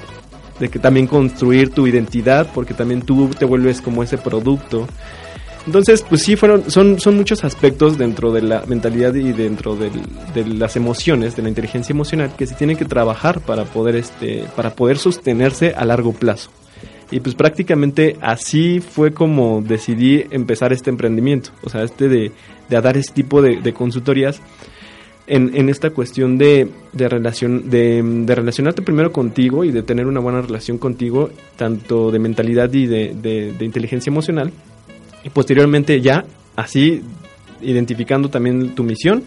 de 0.60 0.70
que 0.70 0.78
también 0.78 1.08
construir 1.08 1.72
tu 1.72 1.88
identidad, 1.88 2.48
porque 2.54 2.76
también 2.76 3.02
tú 3.02 3.30
te 3.30 3.46
vuelves 3.46 3.82
como 3.82 4.04
ese 4.04 4.20
producto. 4.20 4.88
Entonces, 5.65 6.04
pues 6.08 6.24
sí, 6.24 6.36
fueron, 6.36 6.69
son, 6.71 7.00
son 7.00 7.15
muchos 7.17 7.43
aspectos 7.43 7.97
dentro 7.97 8.32
de 8.32 8.41
la 8.41 8.63
mentalidad 8.67 9.13
y 9.13 9.32
dentro 9.32 9.76
del- 9.76 9.91
de 10.34 10.45
las 10.47 10.76
emociones, 10.76 11.36
de 11.36 11.43
la 11.43 11.50
inteligencia 11.50 11.93
emocional, 11.93 12.32
que 12.36 12.47
se 12.47 12.56
tienen 12.56 12.78
que 12.78 12.86
trabajar 12.86 13.41
para 13.41 13.65
poder, 13.65 13.95
este, 13.95 14.45
para 14.56 14.74
poder 14.76 14.97
sostenerse 14.97 15.74
a 15.76 15.86
largo 15.86 16.13
plazo. 16.13 16.50
Y 17.12 17.19
pues 17.19 17.36
prácticamente 17.36 18.15
así 18.21 18.80
fue 18.80 19.13
como 19.13 19.62
decidí 19.62 20.24
empezar 20.32 20.74
este 20.74 20.89
emprendimiento, 20.89 21.52
o 21.63 21.69
sea, 21.69 21.84
este 21.84 22.08
de, 22.10 22.32
de 22.69 22.82
dar 22.82 22.97
este 22.97 23.13
tipo 23.13 23.41
de, 23.41 23.62
de 23.62 23.74
consultorías 23.74 24.41
en, 25.28 25.52
en 25.56 25.69
esta 25.69 25.91
cuestión 25.91 26.38
de, 26.38 26.69
de, 26.93 27.08
relación, 27.10 27.69
de, 27.69 28.02
de 28.02 28.34
relacionarte 28.36 28.82
primero 28.82 29.12
contigo 29.12 29.63
y 29.65 29.71
de 29.71 29.84
tener 29.84 30.08
una 30.08 30.21
buena 30.21 30.41
relación 30.41 30.78
contigo, 30.78 31.30
tanto 31.58 32.12
de 32.12 32.19
mentalidad 32.19 32.74
y 32.74 32.88
de- 32.88 33.13
de 33.13 33.63
inteligencia 33.65 34.10
emocional, 34.10 34.52
y 35.24 35.30
posteriormente 35.30 36.02
ya 36.02 36.26
así 36.56 37.02
identificando 37.62 38.30
también 38.30 38.76
tu 38.76 38.84
misión 38.84 39.24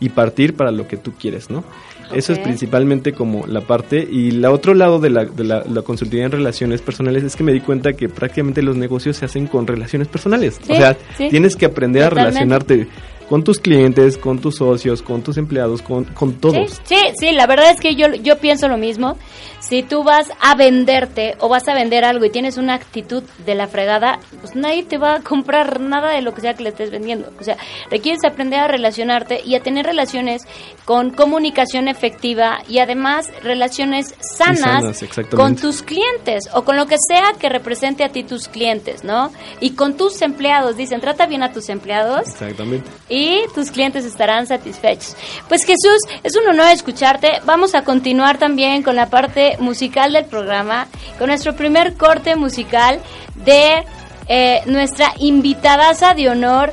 y 0.00 0.10
partir 0.10 0.54
para 0.54 0.70
lo 0.70 0.86
que 0.86 0.96
tú 0.96 1.12
quieres, 1.12 1.50
¿no? 1.50 1.64
Eso 2.12 2.32
es 2.32 2.38
principalmente 2.38 3.12
como 3.12 3.46
la 3.46 3.60
parte 3.60 4.06
y 4.10 4.30
la 4.30 4.50
otro 4.50 4.72
lado 4.72 4.98
de 4.98 5.10
la, 5.10 5.26
de 5.26 5.44
la, 5.44 5.62
la 5.64 5.82
consultoría 5.82 6.24
en 6.24 6.32
relaciones 6.32 6.80
personales 6.80 7.22
es 7.22 7.36
que 7.36 7.44
me 7.44 7.52
di 7.52 7.60
cuenta 7.60 7.92
que 7.92 8.08
prácticamente 8.08 8.62
los 8.62 8.76
negocios 8.76 9.18
se 9.18 9.26
hacen 9.26 9.46
con 9.46 9.66
relaciones 9.66 10.08
personales. 10.08 10.58
Sí, 10.62 10.72
o 10.72 10.76
sea, 10.76 10.96
sí. 11.18 11.28
tienes 11.28 11.54
que 11.54 11.66
aprender 11.66 12.04
a 12.04 12.10
relacionarte 12.10 12.88
con 13.28 13.44
tus 13.44 13.58
clientes, 13.58 14.16
con 14.16 14.38
tus 14.38 14.56
socios, 14.56 15.02
con 15.02 15.22
tus 15.22 15.36
empleados, 15.36 15.82
con, 15.82 16.04
con 16.04 16.34
todos. 16.34 16.80
Sí, 16.84 16.96
sí, 16.96 16.96
sí, 17.18 17.32
la 17.32 17.46
verdad 17.46 17.70
es 17.70 17.80
que 17.80 17.94
yo, 17.94 18.14
yo 18.14 18.38
pienso 18.38 18.68
lo 18.68 18.78
mismo. 18.78 19.16
Si 19.60 19.82
tú 19.82 20.04
vas 20.04 20.28
a 20.40 20.54
venderte 20.54 21.34
o 21.40 21.48
vas 21.48 21.66
a 21.68 21.74
vender 21.74 22.04
algo 22.04 22.24
y 22.24 22.30
tienes 22.30 22.56
una 22.56 22.74
actitud 22.74 23.24
de 23.44 23.54
la 23.54 23.66
fregada, 23.66 24.20
pues 24.40 24.54
nadie 24.54 24.84
te 24.84 24.98
va 24.98 25.16
a 25.16 25.20
comprar 25.20 25.80
nada 25.80 26.12
de 26.12 26.22
lo 26.22 26.32
que 26.32 26.40
sea 26.40 26.54
que 26.54 26.62
le 26.62 26.70
estés 26.70 26.90
vendiendo. 26.90 27.30
O 27.40 27.44
sea, 27.44 27.56
requieres 27.90 28.24
aprender 28.24 28.60
a 28.60 28.68
relacionarte 28.68 29.42
y 29.44 29.56
a 29.56 29.60
tener 29.60 29.84
relaciones 29.84 30.42
con 30.84 31.10
comunicación 31.10 31.88
efectiva 31.88 32.60
y 32.68 32.78
además 32.78 33.28
relaciones 33.42 34.14
sanas, 34.20 35.04
con 35.34 35.56
tus 35.56 35.82
clientes 35.82 36.44
o 36.54 36.62
con 36.62 36.76
lo 36.76 36.86
que 36.86 36.96
sea 36.96 37.32
que 37.38 37.48
represente 37.48 38.04
a 38.04 38.08
ti 38.10 38.22
tus 38.22 38.48
clientes, 38.48 39.04
¿no? 39.04 39.32
Y 39.60 39.70
con 39.70 39.96
tus 39.96 40.22
empleados. 40.22 40.76
Dicen, 40.76 41.00
trata 41.00 41.26
bien 41.26 41.42
a 41.42 41.52
tus 41.52 41.68
empleados 41.68 42.28
Exactamente. 42.28 42.88
y 43.08 43.17
tus 43.54 43.70
clientes 43.70 44.04
estarán 44.04 44.46
satisfechos. 44.46 45.16
Pues 45.48 45.64
Jesús, 45.64 46.00
es 46.22 46.36
un 46.36 46.46
honor 46.48 46.68
escucharte. 46.68 47.40
Vamos 47.44 47.74
a 47.74 47.82
continuar 47.82 48.38
también 48.38 48.82
con 48.82 48.96
la 48.96 49.10
parte 49.10 49.56
musical 49.60 50.12
del 50.12 50.24
programa, 50.24 50.86
con 51.18 51.28
nuestro 51.28 51.54
primer 51.54 51.94
corte 51.94 52.36
musical 52.36 53.00
de 53.34 53.84
eh, 54.28 54.62
nuestra 54.66 55.12
invitadaza 55.18 56.14
de 56.14 56.28
honor. 56.28 56.72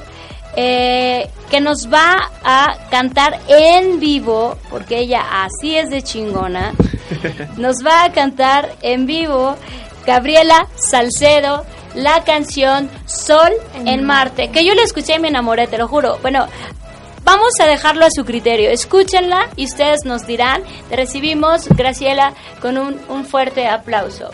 eh, 0.58 1.30
que 1.50 1.60
nos 1.60 1.92
va 1.92 2.32
a 2.44 2.78
cantar 2.90 3.40
en 3.48 4.00
vivo, 4.00 4.58
porque 4.70 5.00
ella 5.00 5.44
así 5.44 5.76
es 5.78 5.90
de 5.90 6.02
chingona, 6.02 6.74
nos 7.58 7.86
va 7.86 8.06
a 8.06 8.12
cantar 8.12 8.74
en 8.82 9.06
vivo 9.06 9.56
Gabriela 10.06 10.68
Salcedo 10.76 11.66
la 11.96 12.24
canción 12.24 12.90
Sol 13.26 13.52
en 13.86 14.04
Marte, 14.06 14.52
que 14.52 14.66
yo 14.66 14.74
la 14.76 14.84
escuché 14.84 15.16
y 15.16 15.20
me 15.20 15.30
enamoré, 15.30 15.68
te 15.68 15.78
lo 15.78 15.88
juro. 15.88 16.20
Bueno, 16.22 16.48
vamos 17.24 17.54
a 17.60 17.66
dejarlo 17.66 18.06
a 18.06 18.10
su 18.12 18.24
criterio, 18.24 18.70
escúchenla 18.70 19.50
y 19.56 19.66
ustedes 19.66 20.06
nos 20.06 20.28
dirán. 20.28 20.62
Te 20.90 20.96
recibimos, 20.96 21.68
Graciela, 21.70 22.34
con 22.62 22.78
un, 22.78 23.00
un 23.10 23.26
fuerte 23.26 23.68
aplauso. 23.68 24.30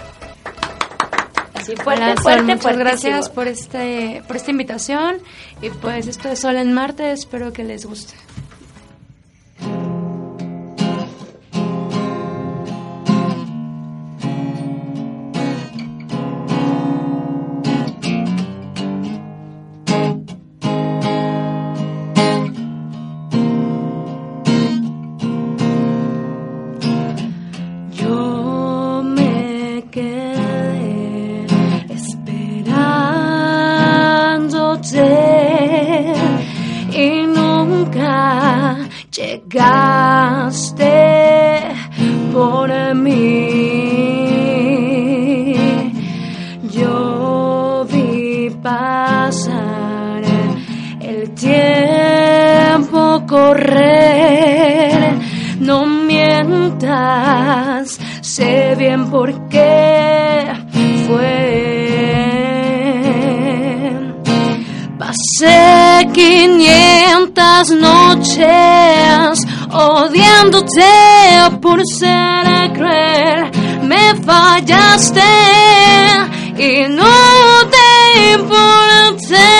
Así 1.53 1.75
fuerte, 1.75 2.03
Hola, 2.03 2.13
Sol, 2.15 2.23
fuerte, 2.23 2.41
muchas 2.43 2.61
fuertísimo. 2.61 2.83
gracias 2.83 3.29
por 3.29 3.47
este 3.47 4.23
por 4.27 4.35
esta 4.35 4.49
invitación 4.51 5.17
y 5.61 5.69
pues 5.69 6.07
esto 6.07 6.29
es 6.29 6.39
Sol 6.39 6.55
en 6.57 6.73
Marte, 6.73 7.11
espero 7.11 7.53
que 7.53 7.63
les 7.63 7.85
guste. 7.85 8.13
500 67.63 67.71
noches 67.79 69.39
odiándote 69.71 70.81
por 71.61 71.79
ser 71.85 72.73
cruel. 72.73 73.51
Me 73.83 74.15
fallaste 74.23 75.21
y 76.57 76.87
no 76.89 77.69
te 77.69 78.33
importé. 78.33 79.51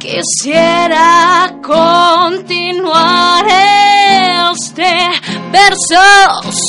Quisiera 0.00 1.54
continuar 1.62 3.46
este 4.52 4.92
verso 5.52 6.02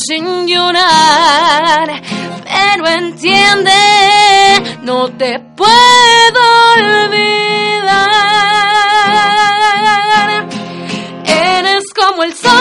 sin 0.07 0.47
llorar, 0.47 2.01
pero 2.83 2.95
entiende, 2.97 3.71
no 4.83 5.09
te 5.09 5.39
puedo 5.55 5.71
olvidar. 6.77 7.99
Eres 11.25 11.83
como 11.93 12.23
el 12.23 12.33
sol 12.33 12.60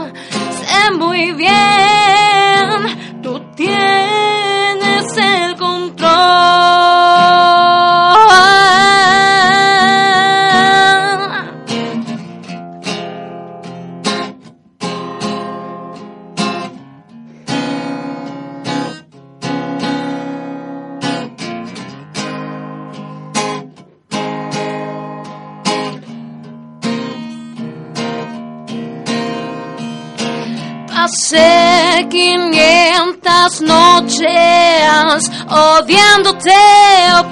500 33.51 33.61
noches 33.61 35.31
odiándote 35.49 36.51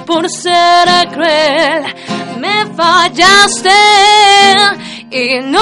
por 0.06 0.28
ser 0.28 1.08
cruel. 1.10 1.84
Me 2.38 2.66
fallaste 2.74 3.70
y 5.10 5.40
no 5.40 5.60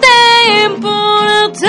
te 0.00 0.64
importé. 0.64 1.68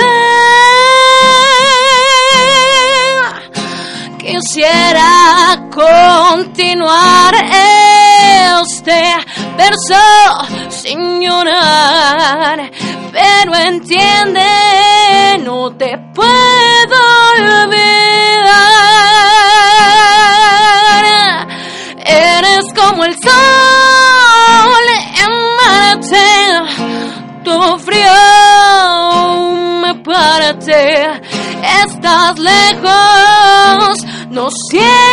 Quisiera 4.18 5.68
continuar 5.72 7.34
este 8.62 9.14
verso 9.56 10.70
sin 10.70 11.20
llorar, 11.20 12.70
pero 13.12 13.54
entiende, 13.54 15.38
no 15.44 15.72
te 15.76 15.96
puedo 16.14 16.96
olvidar. 17.38 17.75
Estás 32.06 32.38
lejos, 32.38 34.04
no 34.30 34.48
siento 34.70 35.05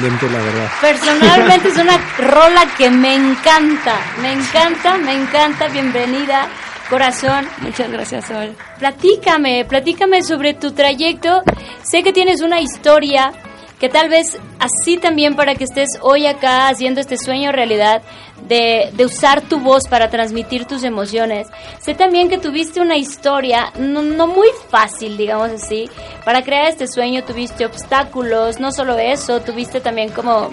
Sorprendente, 0.00 0.30
la 0.30 0.42
verdad. 0.42 0.70
Personalmente 0.80 1.68
es 1.68 1.76
una 1.76 1.98
rola 2.18 2.66
que 2.78 2.90
me 2.90 3.14
encanta, 3.14 4.00
me 4.22 4.32
encanta, 4.32 4.96
me 4.96 5.12
encanta. 5.12 5.68
Bienvenida, 5.68 6.48
corazón. 6.88 7.46
Muchas 7.58 7.90
gracias, 7.90 8.26
Sol. 8.26 8.56
Platícame, 8.78 9.66
platícame 9.66 10.22
sobre 10.22 10.54
tu 10.54 10.72
trayecto. 10.72 11.42
Sé 11.82 12.02
que 12.02 12.12
tienes 12.14 12.40
una 12.40 12.60
historia 12.60 13.32
que 13.78 13.90
tal 13.90 14.08
vez 14.08 14.38
así 14.58 14.96
también 14.96 15.36
para 15.36 15.54
que 15.54 15.64
estés 15.64 15.88
hoy 16.00 16.26
acá 16.26 16.68
haciendo 16.68 17.00
este 17.00 17.18
sueño 17.18 17.52
realidad 17.52 18.02
de, 18.50 18.90
de 18.92 19.04
usar 19.04 19.40
tu 19.42 19.60
voz 19.60 19.86
para 19.88 20.10
transmitir 20.10 20.66
tus 20.66 20.82
emociones. 20.82 21.46
Sé 21.78 21.94
también 21.94 22.28
que 22.28 22.36
tuviste 22.36 22.80
una 22.80 22.96
historia 22.96 23.72
no, 23.78 24.02
no 24.02 24.26
muy 24.26 24.48
fácil, 24.68 25.16
digamos 25.16 25.50
así. 25.50 25.88
Para 26.24 26.42
crear 26.42 26.66
este 26.68 26.88
sueño 26.88 27.22
tuviste 27.24 27.64
obstáculos, 27.64 28.58
no 28.58 28.72
solo 28.72 28.98
eso, 28.98 29.40
tuviste 29.40 29.80
también 29.80 30.10
como... 30.10 30.50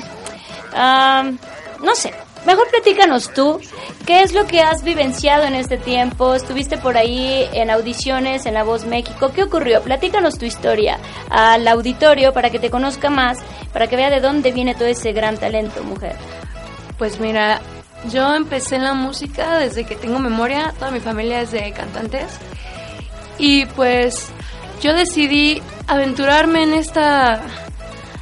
ah, 0.73 1.29
no 1.83 1.95
sé, 1.95 2.13
mejor 2.45 2.69
platícanos 2.69 3.33
tú, 3.33 3.59
¿qué 4.05 4.21
es 4.21 4.33
lo 4.33 4.45
que 4.45 4.61
has 4.61 4.83
vivenciado 4.83 5.45
en 5.45 5.55
este 5.55 5.77
tiempo? 5.77 6.35
¿Estuviste 6.35 6.77
por 6.77 6.97
ahí 6.97 7.49
en 7.53 7.71
audiciones 7.71 8.45
en 8.45 8.53
La 8.53 8.63
Voz 8.63 8.85
México? 8.85 9.31
¿Qué 9.33 9.43
ocurrió? 9.43 9.81
Platícanos 9.81 10.37
tu 10.37 10.45
historia 10.45 10.99
al 11.29 11.67
auditorio 11.67 12.31
para 12.31 12.51
que 12.51 12.59
te 12.59 12.69
conozca 12.69 13.09
más, 13.09 13.39
para 13.73 13.87
que 13.87 13.95
vea 13.95 14.11
de 14.11 14.21
dónde 14.21 14.51
viene 14.51 14.75
todo 14.75 14.87
ese 14.87 15.13
gran 15.13 15.37
talento, 15.37 15.83
mujer. 15.83 16.15
Pues 16.97 17.19
mira, 17.19 17.61
yo 18.11 18.35
empecé 18.35 18.75
en 18.75 18.83
la 18.83 18.93
música 18.93 19.59
desde 19.59 19.85
que 19.85 19.95
tengo 19.95 20.19
memoria, 20.19 20.73
toda 20.77 20.91
mi 20.91 20.99
familia 20.99 21.41
es 21.41 21.51
de 21.51 21.71
cantantes. 21.71 22.39
Y 23.37 23.65
pues 23.67 24.29
yo 24.81 24.93
decidí 24.93 25.61
aventurarme 25.87 26.63
en 26.63 26.73
esta 26.73 27.41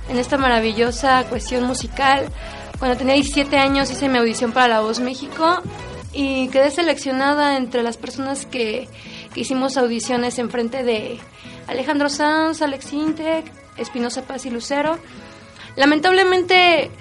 en 0.09 0.17
esta 0.17 0.37
maravillosa 0.37 1.25
cuestión 1.25 1.63
musical. 1.63 2.27
Cuando 2.79 2.97
tenía 2.97 3.15
17 3.15 3.57
años 3.57 3.91
hice 3.91 4.09
mi 4.09 4.17
audición 4.17 4.51
para 4.51 4.67
La 4.67 4.79
Voz 4.81 4.99
México 4.99 5.61
y 6.13 6.47
quedé 6.49 6.71
seleccionada 6.71 7.57
entre 7.57 7.83
las 7.83 7.97
personas 7.97 8.45
que, 8.45 8.87
que 9.33 9.39
hicimos 9.39 9.77
audiciones 9.77 10.37
en 10.39 10.49
frente 10.49 10.83
de 10.83 11.19
Alejandro 11.67 12.09
Sanz, 12.09 12.61
Alex 12.61 12.93
Intec, 12.93 13.51
Espinosa 13.77 14.23
Paz 14.23 14.45
y 14.45 14.49
Lucero. 14.49 14.97
Lamentablemente 15.75 16.91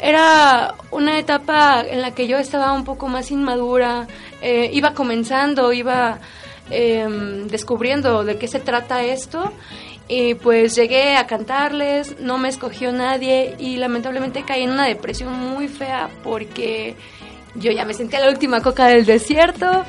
era 0.00 0.74
una 0.90 1.18
etapa 1.18 1.84
en 1.86 2.02
la 2.02 2.14
que 2.14 2.26
yo 2.26 2.38
estaba 2.38 2.72
un 2.72 2.84
poco 2.84 3.08
más 3.08 3.30
inmadura, 3.30 4.06
eh, 4.42 4.70
iba 4.72 4.94
comenzando, 4.94 5.72
iba 5.72 6.18
em, 6.70 7.46
descubriendo 7.48 8.24
de 8.24 8.36
qué 8.38 8.48
se 8.48 8.60
trata 8.60 9.02
esto 9.04 9.52
y 10.08 10.34
pues 10.34 10.74
llegué 10.74 11.16
a 11.16 11.26
cantarles, 11.26 12.20
no 12.20 12.38
me 12.38 12.48
escogió 12.48 12.92
nadie 12.92 13.54
y 13.58 13.76
lamentablemente 13.76 14.44
caí 14.44 14.64
en 14.64 14.70
una 14.70 14.86
depresión 14.86 15.32
muy 15.32 15.68
fea 15.68 16.10
porque 16.22 16.94
yo 17.54 17.70
ya 17.72 17.84
me 17.84 17.94
sentía 17.94 18.20
la 18.20 18.28
última 18.28 18.60
coca 18.60 18.86
del 18.86 19.06
desierto 19.06 19.84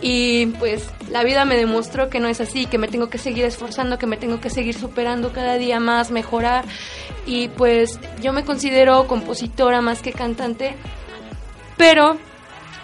y 0.00 0.46
pues 0.46 0.84
la 1.10 1.22
vida 1.22 1.44
me 1.44 1.56
demostró 1.56 2.10
que 2.10 2.18
no 2.18 2.26
es 2.26 2.40
así, 2.40 2.66
que 2.66 2.76
me 2.76 2.88
tengo 2.88 3.08
que 3.08 3.18
seguir 3.18 3.44
esforzando, 3.44 3.98
que 3.98 4.06
me 4.06 4.16
tengo 4.16 4.40
que 4.40 4.50
seguir 4.50 4.74
superando 4.74 5.32
cada 5.32 5.56
día 5.58 5.78
más, 5.78 6.10
mejorar 6.10 6.64
y 7.26 7.48
pues 7.48 7.98
yo 8.20 8.32
me 8.32 8.44
considero 8.44 9.06
compositora 9.06 9.80
más 9.80 10.02
que 10.02 10.12
cantante, 10.12 10.76
pero 11.76 12.18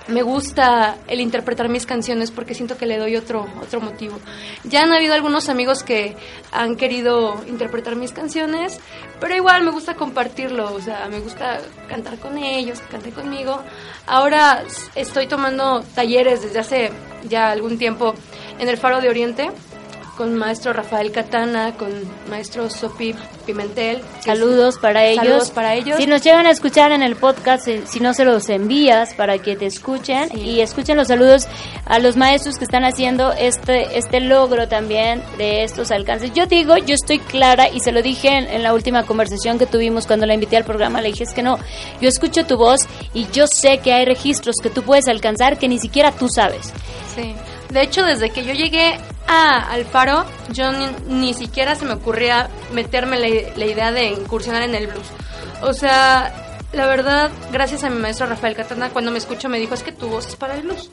me 0.09 0.23
gusta 0.23 0.97
el 1.07 1.21
interpretar 1.21 1.69
mis 1.69 1.85
canciones 1.85 2.31
porque 2.31 2.55
siento 2.55 2.79
que 2.79 2.87
le 2.87 2.97
doy 2.97 3.17
otro 3.17 3.47
otro 3.61 3.81
motivo. 3.81 4.19
Ya 4.65 4.83
han 4.83 4.93
habido 4.93 5.15
algunos 5.15 5.49
amigos 5.49 5.83
que 5.83 6.17
han 6.51 6.77
querido 6.77 7.43
interpretar 7.47 7.95
mis 7.95 8.13
canciones, 8.13 8.81
pero 9.21 9.37
igual 9.37 9.65
me 9.65 9.71
gusta 9.71 9.95
compartirlo, 9.95 10.73
o 10.75 10.81
sea, 10.81 11.09
me 11.09 11.21
gusta 11.21 11.61
cantar 11.89 12.19
con 12.19 12.39
ellos, 12.39 12.81
que 12.81 12.89
canten 12.89 13.13
conmigo. 13.13 13.63
Ahora 14.07 14.65
estoy 14.95 15.27
tomando 15.27 15.83
talleres 15.95 16.43
desde 16.43 16.59
hace 16.59 16.91
ya 17.29 17.51
algún 17.51 17.77
tiempo 17.77 18.15
en 18.59 18.69
el 18.69 18.79
Faro 18.79 19.01
de 19.01 19.11
Oriente 19.11 19.51
con 20.19 20.35
maestro 20.35 20.73
Rafael 20.73 21.13
Catana, 21.13 21.75
con 21.77 21.91
maestro 22.29 22.69
Sopi 22.69 23.15
Pimentel. 23.47 24.03
Saludos 24.25 24.77
para 24.77 25.05
ellos. 25.05 25.25
Saludos 25.25 25.51
para 25.53 25.75
ellos. 25.77 25.97
Si 25.97 26.09
nos 26.09 26.23
llegan 26.23 26.45
a 26.47 26.51
escuchar 26.51 26.91
en 26.91 27.05
el 27.05 27.15
podcast, 27.15 27.69
eh, 27.69 27.83
si 27.87 28.01
no 28.01 28.13
se 28.13 28.25
los 28.25 28.49
envías 28.49 29.15
para 29.15 29.39
que 29.39 29.55
te 29.55 29.67
escuchen 29.67 30.37
y 30.37 30.59
escuchen 30.59 30.97
los 30.97 31.07
saludos 31.07 31.47
a 31.87 32.01
los 32.01 32.17
maestros 32.17 32.57
que 32.57 32.65
están 32.65 32.85
haciendo 32.85 33.33
este 33.33 33.97
este 33.97 34.19
logro 34.19 34.67
también 34.67 35.23
de 35.39 35.63
estos 35.63 35.93
alcances. 35.93 36.33
Yo 36.35 36.47
digo, 36.47 36.77
yo 36.79 36.97
estoy 36.97 37.21
clara 37.21 37.69
y 37.69 37.79
se 37.79 37.93
lo 37.93 38.03
dije 38.03 38.29
en, 38.29 38.49
en 38.49 38.65
la 38.65 38.75
última 38.75 39.05
conversación 39.05 39.57
que 39.57 39.67
tuvimos 39.67 40.09
cuando 40.09 40.27
la 40.27 40.35
invité 40.35 40.57
al 40.57 40.65
programa, 40.65 41.01
le 41.01 41.11
dije 41.11 41.23
es 41.23 41.33
que 41.33 41.45
no, 41.45 41.59
yo 42.01 42.09
escucho 42.09 42.45
tu 42.45 42.57
voz 42.57 42.81
y 43.15 43.29
yo 43.31 43.47
sé 43.47 43.79
que 43.79 43.93
hay 43.93 44.05
registros 44.05 44.57
que 44.61 44.69
tú 44.69 44.83
puedes 44.83 45.07
alcanzar 45.07 45.59
que 45.59 45.69
ni 45.69 45.79
siquiera 45.79 46.11
tú 46.11 46.29
sabes. 46.29 46.73
Sí. 47.15 47.37
De 47.71 47.83
hecho, 47.83 48.05
desde 48.05 48.31
que 48.31 48.45
yo 48.45 48.55
llegué 48.55 48.99
a, 49.27 49.71
al 49.71 49.85
Faro, 49.85 50.25
yo 50.53 50.73
ni, 50.73 50.87
ni 51.09 51.35
siquiera 51.35 51.75
se 51.75 51.85
me 51.85 51.93
ocurría 51.93 52.49
meterme 52.73 53.19
la, 53.19 53.29
la 53.57 53.67
idea 53.67 53.93
de 53.93 54.07
incursionar 54.07 54.63
en 54.63 54.75
el 54.75 54.87
blues. 54.87 55.07
O 55.63 55.73
sea, 55.75 56.59
la 56.73 56.87
verdad, 56.87 57.31
gracias 57.53 57.85
a 57.85 57.91
mi 57.91 57.99
maestro 57.99 58.27
Rafael 58.27 58.57
Catana, 58.57 58.91
cuando 58.91 59.11
me 59.11 59.19
escuchó 59.19 59.49
me 59.49 59.59
dijo, 59.59 59.75
es 59.75 59.83
que 59.83 59.93
tu 59.93 60.09
voz 60.09 60.27
es 60.29 60.37
para 60.37 60.55
el 60.55 60.63
blues. 60.63 60.91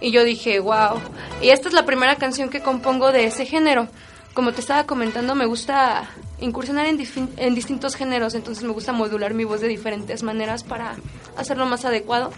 Y 0.00 0.10
yo 0.10 0.24
dije, 0.24 0.60
wow. 0.60 1.00
Y 1.40 1.50
esta 1.50 1.68
es 1.68 1.74
la 1.74 1.86
primera 1.86 2.16
canción 2.16 2.50
que 2.50 2.60
compongo 2.60 3.12
de 3.12 3.24
ese 3.24 3.46
género. 3.46 3.88
Como 4.34 4.52
te 4.52 4.60
estaba 4.60 4.84
comentando, 4.84 5.34
me 5.34 5.46
gusta 5.46 6.08
incursionar 6.40 6.86
en, 6.86 7.54
distintos 7.54 7.94
géneros, 7.94 8.34
entonces 8.34 8.64
me 8.64 8.72
gusta 8.72 8.92
modular 8.92 9.34
mi 9.34 9.44
voz 9.44 9.60
de 9.60 9.68
diferentes 9.68 10.22
maneras 10.22 10.64
para 10.64 10.96
hacerlo 11.36 11.66
más 11.66 11.84
adecuado. 11.84 12.30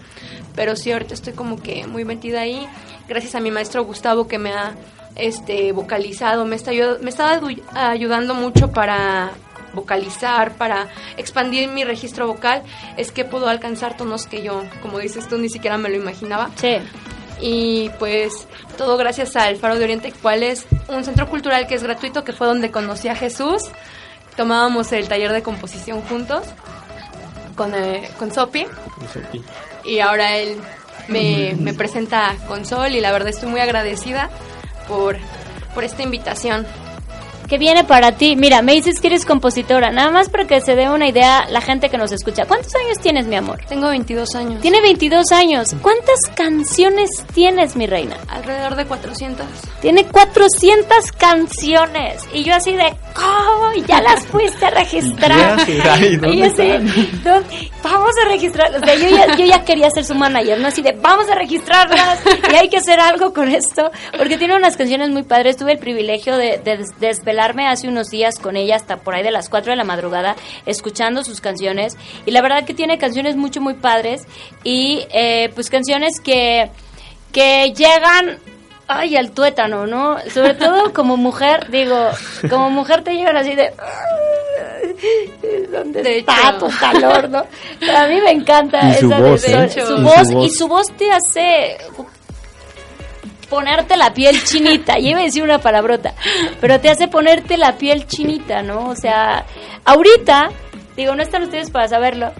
Pero 0.55 0.75
sí, 0.75 0.91
ahorita 0.91 1.13
estoy 1.13 1.33
como 1.33 1.61
que 1.61 1.87
muy 1.87 2.05
metida 2.05 2.41
ahí. 2.41 2.67
Gracias 3.07 3.35
a 3.35 3.39
mi 3.39 3.51
maestro 3.51 3.83
Gustavo 3.83 4.27
que 4.27 4.37
me 4.37 4.51
ha 4.53 4.75
este, 5.15 5.71
vocalizado, 5.71 6.45
me 6.45 6.55
está, 6.55 6.71
me 7.01 7.09
está 7.09 7.41
ayudando 7.73 8.33
mucho 8.33 8.71
para 8.71 9.31
vocalizar, 9.73 10.53
para 10.53 10.87
expandir 11.17 11.69
mi 11.69 11.83
registro 11.83 12.27
vocal, 12.27 12.63
es 12.97 13.11
que 13.11 13.25
puedo 13.25 13.47
alcanzar 13.47 13.95
tonos 13.95 14.25
que 14.25 14.41
yo, 14.41 14.63
como 14.81 14.99
dices 14.99 15.27
tú, 15.27 15.37
ni 15.37 15.49
siquiera 15.49 15.77
me 15.77 15.89
lo 15.89 15.95
imaginaba. 15.95 16.49
Sí. 16.55 16.77
Y 17.41 17.89
pues 17.99 18.47
todo 18.77 18.97
gracias 18.97 19.35
al 19.35 19.57
Faro 19.57 19.77
de 19.77 19.83
Oriente, 19.85 20.13
cual 20.21 20.43
es 20.43 20.65
un 20.87 21.03
centro 21.03 21.27
cultural 21.29 21.67
que 21.67 21.75
es 21.75 21.83
gratuito, 21.83 22.23
que 22.23 22.33
fue 22.33 22.47
donde 22.47 22.71
conocí 22.71 23.07
a 23.07 23.15
Jesús. 23.15 23.63
Tomábamos 24.35 24.91
el 24.91 25.07
taller 25.07 25.31
de 25.31 25.41
composición 25.41 26.01
juntos 26.01 26.43
con, 27.55 27.73
eh, 27.75 28.09
con 28.17 28.31
Sopi 28.31 28.65
y 29.83 29.99
ahora 29.99 30.37
él 30.37 30.57
me, 31.07 31.55
me 31.59 31.73
presenta 31.73 32.35
con 32.47 32.65
Sol 32.65 32.93
y 32.95 33.01
la 33.01 33.11
verdad 33.11 33.29
estoy 33.29 33.49
muy 33.49 33.59
agradecida 33.59 34.29
por, 34.87 35.17
por 35.73 35.83
esta 35.83 36.03
invitación. 36.03 36.65
Que 37.49 37.57
viene 37.57 37.83
para 37.83 38.13
ti. 38.13 38.35
Mira, 38.35 38.61
me 38.61 38.73
dices 38.73 39.01
que 39.01 39.07
eres 39.07 39.25
compositora, 39.25 39.91
nada 39.91 40.11
más 40.11 40.29
para 40.29 40.45
que 40.45 40.61
se 40.61 40.75
dé 40.75 40.89
una 40.89 41.07
idea 41.07 41.45
la 41.49 41.61
gente 41.61 41.89
que 41.89 41.97
nos 41.97 42.11
escucha. 42.11 42.45
¿Cuántos 42.45 42.73
años 42.75 42.99
tienes, 42.99 43.25
mi 43.27 43.35
amor? 43.35 43.59
Tengo 43.67 43.89
22 43.89 44.35
años. 44.35 44.61
Tiene 44.61 44.81
22 44.81 45.31
años. 45.31 45.75
¿Cuántas 45.81 46.19
canciones 46.35 47.09
tienes, 47.33 47.75
mi 47.75 47.87
reina? 47.87 48.15
Alrededor 48.27 48.75
de 48.75 48.85
400. 48.85 49.45
Tiene 49.81 50.05
400 50.05 51.11
canciones. 51.17 52.21
Y 52.33 52.43
yo 52.43 52.53
así 52.55 52.73
de, 52.73 52.93
¿cómo? 53.13 53.73
¿Ya 53.87 54.01
las 54.01 54.25
fuiste 54.27 54.65
a 54.65 54.69
registrar? 54.71 55.57
Ya, 55.67 55.93
ay, 55.93 56.17
¿dónde 56.17 56.35
y 56.35 56.39
yo 56.39 56.45
así, 56.45 56.61
están? 56.61 56.85
"No, 57.23 57.43
vamos 57.83 58.11
a 58.23 58.27
registrar. 58.29 58.71
O 58.75 58.79
sea, 58.85 58.95
yo 58.95 59.09
ya, 59.09 59.35
yo 59.35 59.45
ya 59.45 59.63
quería 59.63 59.89
ser 59.89 60.05
su 60.05 60.15
manager, 60.15 60.59
¿no? 60.59 60.67
Así 60.67 60.81
de, 60.81 60.91
vamos 61.01 61.27
a 61.29 61.35
registrarlas. 61.35 62.19
Y 62.51 62.55
hay 62.55 62.69
que 62.69 62.77
hacer 62.77 62.99
algo 62.99 63.33
con 63.33 63.49
esto. 63.49 63.89
Porque 64.17 64.37
tiene 64.37 64.55
unas 64.55 64.77
canciones 64.77 65.09
muy 65.09 65.23
padres. 65.23 65.57
Tuve 65.57 65.73
el 65.73 65.79
privilegio 65.79 66.37
de, 66.37 66.59
de 66.63 66.77
des- 66.99 67.23
desvelarme 67.39 67.67
hace 67.67 67.87
unos 67.87 68.09
días 68.09 68.37
con 68.39 68.55
ella 68.57 68.75
hasta 68.75 68.97
por 68.97 69.15
ahí 69.15 69.23
de 69.23 69.31
las 69.31 69.49
4 69.49 69.71
de 69.71 69.77
la 69.77 69.83
madrugada, 69.83 70.35
escuchando 70.65 71.23
sus 71.23 71.39
canciones. 71.41 71.97
Y 72.25 72.31
la 72.31 72.41
verdad 72.41 72.65
que 72.65 72.73
tiene 72.73 72.97
canciones 72.97 73.35
mucho, 73.35 73.61
muy 73.61 73.75
padres. 73.75 74.27
Y 74.63 75.05
eh, 75.11 75.49
pues 75.55 75.69
canciones 75.69 76.19
que, 76.19 76.69
que 77.31 77.73
llegan 77.73 78.39
ay, 78.87 79.15
al 79.15 79.31
tuétano, 79.31 79.85
¿no? 79.87 80.17
Sobre 80.33 80.55
todo 80.55 80.91
como 80.93 81.15
mujer, 81.15 81.69
digo, 81.69 82.09
como 82.49 82.69
mujer 82.69 83.03
te 83.03 83.13
llegan 83.13 83.37
así 83.37 83.55
de... 83.55 83.71
¿Dónde 85.71 86.01
De 86.01 86.19
está 86.19 86.49
hecho. 86.49 86.65
tu 86.67 86.79
calor, 86.79 87.29
no? 87.29 87.45
Pero 87.79 87.97
a 87.97 88.07
mí 88.07 88.19
me 88.21 88.31
encanta 88.31 88.89
Y 88.89 88.93
su 88.95 89.05
esa 89.07 89.19
voz, 89.19 89.41
de, 89.43 89.53
¿eh? 89.53 89.69
su 89.69 89.79
Y 89.79 89.85
su 89.85 90.01
voz, 90.01 90.33
voz. 90.33 90.45
y 90.45 90.49
su 90.49 90.67
voz 90.67 90.87
te 90.97 91.11
hace 91.11 91.77
ponerte 93.49 93.97
la 93.97 94.13
piel 94.13 94.43
chinita. 94.43 94.97
Ya 94.99 95.09
iba 95.09 95.19
a 95.19 95.23
decir 95.23 95.43
una 95.43 95.59
palabrota, 95.59 96.13
pero 96.61 96.79
te 96.79 96.89
hace 96.89 97.07
ponerte 97.07 97.57
la 97.57 97.77
piel 97.77 98.07
chinita, 98.07 98.61
¿no? 98.61 98.87
O 98.89 98.95
sea, 98.95 99.45
ahorita, 99.85 100.49
digo, 100.95 101.15
no 101.15 101.23
están 101.23 101.43
ustedes 101.43 101.71
para 101.71 101.87
saberlo, 101.87 102.31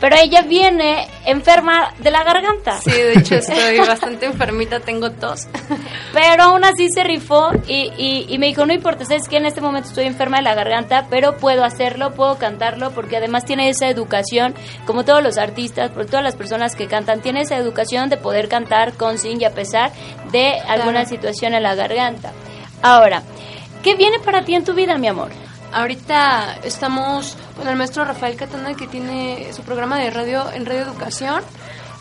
pero 0.00 0.16
ella 0.16 0.42
viene 0.42 1.08
enferma 1.24 1.92
de 1.98 2.10
la 2.10 2.22
garganta. 2.24 2.80
Sí, 2.80 2.90
de 2.90 3.14
hecho 3.14 3.36
estoy 3.36 3.78
bastante 3.86 4.26
enfermita, 4.26 4.80
tengo 4.80 5.10
tos. 5.12 5.46
Pero 6.12 6.44
aún 6.44 6.64
así 6.64 6.88
se 6.90 7.04
rifó 7.04 7.50
y, 7.66 7.92
y, 7.96 8.26
y 8.28 8.38
me 8.38 8.46
dijo, 8.46 8.66
no 8.66 8.72
importa, 8.72 9.04
sabes 9.04 9.28
que 9.28 9.36
en 9.36 9.46
este 9.46 9.60
momento 9.60 9.88
estoy 9.88 10.06
enferma 10.06 10.38
de 10.38 10.42
la 10.42 10.54
garganta, 10.54 11.06
pero 11.08 11.36
puedo 11.36 11.64
hacerlo, 11.64 12.12
puedo 12.12 12.38
cantarlo, 12.38 12.90
porque 12.90 13.16
además 13.16 13.44
tiene 13.44 13.68
esa 13.68 13.88
educación, 13.88 14.54
como 14.86 15.04
todos 15.04 15.22
los 15.22 15.38
artistas, 15.38 15.90
por 15.90 16.06
todas 16.06 16.22
las 16.22 16.36
personas 16.36 16.76
que 16.76 16.86
cantan, 16.86 17.20
tiene 17.20 17.42
esa 17.42 17.56
educación 17.56 18.08
de 18.10 18.16
poder 18.16 18.48
cantar 18.48 18.92
con, 18.94 19.18
sin 19.18 19.40
y 19.40 19.44
a 19.44 19.50
pesar 19.50 19.92
de 20.30 20.58
alguna 20.68 21.04
situación 21.06 21.54
en 21.54 21.62
la 21.62 21.74
garganta. 21.74 22.32
Ahora, 22.82 23.22
¿qué 23.82 23.94
viene 23.94 24.18
para 24.18 24.44
ti 24.44 24.54
en 24.54 24.64
tu 24.64 24.74
vida, 24.74 24.98
mi 24.98 25.08
amor? 25.08 25.30
Ahorita 25.76 26.56
estamos 26.64 27.36
con 27.54 27.68
el 27.68 27.76
maestro 27.76 28.02
Rafael 28.06 28.34
Catana 28.34 28.72
que 28.72 28.86
tiene 28.86 29.52
su 29.52 29.60
programa 29.60 29.98
de 29.98 30.08
radio 30.08 30.50
en 30.50 30.64
Radio 30.64 30.80
Educación 30.80 31.42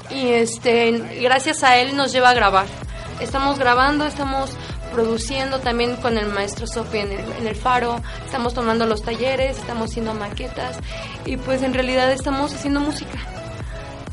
y 0.10 0.30
este 0.30 0.92
gracias 1.22 1.62
a 1.62 1.76
él 1.76 1.98
nos 1.98 2.14
lleva 2.14 2.30
a 2.30 2.34
grabar. 2.34 2.68
Estamos 3.20 3.60
grabando, 3.60 4.06
estamos 4.06 4.52
produciendo 4.94 5.60
también 5.60 5.98
con 5.98 6.18
el 6.18 6.28
maestro 6.28 6.68
Sofi 6.68 7.00
en 7.00 7.12
el, 7.46 7.56
Faro, 7.56 8.02
estamos 8.24 8.54
tomando 8.54 8.86
los 8.86 9.02
talleres, 9.02 9.58
estamos 9.58 9.92
haciendo 9.92 10.14
maquetas 10.14 10.78
y 11.26 11.36
pues 11.36 11.62
en 11.62 11.74
realidad 11.74 12.10
estamos 12.14 12.54
haciendo 12.54 12.80
música 12.80 13.20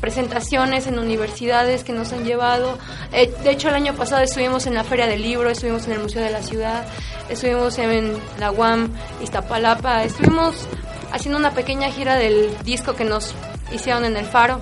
presentaciones 0.01 0.85
en 0.85 0.99
universidades 0.99 1.85
que 1.85 1.93
nos 1.93 2.11
han 2.11 2.25
llevado. 2.25 2.77
Eh, 3.13 3.33
de 3.41 3.51
hecho, 3.51 3.69
el 3.69 3.75
año 3.75 3.93
pasado 3.93 4.21
estuvimos 4.21 4.67
en 4.67 4.73
la 4.73 4.83
Feria 4.83 5.07
del 5.07 5.21
Libro, 5.21 5.49
estuvimos 5.49 5.85
en 5.85 5.93
el 5.93 5.99
Museo 5.99 6.21
de 6.21 6.29
la 6.29 6.43
Ciudad, 6.43 6.85
estuvimos 7.29 7.77
en 7.77 8.13
la 8.39 8.51
UAM, 8.51 8.89
Iztapalapa, 9.21 10.03
estuvimos 10.03 10.67
haciendo 11.11 11.37
una 11.37 11.51
pequeña 11.51 11.89
gira 11.91 12.15
del 12.15 12.49
disco 12.63 12.95
que 12.95 13.05
nos 13.05 13.33
hicieron 13.71 14.05
en 14.05 14.17
el 14.17 14.25
Faro. 14.25 14.59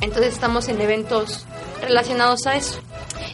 Entonces 0.00 0.32
estamos 0.32 0.68
en 0.68 0.80
eventos 0.80 1.46
relacionados 1.80 2.46
a 2.46 2.56
eso. 2.56 2.80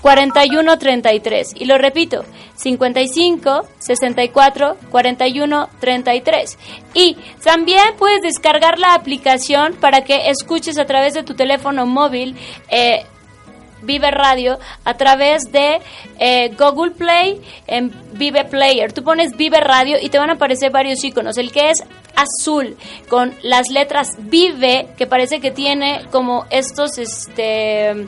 41 0.01 0.77
33. 0.77 1.53
Y 1.55 1.65
lo 1.65 1.77
repito, 1.77 2.23
55 2.55 3.65
64 3.79 4.77
41 4.89 5.69
33. 5.79 6.57
Y 6.93 7.17
también 7.43 7.95
puedes 7.97 8.21
descargar 8.21 8.79
la 8.79 8.93
aplicación 8.93 9.75
para 9.75 10.03
que 10.03 10.29
escuches 10.29 10.77
a 10.77 10.85
través 10.85 11.13
de 11.13 11.23
tu 11.23 11.33
teléfono 11.33 11.85
móvil. 11.85 12.35
Eh, 12.69 13.05
Vive 13.81 14.11
Radio 14.11 14.59
a 14.83 14.95
través 14.95 15.51
de 15.51 15.79
eh, 16.19 16.53
Google 16.57 16.91
Play 16.91 17.41
en 17.67 17.93
Vive 18.13 18.45
Player. 18.45 18.91
Tú 18.91 19.03
pones 19.03 19.37
Vive 19.37 19.59
Radio 19.61 19.97
y 20.01 20.09
te 20.09 20.17
van 20.17 20.29
a 20.29 20.33
aparecer 20.33 20.71
varios 20.71 21.03
iconos. 21.03 21.37
El 21.37 21.51
que 21.51 21.69
es 21.69 21.83
azul 22.15 22.75
con 23.07 23.33
las 23.41 23.69
letras 23.69 24.17
Vive, 24.17 24.89
que 24.97 25.07
parece 25.07 25.39
que 25.39 25.51
tiene 25.51 26.05
como 26.11 26.45
estos, 26.49 26.97
este 26.97 28.07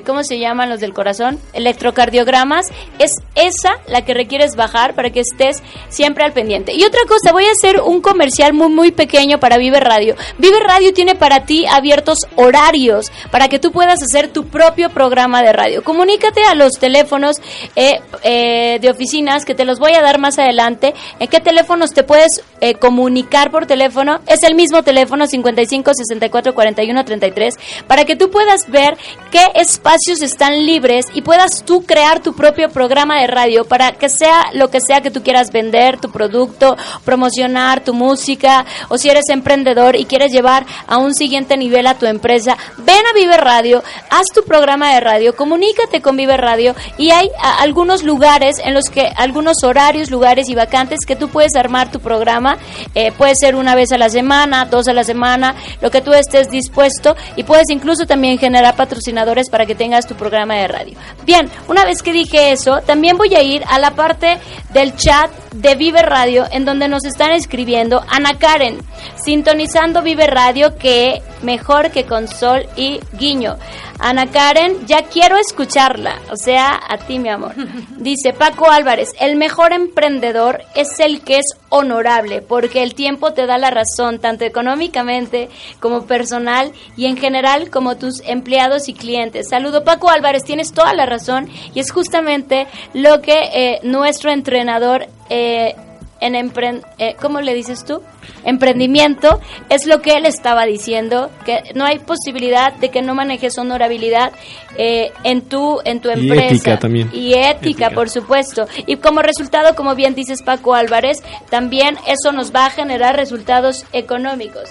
¿cómo 0.00 0.24
se 0.24 0.38
llaman 0.38 0.70
los 0.70 0.80
del 0.80 0.94
corazón? 0.94 1.38
Electrocardiogramas, 1.52 2.66
es 2.98 3.12
esa 3.34 3.78
la 3.86 4.04
que 4.04 4.14
requieres 4.14 4.56
bajar 4.56 4.94
para 4.94 5.10
que 5.10 5.20
estés 5.20 5.62
siempre 5.88 6.24
al 6.24 6.32
pendiente. 6.32 6.72
Y 6.74 6.84
otra 6.84 7.00
cosa, 7.06 7.32
voy 7.32 7.44
a 7.44 7.52
hacer 7.52 7.80
un 7.80 8.00
comercial 8.00 8.54
muy 8.54 8.68
muy 8.68 8.90
pequeño 8.90 9.38
para 9.38 9.58
Vive 9.58 9.80
Radio. 9.80 10.16
Vive 10.38 10.60
Radio 10.60 10.92
tiene 10.92 11.14
para 11.14 11.44
ti 11.44 11.66
abiertos 11.66 12.18
horarios 12.36 13.12
para 13.30 13.48
que 13.48 13.58
tú 13.58 13.72
puedas 13.72 14.02
hacer 14.02 14.28
tu 14.28 14.46
propio 14.46 14.90
programa 14.90 15.42
de 15.42 15.52
radio. 15.52 15.84
Comunícate 15.84 16.42
a 16.44 16.54
los 16.54 16.72
teléfonos 16.72 17.36
eh, 17.76 18.00
eh, 18.22 18.78
de 18.80 18.90
oficinas 18.90 19.44
que 19.44 19.54
te 19.54 19.64
los 19.64 19.78
voy 19.78 19.92
a 19.94 20.02
dar 20.02 20.18
más 20.18 20.38
adelante. 20.38 20.94
¿En 21.18 21.28
qué 21.28 21.40
teléfonos 21.40 21.90
te 21.90 22.02
puedes 22.02 22.42
comunicar 22.78 23.50
por 23.50 23.66
teléfono? 23.66 24.20
Es 24.26 24.42
el 24.44 24.54
mismo 24.54 24.82
teléfono 24.82 25.26
55 25.26 25.92
64 25.94 26.54
41 26.54 27.04
33 27.04 27.54
para 27.86 28.04
que 28.04 28.16
tú 28.16 28.30
puedas 28.30 28.70
ver 28.70 28.96
qué 29.30 29.46
es 29.54 29.78
espacios 29.82 30.22
están 30.22 30.64
libres 30.64 31.06
y 31.12 31.22
puedas 31.22 31.64
tú 31.64 31.82
crear 31.82 32.20
tu 32.20 32.34
propio 32.34 32.68
programa 32.68 33.20
de 33.20 33.26
radio 33.26 33.64
para 33.64 33.90
que 33.90 34.08
sea 34.08 34.44
lo 34.52 34.68
que 34.68 34.80
sea 34.80 35.00
que 35.00 35.10
tú 35.10 35.24
quieras 35.24 35.50
vender, 35.50 35.98
tu 35.98 36.08
producto, 36.12 36.76
promocionar 37.04 37.82
tu 37.82 37.92
música 37.92 38.64
o 38.90 38.96
si 38.96 39.10
eres 39.10 39.28
emprendedor 39.28 39.96
y 39.96 40.04
quieres 40.04 40.30
llevar 40.30 40.64
a 40.86 40.98
un 40.98 41.14
siguiente 41.14 41.56
nivel 41.56 41.88
a 41.88 41.98
tu 41.98 42.06
empresa, 42.06 42.56
ven 42.78 43.04
a 43.10 43.12
Vive 43.12 43.36
Radio, 43.36 43.82
haz 44.08 44.26
tu 44.32 44.44
programa 44.44 44.94
de 44.94 45.00
radio, 45.00 45.34
comunícate 45.34 46.00
con 46.00 46.16
Vive 46.16 46.36
Radio 46.36 46.76
y 46.96 47.10
hay 47.10 47.28
algunos 47.58 48.04
lugares 48.04 48.60
en 48.64 48.74
los 48.74 48.84
que, 48.84 49.08
algunos 49.16 49.64
horarios, 49.64 50.12
lugares 50.12 50.48
y 50.48 50.54
vacantes 50.54 51.00
que 51.04 51.16
tú 51.16 51.28
puedes 51.28 51.56
armar 51.56 51.90
tu 51.90 51.98
programa, 51.98 52.56
eh, 52.94 53.10
puede 53.10 53.34
ser 53.34 53.56
una 53.56 53.74
vez 53.74 53.90
a 53.90 53.98
la 53.98 54.10
semana, 54.10 54.64
dos 54.64 54.86
a 54.86 54.92
la 54.92 55.02
semana, 55.02 55.56
lo 55.80 55.90
que 55.90 56.02
tú 56.02 56.12
estés 56.12 56.52
dispuesto 56.52 57.16
y 57.34 57.42
puedes 57.42 57.68
incluso 57.68 58.06
también 58.06 58.38
generar 58.38 58.76
patrocinadores 58.76 59.50
para 59.50 59.66
que 59.66 59.71
tengas 59.74 60.06
tu 60.06 60.14
programa 60.14 60.54
de 60.54 60.68
radio. 60.68 60.98
Bien, 61.24 61.50
una 61.68 61.84
vez 61.84 62.02
que 62.02 62.12
dije 62.12 62.52
eso, 62.52 62.80
también 62.86 63.16
voy 63.16 63.34
a 63.34 63.42
ir 63.42 63.62
a 63.68 63.78
la 63.78 63.92
parte 63.92 64.38
del 64.72 64.96
chat 64.96 65.30
de 65.52 65.74
Vive 65.74 66.02
Radio, 66.02 66.46
en 66.50 66.64
donde 66.64 66.88
nos 66.88 67.04
están 67.04 67.32
escribiendo 67.32 68.02
Ana 68.08 68.38
Karen, 68.38 68.78
sintonizando 69.16 70.02
Vive 70.02 70.26
Radio, 70.26 70.76
que 70.78 71.22
mejor 71.42 71.90
que 71.90 72.04
con 72.04 72.28
Sol 72.28 72.66
y 72.76 73.00
Guiño. 73.12 73.56
Ana 74.04 74.32
Karen, 74.32 74.84
ya 74.84 75.04
quiero 75.04 75.36
escucharla, 75.36 76.20
o 76.32 76.36
sea, 76.36 76.80
a 76.88 76.98
ti 76.98 77.20
mi 77.20 77.28
amor. 77.28 77.54
Dice 77.98 78.32
Paco 78.32 78.68
Álvarez, 78.68 79.14
el 79.20 79.36
mejor 79.36 79.72
emprendedor 79.72 80.62
es 80.74 80.98
el 80.98 81.22
que 81.22 81.38
es 81.38 81.46
honorable, 81.68 82.42
porque 82.42 82.82
el 82.82 82.96
tiempo 82.96 83.32
te 83.32 83.46
da 83.46 83.58
la 83.58 83.70
razón, 83.70 84.18
tanto 84.18 84.44
económicamente 84.44 85.50
como 85.78 86.06
personal 86.06 86.72
y 86.96 87.06
en 87.06 87.16
general 87.16 87.70
como 87.70 87.96
tus 87.96 88.22
empleados 88.26 88.88
y 88.88 88.94
clientes. 88.94 89.48
Saludo 89.48 89.84
Paco 89.84 90.10
Álvarez, 90.10 90.42
tienes 90.42 90.72
toda 90.72 90.92
la 90.94 91.06
razón 91.06 91.48
y 91.72 91.78
es 91.78 91.92
justamente 91.92 92.66
lo 92.94 93.22
que 93.22 93.38
eh, 93.54 93.80
nuestro 93.84 94.32
entrenador... 94.32 95.06
Eh, 95.30 95.76
en 96.22 96.34
emprend 96.36 96.84
eh, 96.98 97.16
¿cómo 97.20 97.40
le 97.40 97.52
dices 97.52 97.84
tú? 97.84 98.00
Emprendimiento, 98.44 99.40
es 99.68 99.86
lo 99.86 100.00
que 100.00 100.14
él 100.14 100.24
estaba 100.24 100.64
diciendo, 100.64 101.30
que 101.44 101.62
no 101.74 101.84
hay 101.84 101.98
posibilidad 101.98 102.72
de 102.74 102.90
que 102.90 103.02
no 103.02 103.14
manejes 103.14 103.58
honorabilidad 103.58 104.32
eh, 104.78 105.12
en 105.24 105.42
tu 105.42 105.80
en 105.84 106.00
tu 106.00 106.08
empresa. 106.08 106.44
Y 106.44 106.54
ética 106.54 106.78
también. 106.78 107.10
Y 107.12 107.34
ética, 107.34 107.90
por 107.90 108.08
supuesto. 108.08 108.66
Y 108.86 108.96
como 108.96 109.20
resultado, 109.20 109.74
como 109.74 109.94
bien 109.94 110.14
dices 110.14 110.42
Paco 110.42 110.74
Álvarez, 110.74 111.22
también 111.50 111.98
eso 112.06 112.32
nos 112.32 112.54
va 112.54 112.66
a 112.66 112.70
generar 112.70 113.16
resultados 113.16 113.84
económicos. 113.92 114.70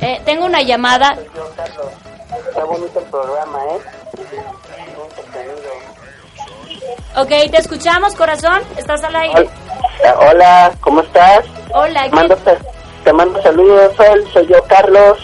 Eh, 0.00 0.20
tengo 0.24 0.44
una 0.44 0.62
llamada. 0.62 1.18
Está 2.48 2.64
bonito 2.64 2.98
el 2.98 3.06
programa, 3.06 3.58
¿eh? 3.64 3.80
Ok, 7.16 7.28
te 7.28 7.58
escuchamos, 7.58 8.14
corazón. 8.14 8.60
Estás 8.76 9.04
al 9.04 9.14
aire. 9.14 9.48
Hola, 10.18 10.72
¿cómo 10.80 11.00
estás? 11.00 11.44
Hola, 11.72 12.08
mando, 12.10 12.36
te 13.04 13.12
mando 13.12 13.40
saludos, 13.42 13.94
Sol. 13.96 14.24
Soy 14.32 14.46
yo, 14.48 14.62
Carlos. 14.64 15.18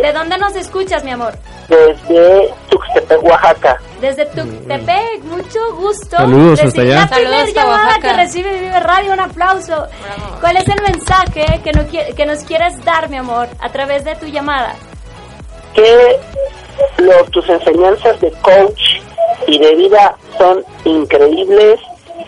¿De 0.00 0.12
dónde 0.12 0.38
nos 0.38 0.54
escuchas, 0.54 1.02
mi 1.04 1.10
amor? 1.10 1.34
Desde 1.68 2.54
Tuxtepec, 2.70 3.22
Oaxaca. 3.22 3.78
Desde 4.00 4.26
Tuxtepec, 4.26 5.24
mucho 5.24 5.58
gusto. 5.74 6.16
Saludos 6.16 6.60
hasta 6.60 6.80
allá. 6.82 7.00
La 7.00 7.08
primera 7.08 7.44
llamada 7.46 7.98
que 8.00 8.12
recibe 8.12 8.60
Vive 8.60 8.80
Radio, 8.80 9.12
un 9.12 9.20
aplauso. 9.20 9.86
¿Cuál 10.40 10.56
es 10.56 10.68
el 10.68 10.82
mensaje 10.82 11.60
que, 11.64 11.72
no, 11.72 11.84
que 11.88 12.26
nos 12.26 12.44
quieres 12.44 12.82
dar, 12.84 13.10
mi 13.10 13.16
amor, 13.16 13.48
a 13.60 13.68
través 13.70 14.04
de 14.04 14.14
tu 14.14 14.26
llamada? 14.26 14.74
Que 15.74 16.18
tus 17.30 17.48
enseñanzas 17.48 18.20
de 18.20 18.30
coach 18.42 19.00
y 19.46 19.58
de 19.58 19.74
vida 19.74 20.16
son 20.36 20.64
increíbles, 20.84 21.80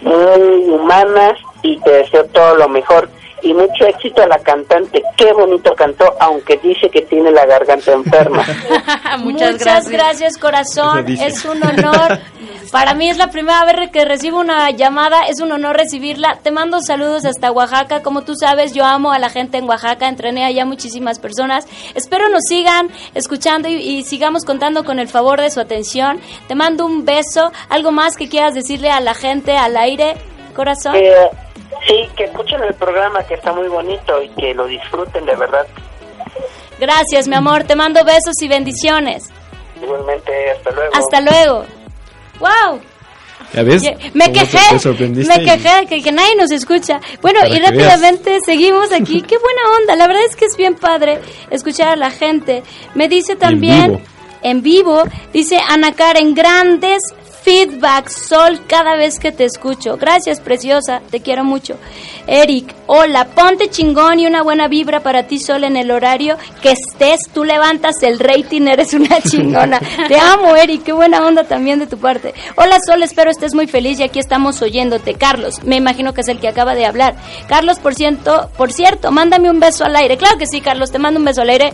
muy 0.03 0.71
humanas 0.71 1.37
y 1.63 1.79
te 1.81 1.91
deseo 1.91 2.25
todo 2.27 2.55
lo 2.57 2.69
mejor 2.69 3.09
y 3.43 3.55
mucho 3.55 3.87
éxito 3.87 4.23
a 4.23 4.27
la 4.27 4.39
cantante. 4.39 5.03
Qué 5.17 5.33
bonito 5.33 5.75
cantó, 5.75 6.15
aunque 6.21 6.59
dice 6.59 6.89
que 6.91 7.03
tiene 7.03 7.31
la 7.31 7.47
garganta 7.47 7.93
enferma. 7.93 8.45
Muchas, 9.19 9.89
gracias. 9.89 10.37
corazón. 10.37 11.07
Es 11.09 11.45
un 11.45 11.63
honor. 11.63 12.19
Para 12.73 12.95
mí 12.95 13.09
es 13.09 13.19
la 13.19 13.29
primera 13.29 13.65
vez 13.65 13.91
que 13.91 14.05
recibo 14.05 14.39
una 14.39 14.71
llamada, 14.71 15.23
es 15.29 15.41
un 15.41 15.51
honor 15.51 15.77
recibirla. 15.77 16.39
Te 16.43 16.51
mando 16.51 16.81
saludos 16.81 17.25
hasta 17.25 17.51
Oaxaca. 17.51 18.03
Como 18.03 18.23
tú 18.23 18.35
sabes, 18.37 18.75
yo 18.75 18.85
amo 18.85 19.13
a 19.13 19.19
la 19.19 19.29
gente 19.29 19.59
en 19.59 19.69
Oaxaca, 19.69 20.09
entrené 20.09 20.45
allá 20.45 20.65
muchísimas 20.65 21.19
personas. 21.19 21.67
Espero 21.95 22.29
nos 22.29 22.45
sigan 22.45 22.89
escuchando 23.15 23.69
y, 23.69 24.05
sigamos 24.05 24.45
contando 24.45 24.85
con 24.85 24.99
el 24.99 25.09
favor 25.09 25.41
de 25.41 25.51
su 25.51 25.61
atención. 25.61 26.21
Te 26.49 26.55
mando 26.55 26.87
un 26.87 27.05
beso. 27.05 27.51
¿Algo 27.69 27.91
más 27.91 28.17
que 28.17 28.29
quieras 28.29 28.55
decirle 28.55 28.91
a 28.91 29.01
la 29.01 29.15
gente 29.15 29.57
al 29.57 29.77
aire, 29.77 30.15
corazón? 30.55 30.95
Eh, 30.97 31.29
Sí, 31.87 32.09
que 32.17 32.25
escuchen 32.25 32.63
el 32.63 32.75
programa 32.75 33.25
que 33.25 33.35
está 33.35 33.53
muy 33.53 33.69
bonito 33.69 34.23
y 34.23 34.29
que 34.31 34.55
lo 34.55 34.67
disfruten 34.67 35.25
de 35.25 35.35
verdad. 35.35 35.67
Gracias, 36.79 37.27
mi 37.27 37.37
amor. 37.37 37.65
Te 37.65 37.75
mando 37.75 38.05
besos 38.05 38.35
y 38.43 38.49
bendiciones. 38.49 39.31
Igualmente, 39.83 40.51
hasta 40.51 40.71
luego. 40.73 40.93
Hasta 40.95 41.21
luego. 41.21 41.80
¡Wow! 42.41 42.81
¿Ya 43.55 43.63
ves? 43.63 43.83
Me 44.15 44.33
quejé, 44.33 44.59
me 44.95 45.45
quejé 45.45 45.87
que, 45.89 46.03
que, 46.03 46.13
nadie 46.13 46.37
nos 46.37 46.51
escucha. 46.53 47.01
Bueno, 47.21 47.41
y 47.49 47.59
rápidamente 47.59 48.39
seguimos 48.45 48.93
aquí. 48.93 49.23
Qué 49.23 49.37
buena 49.39 49.61
onda, 49.81 49.97
la 49.97 50.07
verdad 50.07 50.25
es 50.29 50.37
que 50.37 50.45
es 50.45 50.57
bien 50.57 50.75
padre 50.75 51.21
escuchar 51.51 51.89
a 51.89 51.97
la 51.97 52.11
gente. 52.11 52.63
Me 52.95 53.09
dice 53.09 53.35
también 53.35 54.01
en 54.43 54.63
vivo, 54.63 55.03
dice 55.33 55.59
Ana 55.69 55.93
Karen, 55.93 56.35
grandes 56.35 57.03
feedback, 57.43 58.09
Sol, 58.09 58.61
cada 58.67 58.97
vez 58.97 59.19
que 59.19 59.33
te 59.33 59.45
escucho. 59.45 59.97
Gracias, 59.97 60.41
preciosa, 60.41 61.01
te 61.11 61.21
quiero 61.21 61.45
mucho. 61.45 61.77
Eric, 62.27 62.75
hola, 62.87 63.27
ponte 63.27 63.71
chingón 63.71 64.21
y 64.21 64.27
una 64.27 64.43
buena 64.43 64.69
vibra 64.69 65.01
para 65.01 65.25
ti, 65.25 65.39
Sol, 65.39 65.65
en 65.65 65.77
el 65.77 65.91
horario 65.91 66.37
que 66.63 66.73
estés. 66.73 67.21
Tú 67.33 67.45
levantas 67.45 68.03
el 68.03 68.19
rating, 68.19 68.63
eres 68.69 68.95
una 68.95 69.21
chingona. 69.29 69.81
te 70.09 70.19
amo, 70.19 70.55
Eric, 70.55 70.85
qué 70.85 70.93
buena 70.93 71.25
onda 71.27 71.45
también 71.45 71.79
de 71.79 71.87
tu 71.87 71.99
parte. 71.99 72.35
Hola, 72.57 72.79
Sol, 72.85 73.03
espero 73.03 73.31
estés 73.31 73.55
muy 73.55 73.67
feliz 73.67 73.99
y 74.01 74.03
aquí 74.03 74.19
estamos 74.19 74.61
oyéndote. 74.63 75.15
Carlos, 75.15 75.63
me 75.65 75.77
imagino 75.77 76.15
que 76.15 76.21
es 76.21 76.29
el 76.29 76.41
que 76.41 76.49
acaba 76.49 76.75
de 76.75 76.87
hablar. 76.87 77.17
Carlos, 77.49 77.79
por 77.79 77.95
cierto, 77.95 78.51
por 78.57 78.73
cierto, 78.73 79.11
mándame 79.11 79.51
un 79.51 79.61
beso 79.61 79.85
al 79.85 79.97
aire. 79.97 80.17
Claro 80.17 80.39
que 80.39 80.47
sí, 80.47 80.61
Carlos, 80.61 80.91
te 80.91 80.99
mando 80.99 81.19
un 81.19 81.25
beso 81.25 81.43
al 81.43 81.51
aire. 81.51 81.73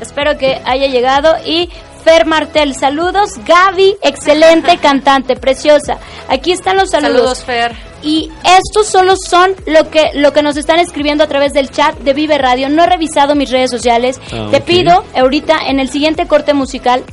Espero 0.00 0.36
que 0.36 0.60
haya 0.64 0.88
llegado 0.88 1.36
y 1.46 1.70
Fer 2.04 2.26
Martel, 2.26 2.74
saludos. 2.74 3.32
Gaby, 3.46 3.96
excelente 4.02 4.78
cantante, 4.82 5.36
preciosa. 5.36 5.98
Aquí 6.28 6.52
están 6.52 6.76
los 6.76 6.90
saludos. 6.90 7.38
Saludos, 7.38 7.44
Fer. 7.44 7.92
Y 8.02 8.30
estos 8.44 8.88
solo 8.88 9.14
son 9.16 9.54
lo 9.66 9.88
que, 9.90 10.10
lo 10.14 10.32
que 10.32 10.42
nos 10.42 10.56
están 10.56 10.80
escribiendo 10.80 11.22
a 11.22 11.28
través 11.28 11.52
del 11.52 11.70
chat 11.70 11.96
de 11.98 12.12
Vive 12.12 12.36
Radio. 12.36 12.68
No 12.68 12.82
he 12.82 12.86
revisado 12.86 13.36
mis 13.36 13.50
redes 13.50 13.70
sociales. 13.70 14.20
Ah, 14.32 14.48
Te 14.50 14.60
pido 14.60 15.04
ahorita 15.14 15.56
en 15.68 15.78
el 15.78 15.88
siguiente 15.88 16.26
corte 16.26 16.52
musical 16.52 17.04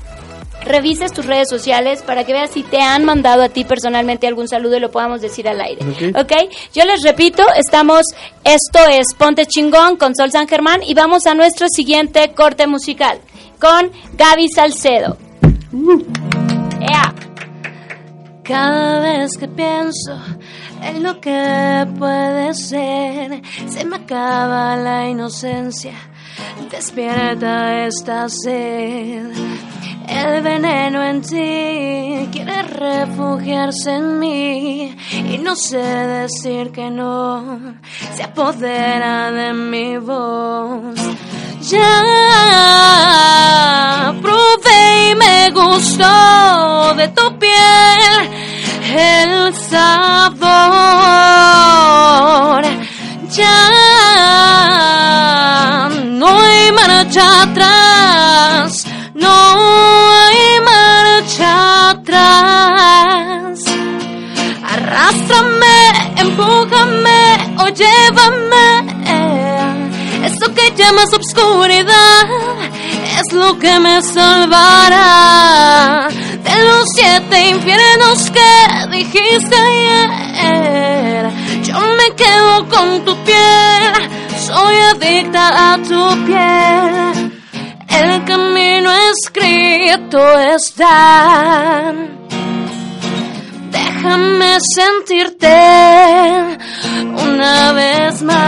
revises 0.64 1.12
tus 1.12 1.26
redes 1.26 1.50
sociales 1.50 2.02
para 2.02 2.24
que 2.24 2.34
veas 2.34 2.52
si 2.52 2.64
te 2.64 2.82
han 2.82 3.06
mandado 3.06 3.44
a 3.44 3.50
ti 3.50 3.64
personalmente 3.64 4.28
algún 4.28 4.48
saludo 4.48 4.78
y 4.78 4.80
lo 4.80 4.92
podamos 4.92 5.22
decir 5.22 5.48
al 5.48 5.62
aire. 5.62 5.82
Ok. 6.12 6.30
¿Ok? 6.30 6.54
Yo 6.74 6.86
les 6.86 7.02
repito, 7.02 7.44
estamos, 7.56 8.06
esto 8.44 8.80
es 8.90 9.14
Ponte 9.18 9.46
Chingón 9.46 9.98
con 9.98 10.16
Sol 10.16 10.32
San 10.32 10.48
Germán 10.48 10.82
y 10.84 10.94
vamos 10.94 11.26
a 11.28 11.34
nuestro 11.34 11.68
siguiente 11.70 12.34
corte 12.36 12.68
musical 12.68 13.20
con 13.60 13.92
Gaby 14.14 14.48
Salcedo. 14.50 15.18
Cada 18.50 19.00
vez 19.00 19.38
que 19.38 19.48
pienso 19.48 20.20
en 20.82 21.04
lo 21.04 21.22
que 21.22 21.86
puede 22.00 22.56
ser, 22.56 23.44
se 23.68 23.86
me 23.86 23.98
acaba 23.98 24.76
la 24.76 25.08
inocencia, 25.08 25.94
despierta 26.72 27.86
esta 27.86 28.30
sed. 28.30 29.32
El 30.08 30.42
veneno 30.42 31.04
en 31.04 31.22
ti 31.22 32.28
quiere 32.32 32.64
refugiarse 32.64 33.94
en 33.94 34.18
mí 34.18 34.96
y 35.12 35.38
no 35.38 35.56
sé 35.56 35.78
decir 35.78 36.72
que 36.72 36.90
no, 36.90 37.76
se 38.16 38.24
apodera 38.24 39.32
de 39.32 39.54
mi 39.54 39.98
voz. 39.98 40.96
Ya 41.62 42.04
probé 44.20 45.12
y 45.12 45.16
me 45.16 45.52
gustó 45.52 46.96
de 46.96 47.08
tu 47.10 47.38
piel 47.38 48.30
el 48.96 49.54
sabor. 49.54 50.50
Ya 53.30 53.89
marcha 57.10 57.42
atrás, 57.42 58.86
no 59.16 59.28
hay 59.28 60.60
marcha 60.64 61.90
atrás. 61.90 63.60
Arrástrame, 64.64 65.90
empújame 66.18 67.56
o 67.58 67.68
llévame. 67.70 68.86
Eso 70.24 70.54
que 70.54 70.72
llamas 70.76 71.12
obscuridad 71.14 72.30
es 73.18 73.34
lo 73.34 73.58
que 73.58 73.80
me 73.80 74.04
salvará 74.04 76.10
de 76.44 76.64
los 76.64 76.86
siete 76.94 77.50
infiernos 77.50 78.30
que 78.30 78.52
dijiste 78.92 79.56
ayer. 79.56 81.32
Yo 81.64 81.80
me 81.80 82.14
quedo 82.16 82.68
con 82.70 83.04
tu 83.04 83.16
piel, 83.24 83.69
soy 84.50 84.76
adicta 84.94 85.46
a 85.72 85.78
tu 85.78 86.02
piel. 86.26 87.16
El 88.02 88.26
camino 88.26 88.90
escrito 89.12 90.20
está. 90.56 91.94
Déjame 93.72 94.58
sentirte 94.76 95.58
una 97.26 97.74
vez 97.74 98.22
más. 98.24 98.40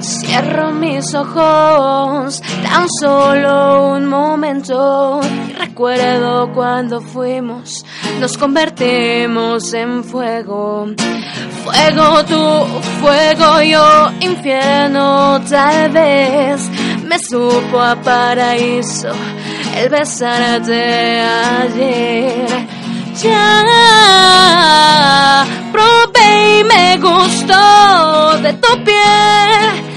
Cierro 0.00 0.72
mis 0.72 1.14
ojos 1.14 2.42
tan 2.72 2.88
solo 2.88 3.96
un 3.96 4.06
momento 4.06 5.20
recuerdo 5.58 6.50
cuando 6.54 7.02
fuimos, 7.02 7.84
nos 8.18 8.38
convertimos 8.38 9.74
en 9.74 10.02
fuego. 10.02 10.86
Fuego 11.64 12.24
tú, 12.24 12.64
fuego 13.02 13.60
yo, 13.62 14.10
infierno 14.20 15.38
tal 15.50 15.90
vez. 15.90 16.68
Me 17.04 17.18
supo 17.18 17.78
a 17.78 17.94
paraíso 17.96 19.12
el 19.76 19.90
besarte 19.90 21.20
ayer. 21.20 22.46
Ya 23.22 23.64
probé 25.72 26.60
y 26.60 26.64
me 26.64 26.96
gustó 26.96 28.38
de 28.40 28.52
tu 28.54 28.84
piel 28.84 29.92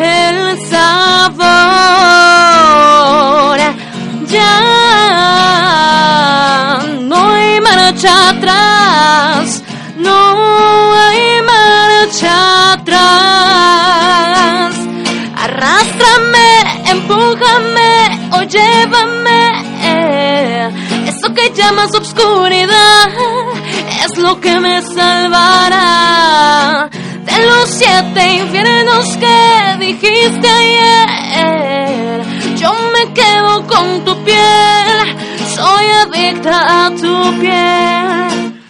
el 0.00 0.58
sabor. 0.70 1.93
No 9.96 10.94
hay 10.94 11.42
marcha 11.42 12.72
atrás. 12.72 14.74
Arrástrame, 15.36 16.62
empújame 16.86 18.30
o 18.32 18.42
llévame. 18.42 19.52
Eso 21.08 21.32
que 21.34 21.50
llamas 21.54 21.94
obscuridad 21.94 23.08
es 24.04 24.16
lo 24.18 24.40
que 24.40 24.58
me 24.60 24.82
salvará 24.82 26.88
de 27.24 27.46
los 27.46 27.70
siete 27.70 28.34
infiernos 28.34 29.16
que 29.16 29.76
dijiste 29.80 30.48
ayer. 30.48 32.22
Yo 32.56 32.72
me 32.94 33.12
quedo 33.12 33.66
con 33.66 34.04
tu 34.04 34.14
piel, 34.24 34.73
soy 35.54 35.86
adicta 36.02 36.86
a 36.86 36.90
tu 36.90 37.40
piel. 37.40 38.62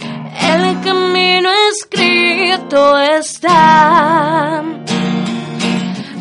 El 0.52 0.80
camino 0.82 1.48
escrito 1.70 2.98
está. 2.98 4.62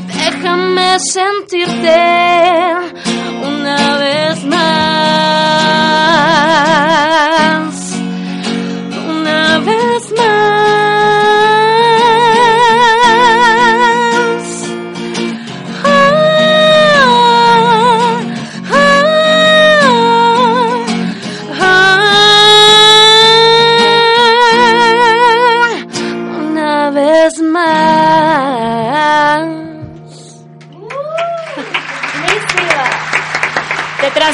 Déjame 0.07 0.99
sentirte 0.99 1.97
una 3.45 3.97
vez 3.97 4.43
más. 4.45 4.92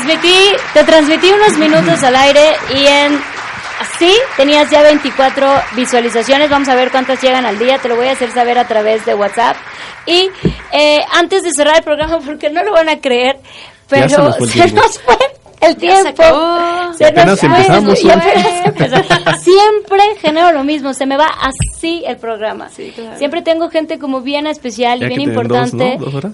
Transmití, 0.10 0.56
te 0.74 0.84
transmití 0.84 1.32
unos 1.32 1.58
minutos 1.58 2.04
al 2.04 2.16
aire 2.16 2.56
y 2.74 2.88
en 2.88 3.20
así 3.80 4.12
tenías 4.38 4.70
ya 4.72 4.82
24 4.82 5.62
visualizaciones. 5.76 6.50
Vamos 6.50 6.68
a 6.68 6.76
ver 6.76 6.90
cuántas 6.90 7.22
llegan 7.22 7.46
al 7.46 7.60
día. 7.60 7.78
Te 7.78 7.90
lo 7.90 7.96
voy 7.96 8.08
a 8.08 8.14
hacer 8.14 8.32
saber 8.32 8.58
a 8.58 8.68
través 8.68 9.06
de 9.06 9.14
WhatsApp. 9.14 9.56
Y 10.08 10.32
eh, 10.72 11.00
antes 11.14 11.44
de 11.44 11.52
cerrar 11.52 11.78
el 11.78 11.84
programa, 11.84 12.20
porque 12.26 12.50
no 12.50 12.64
lo 12.64 12.72
van 12.72 12.90
a 12.90 13.00
creer, 13.00 13.38
pero 13.88 14.10
se 14.10 14.18
nos 14.18 14.38
fue 14.38 14.48
se 14.48 14.72
nos 14.72 15.00
fue 15.00 15.18
el 15.62 15.76
tiempo. 15.76 16.24
Se 16.98 17.04
Y 17.04 17.08
apenas 17.08 17.44
nos. 17.84 18.00
Siempre 18.00 18.32
genero 20.20 20.52
lo 20.52 20.64
mismo, 20.64 20.94
se 20.94 21.06
me 21.06 21.18
va 21.18 21.28
así 21.28 22.04
el 22.06 22.18
programa. 22.18 22.70
Siempre 22.70 23.42
tengo 23.42 23.70
gente 23.70 24.00
como 24.00 24.22
bien 24.22 24.48
especial 24.48 25.00
y 25.00 25.02
Ya 25.02 25.08
bien 25.08 25.22
importante. 25.22 25.98
Dos, 25.98 26.00
¿no? 26.00 26.06
¿Dos 26.06 26.16
horas? 26.16 26.34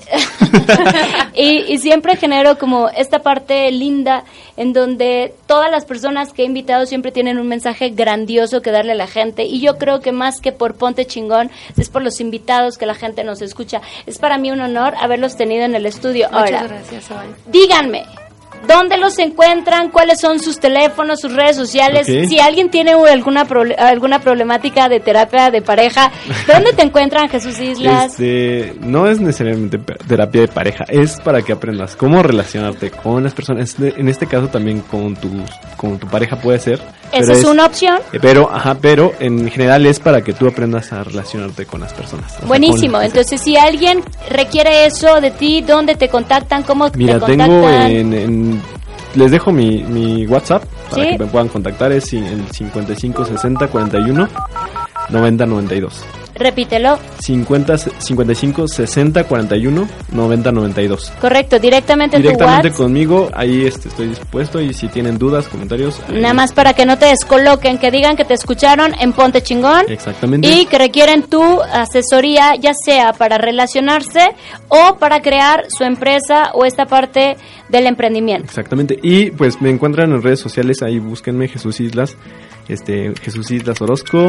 y, 1.35 1.71
y 1.71 1.77
siempre 1.77 2.15
genero 2.15 2.57
como 2.57 2.89
esta 2.89 3.19
parte 3.19 3.71
linda 3.71 4.23
en 4.57 4.73
donde 4.73 5.33
todas 5.47 5.69
las 5.69 5.85
personas 5.85 6.33
que 6.33 6.43
he 6.43 6.45
invitado 6.45 6.85
siempre 6.85 7.11
tienen 7.11 7.37
un 7.37 7.47
mensaje 7.47 7.89
grandioso 7.89 8.61
que 8.61 8.71
darle 8.71 8.93
a 8.93 8.95
la 8.95 9.07
gente 9.07 9.43
y 9.43 9.59
yo 9.59 9.77
creo 9.77 9.99
que 9.99 10.11
más 10.11 10.41
que 10.41 10.51
por 10.51 10.75
Ponte 10.75 11.05
Chingón 11.05 11.51
es 11.77 11.89
por 11.89 12.01
los 12.01 12.19
invitados 12.19 12.77
que 12.77 12.85
la 12.85 12.95
gente 12.95 13.23
nos 13.23 13.41
escucha. 13.41 13.81
Es 14.05 14.17
para 14.17 14.37
mí 14.37 14.51
un 14.51 14.61
honor 14.61 14.95
haberlos 14.99 15.35
tenido 15.35 15.65
en 15.65 15.75
el 15.75 15.85
estudio. 15.85 16.27
Muchas 16.31 16.53
Ahora, 16.53 16.67
gracias, 16.67 17.09
díganme. 17.47 18.05
¿Dónde 18.67 18.97
los 18.97 19.17
encuentran? 19.19 19.89
¿Cuáles 19.91 20.19
son 20.19 20.39
sus 20.39 20.59
teléfonos, 20.59 21.19
sus 21.21 21.33
redes 21.33 21.55
sociales? 21.55 22.07
Si 22.27 22.39
alguien 22.39 22.69
tiene 22.69 22.93
alguna 22.93 23.45
proble- 23.47 23.75
alguna 23.77 24.19
problemática 24.19 24.89
de 24.89 24.99
terapia 24.99 25.51
de 25.51 25.61
pareja, 25.61 26.11
¿dónde 26.51 26.73
te 26.73 26.81
encuentran, 26.83 27.29
Jesús 27.29 27.59
Islas? 27.59 28.11
Este, 28.11 28.73
no 28.81 29.07
es 29.07 29.19
necesariamente 29.19 29.77
terapia 30.07 30.41
de 30.41 30.47
pareja, 30.47 30.83
es 30.87 31.19
para 31.21 31.41
que 31.43 31.53
aprendas 31.53 31.95
cómo 31.95 32.23
relacionarte 32.23 32.89
con 32.91 33.23
las 33.23 33.33
personas. 33.33 33.75
En 33.79 34.09
este 34.09 34.25
caso 34.25 34.47
también 34.47 34.81
con 34.81 35.15
tu, 35.15 35.29
con 35.77 35.99
tu 35.99 36.07
pareja 36.07 36.37
puede 36.37 36.59
ser. 36.59 36.79
Esa 37.11 37.33
es 37.33 37.43
una 37.45 37.65
opción. 37.65 37.99
eh, 38.13 38.19
Pero, 38.21 38.49
ajá, 38.51 38.75
pero 38.81 39.13
en 39.19 39.49
general 39.49 39.85
es 39.85 39.99
para 39.99 40.21
que 40.21 40.33
tú 40.33 40.47
aprendas 40.47 40.91
a 40.91 41.03
relacionarte 41.03 41.65
con 41.65 41.81
las 41.81 41.93
personas. 41.93 42.31
sea, 42.33 42.45
Buenísimo. 42.45 42.99
Entonces, 43.01 43.39
si 43.41 43.55
alguien 43.57 44.03
requiere 44.29 44.85
eso 44.85 45.21
de 45.21 45.31
ti, 45.31 45.61
¿dónde 45.61 45.95
te 45.95 46.09
contactan? 46.09 46.63
¿Cómo 46.63 46.89
Mira, 46.95 47.19
te 47.19 47.25
tengo 47.37 47.61
contactan? 47.61 47.91
en, 47.91 48.13
en- 48.13 48.61
Les 49.15 49.31
dejo 49.31 49.51
mi, 49.53 49.81
mi 49.83 50.27
WhatsApp 50.27 50.63
para 50.89 51.03
Sí. 51.03 51.09
que 51.11 51.19
me 51.19 51.25
puedan 51.27 51.47
contactar. 51.47 51.91
Es 51.93 52.11
el 52.11 52.43
55 52.51 53.23
60 53.25 53.67
41 53.67 54.27
9092. 55.09 56.03
Repítelo. 56.35 56.99
50, 57.19 57.77
55 57.77 58.67
60 58.67 59.23
41 59.23 59.87
90 60.11 60.51
92. 60.51 61.13
Correcto, 61.21 61.59
directamente, 61.59 62.17
Directamente 62.17 62.67
en 62.67 62.73
tu 62.73 62.83
conmigo, 62.83 63.29
ahí 63.33 63.65
este, 63.65 63.87
estoy 63.89 64.07
dispuesto 64.09 64.59
y 64.61 64.73
si 64.73 64.87
tienen 64.89 65.17
dudas, 65.17 65.47
comentarios. 65.47 65.99
ahí- 66.09 66.19
Nada 66.19 66.33
más 66.33 66.51
para 66.51 66.73
que 66.73 66.85
no 66.85 66.97
te 66.97 67.05
descoloquen, 67.07 67.77
que 67.77 67.89
digan 67.91 68.15
que 68.15 68.25
te 68.25 68.33
escucharon 68.33 68.93
en 68.99 69.13
Ponte 69.13 69.41
Chingón. 69.41 69.85
Exactamente. 69.87 70.47
Y 70.47 70.65
que 70.65 70.77
requieren 70.77 71.23
tu 71.23 71.41
asesoría, 71.61 72.55
ya 72.59 72.73
sea 72.73 73.13
para 73.13 73.37
relacionarse 73.37 74.29
o 74.67 74.97
para 74.97 75.21
crear 75.21 75.65
su 75.69 75.83
empresa 75.83 76.51
o 76.53 76.65
esta 76.65 76.85
parte 76.85 77.37
del 77.69 77.87
emprendimiento. 77.87 78.45
Exactamente. 78.45 78.97
Y 79.01 79.31
pues 79.31 79.61
me 79.61 79.69
encuentran 79.69 80.11
en 80.11 80.21
redes 80.21 80.39
sociales, 80.39 80.81
ahí 80.81 80.99
búsquenme 80.99 81.47
Jesús 81.47 81.79
Islas, 81.79 82.15
este 82.67 83.13
Jesús 83.21 83.49
Islas 83.51 83.81
Orozco, 83.81 84.27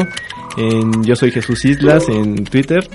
en 0.57 1.03
Yo 1.03 1.15
soy 1.15 1.31
Jesús 1.31 1.63
Islas 1.65 2.07
en 2.09 2.43
Twitter. 2.45 2.87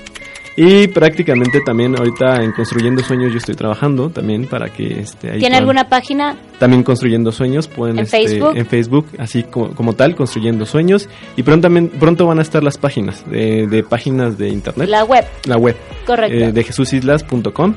Y 0.55 0.85
prácticamente 0.87 1.61
también 1.61 1.97
ahorita 1.97 2.43
en 2.43 2.51
Construyendo 2.51 3.01
Sueños 3.03 3.31
yo 3.31 3.39
estoy 3.39 3.55
trabajando 3.55 4.11
también 4.11 4.45
para 4.45 4.69
que 4.69 4.99
este 4.99 5.31
ahí 5.31 5.39
¿Tiene 5.39 5.57
alguna 5.57 5.89
página? 5.89 6.35
también 6.59 6.83
Construyendo 6.83 7.31
Sueños 7.31 7.67
pueden 7.67 7.97
¿En 7.97 8.03
este, 8.03 8.27
Facebook? 8.27 8.51
en 8.55 8.67
Facebook 8.67 9.07
así 9.17 9.41
como, 9.41 9.73
como 9.73 9.93
tal 9.93 10.13
Construyendo 10.15 10.67
Sueños 10.67 11.09
y 11.37 11.41
pronto 11.41 11.69
pronto 11.99 12.27
van 12.27 12.37
a 12.37 12.43
estar 12.43 12.63
las 12.63 12.77
páginas 12.77 13.27
de, 13.31 13.65
de 13.65 13.81
páginas 13.81 14.37
de 14.37 14.49
internet 14.49 14.87
La 14.89 15.03
web. 15.03 15.25
la 15.45 15.57
web 15.57 15.75
Correcto. 16.05 16.35
eh, 16.37 16.51
de 16.51 16.63
jesusislas.com 16.63 17.73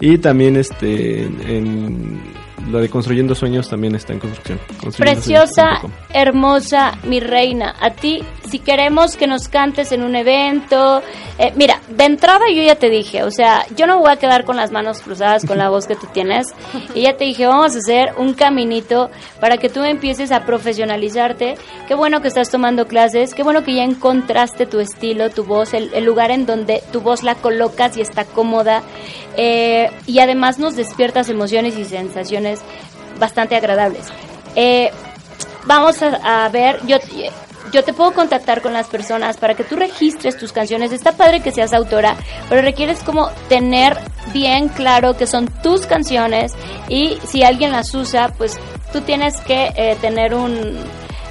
y 0.00 0.18
también 0.18 0.56
este 0.56 1.22
en 1.22 2.20
lo 2.66 2.80
de 2.80 2.88
construyendo 2.88 3.34
sueños 3.34 3.68
también 3.68 3.94
está 3.94 4.12
en 4.12 4.20
construcción 4.20 4.58
Preciosa, 4.96 5.80
hermosa, 6.12 6.98
mi 7.04 7.20
reina. 7.20 7.74
A 7.80 7.90
ti, 7.90 8.22
si 8.48 8.58
queremos 8.58 9.16
que 9.16 9.26
nos 9.26 9.48
cantes 9.48 9.92
en 9.92 10.02
un 10.02 10.16
evento, 10.16 11.02
eh, 11.38 11.52
mira, 11.56 11.80
de 11.88 12.04
entrada 12.04 12.46
yo 12.54 12.62
ya 12.62 12.76
te 12.76 12.90
dije, 12.90 13.22
o 13.22 13.30
sea, 13.30 13.64
yo 13.76 13.86
no 13.86 13.98
voy 13.98 14.10
a 14.10 14.16
quedar 14.16 14.44
con 14.44 14.56
las 14.56 14.70
manos 14.70 15.00
cruzadas 15.00 15.44
con 15.44 15.58
la 15.58 15.68
voz 15.68 15.86
que 15.86 15.96
tú 15.96 16.06
tienes. 16.12 16.48
Y 16.94 17.02
ya 17.02 17.16
te 17.16 17.24
dije, 17.24 17.46
vamos 17.46 17.76
a 17.76 17.78
hacer 17.78 18.14
un 18.16 18.34
caminito 18.34 19.10
para 19.40 19.58
que 19.58 19.68
tú 19.68 19.84
empieces 19.84 20.32
a 20.32 20.44
profesionalizarte. 20.44 21.56
Qué 21.86 21.94
bueno 21.94 22.22
que 22.22 22.28
estás 22.28 22.50
tomando 22.50 22.88
clases, 22.88 23.34
qué 23.34 23.42
bueno 23.42 23.62
que 23.62 23.74
ya 23.74 23.84
encontraste 23.84 24.66
tu 24.66 24.80
estilo, 24.80 25.30
tu 25.30 25.44
voz, 25.44 25.74
el, 25.74 25.92
el 25.94 26.04
lugar 26.04 26.30
en 26.30 26.46
donde 26.46 26.82
tu 26.92 27.00
voz 27.00 27.22
la 27.22 27.34
colocas 27.34 27.96
y 27.96 28.00
está 28.00 28.24
cómoda. 28.24 28.82
Eh, 29.36 29.90
y 30.06 30.18
además 30.18 30.58
nos 30.58 30.74
despiertas 30.74 31.28
emociones 31.28 31.78
y 31.78 31.84
sensaciones 31.84 32.47
bastante 33.18 33.56
agradables. 33.56 34.06
Eh, 34.54 34.90
vamos 35.66 36.02
a, 36.02 36.48
ver, 36.48 36.80
yo, 36.86 36.96
yo 37.72 37.84
te 37.84 37.92
puedo 37.92 38.12
contactar 38.12 38.62
con 38.62 38.72
las 38.72 38.86
personas 38.86 39.36
para 39.36 39.54
que 39.54 39.64
tú 39.64 39.76
registres 39.76 40.36
tus 40.36 40.52
canciones. 40.52 40.92
Está 40.92 41.12
padre 41.12 41.40
que 41.40 41.52
seas 41.52 41.72
autora, 41.72 42.16
pero 42.48 42.62
requieres 42.62 43.00
como 43.00 43.30
tener 43.48 43.96
bien 44.32 44.68
claro 44.68 45.16
que 45.16 45.26
son 45.26 45.46
tus 45.62 45.86
canciones 45.86 46.52
y 46.88 47.18
si 47.26 47.42
alguien 47.42 47.72
las 47.72 47.94
usa, 47.94 48.32
pues 48.36 48.58
tú 48.92 49.00
tienes 49.00 49.40
que 49.40 49.72
eh, 49.76 49.96
tener 50.00 50.34
un... 50.34 50.78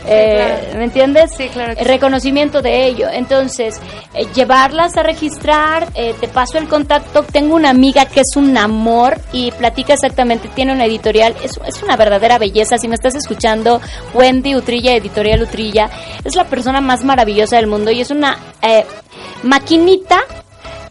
eh, 0.06 0.60
claro. 0.62 0.78
¿Me 0.78 0.84
entiendes? 0.84 1.32
Sí, 1.36 1.50
claro 1.50 1.76
que 1.76 1.84
sí. 1.84 1.88
reconocimiento 1.88 2.62
de 2.62 2.86
ello. 2.86 3.08
Entonces, 3.12 3.80
eh, 4.14 4.26
llevarlas 4.34 4.96
a 4.98 5.04
registrar, 5.04 5.88
eh, 5.96 6.14
te 6.20 6.28
paso 6.28 6.58
el 6.58 6.68
contacto. 6.68 7.24
Tengo 7.24 7.56
una 7.56 7.70
amiga 7.70 8.06
que 8.06 8.22
es 8.22 8.36
un 8.36 8.58
amor 8.58 9.20
y 9.32 9.52
platica 9.52 9.94
exactamente, 9.94 10.50
tiene 10.50 10.74
una 10.74 10.86
editorial, 10.86 11.36
es, 11.44 11.60
es 11.66 11.84
una 11.84 11.98
verdadera 11.98 12.38
belleza. 12.38 12.78
Si 12.78 12.88
me 12.88 12.96
estás 12.96 13.16
escuchando, 13.16 13.82
Wendy 14.14 14.56
Utrilla, 14.56 14.96
Editorial 14.96 15.42
Utrilla, 15.42 15.90
es 16.24 16.36
la 16.36 16.46
persona 16.46 16.82
más 16.82 17.04
maravillosa 17.04 17.58
del 17.58 17.68
mundo 17.68 17.92
y 17.92 18.02
es 18.02 18.12
una 18.12 18.38
eh, 18.62 18.86
maquinita 19.44 20.22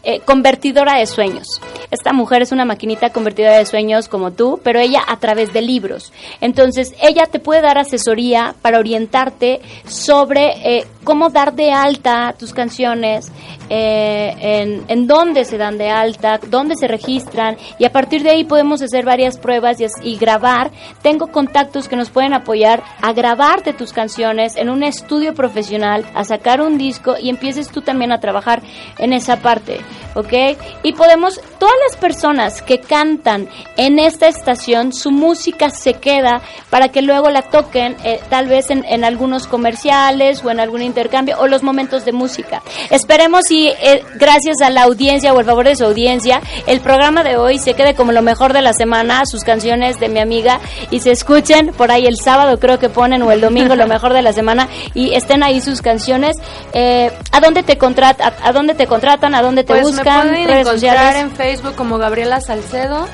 eh, 0.03 0.21
convertidora 0.21 0.97
de 0.97 1.05
sueños. 1.05 1.59
Esta 1.89 2.11
mujer 2.11 2.41
es 2.41 2.51
una 2.51 2.65
maquinita 2.65 3.11
convertidora 3.11 3.57
de 3.57 3.65
sueños 3.65 4.09
como 4.09 4.31
tú, 4.31 4.59
pero 4.63 4.79
ella 4.79 5.01
a 5.07 5.17
través 5.19 5.53
de 5.53 5.61
libros. 5.61 6.11
Entonces, 6.41 6.93
ella 7.01 7.27
te 7.27 7.39
puede 7.39 7.61
dar 7.61 7.77
asesoría 7.77 8.55
para 8.61 8.79
orientarte 8.79 9.61
sobre 9.87 10.77
eh, 10.79 10.87
cómo 11.03 11.29
dar 11.29 11.53
de 11.53 11.71
alta 11.71 12.35
tus 12.37 12.53
canciones, 12.53 13.31
eh, 13.69 14.35
en, 14.39 14.83
en 14.87 15.07
dónde 15.07 15.45
se 15.45 15.57
dan 15.57 15.77
de 15.77 15.89
alta, 15.89 16.39
dónde 16.47 16.75
se 16.75 16.87
registran, 16.87 17.57
y 17.79 17.85
a 17.85 17.91
partir 17.91 18.23
de 18.23 18.31
ahí 18.31 18.43
podemos 18.43 18.81
hacer 18.81 19.05
varias 19.05 19.37
pruebas 19.37 19.79
y, 19.79 19.85
y 20.03 20.17
grabar. 20.17 20.71
Tengo 21.01 21.27
contactos 21.27 21.87
que 21.87 21.95
nos 21.95 22.09
pueden 22.09 22.33
apoyar 22.33 22.83
a 23.01 23.13
grabarte 23.13 23.73
tus 23.73 23.93
canciones 23.93 24.55
en 24.55 24.69
un 24.69 24.83
estudio 24.83 25.33
profesional, 25.33 26.05
a 26.13 26.23
sacar 26.23 26.61
un 26.61 26.77
disco 26.77 27.15
y 27.19 27.29
empieces 27.29 27.69
tú 27.69 27.81
también 27.81 28.11
a 28.11 28.19
trabajar 28.19 28.61
en 28.97 29.13
esa 29.13 29.37
parte, 29.37 29.79
¿ok? 30.15 30.57
Y 30.83 30.93
podemos, 30.93 31.41
todas 31.59 31.75
las 31.87 31.97
personas 31.97 32.61
que 32.61 32.79
cantan 32.79 33.47
en 33.75 33.99
esta 33.99 34.27
estación, 34.27 34.93
su 34.93 35.11
música 35.11 35.69
se 35.69 35.95
queda 35.95 36.41
para 36.69 36.89
que 36.89 37.01
luego 37.01 37.29
la 37.29 37.41
toquen 37.41 37.95
eh, 38.03 38.19
tal 38.29 38.47
vez 38.47 38.69
en, 38.69 38.85
en 38.85 39.03
algunos 39.03 39.47
comerciales 39.47 40.43
o 40.43 40.51
en 40.51 40.59
algún 40.59 40.81
intercambio 40.81 41.37
o 41.39 41.47
los 41.47 41.63
momentos 41.63 42.05
de 42.05 42.11
música. 42.11 42.61
Esperemos 42.89 43.49
y 43.51 43.56
eh, 43.65 44.03
gracias 44.15 44.57
a 44.63 44.69
la 44.69 44.83
audiencia 44.83 45.33
o 45.33 45.39
el 45.39 45.45
favor 45.45 45.65
de 45.67 45.75
su 45.75 45.85
audiencia, 45.85 46.41
el 46.67 46.79
programa 46.81 47.23
de 47.23 47.37
hoy 47.37 47.57
se 47.57 47.73
quede 47.73 47.95
como 47.95 48.11
lo 48.11 48.21
mejor 48.21 48.53
de 48.53 48.61
la 48.61 48.73
semana, 48.73 49.23
sus 49.25 49.43
canciones 49.43 49.99
de 49.99 50.09
mi 50.09 50.19
amiga 50.19 50.59
y 50.91 50.99
se 50.99 51.11
escuchen 51.11 51.73
por 51.73 51.91
ahí 51.91 52.05
el 52.05 52.17
sábado 52.17 52.59
creo 52.59 52.77
que 52.79 52.89
ponen 52.89 53.21
o 53.23 53.31
el 53.31 53.41
domingo 53.41 53.75
lo 53.75 53.87
mejor 53.87 54.13
de 54.13 54.21
la 54.21 54.33
semana 54.33 54.67
y 54.93 55.13
estén 55.15 55.41
ahí 55.43 55.59
sus 55.61 55.81
canciones. 55.81 56.35
Eh, 56.73 57.11
¿A 57.31 57.39
dónde 57.39 57.63
te 57.63 57.77
contratan? 57.77 58.33
A, 58.43 58.47
a 58.49 58.51
dónde 58.51 58.75
te 58.75 58.85
contratan? 58.87 59.33
¿A 59.35 59.41
dónde 59.41 59.63
te 59.63 59.73
Pues 59.73 59.83
buscan? 59.83 60.27
me 60.27 60.31
pueden 60.33 60.47
redes 60.47 60.67
encontrar 60.67 60.73
sociales. 60.97 61.21
en 61.21 61.31
Facebook 61.31 61.75
como 61.75 61.97
Gabriela 61.97 62.39
Salcedo 62.41 63.07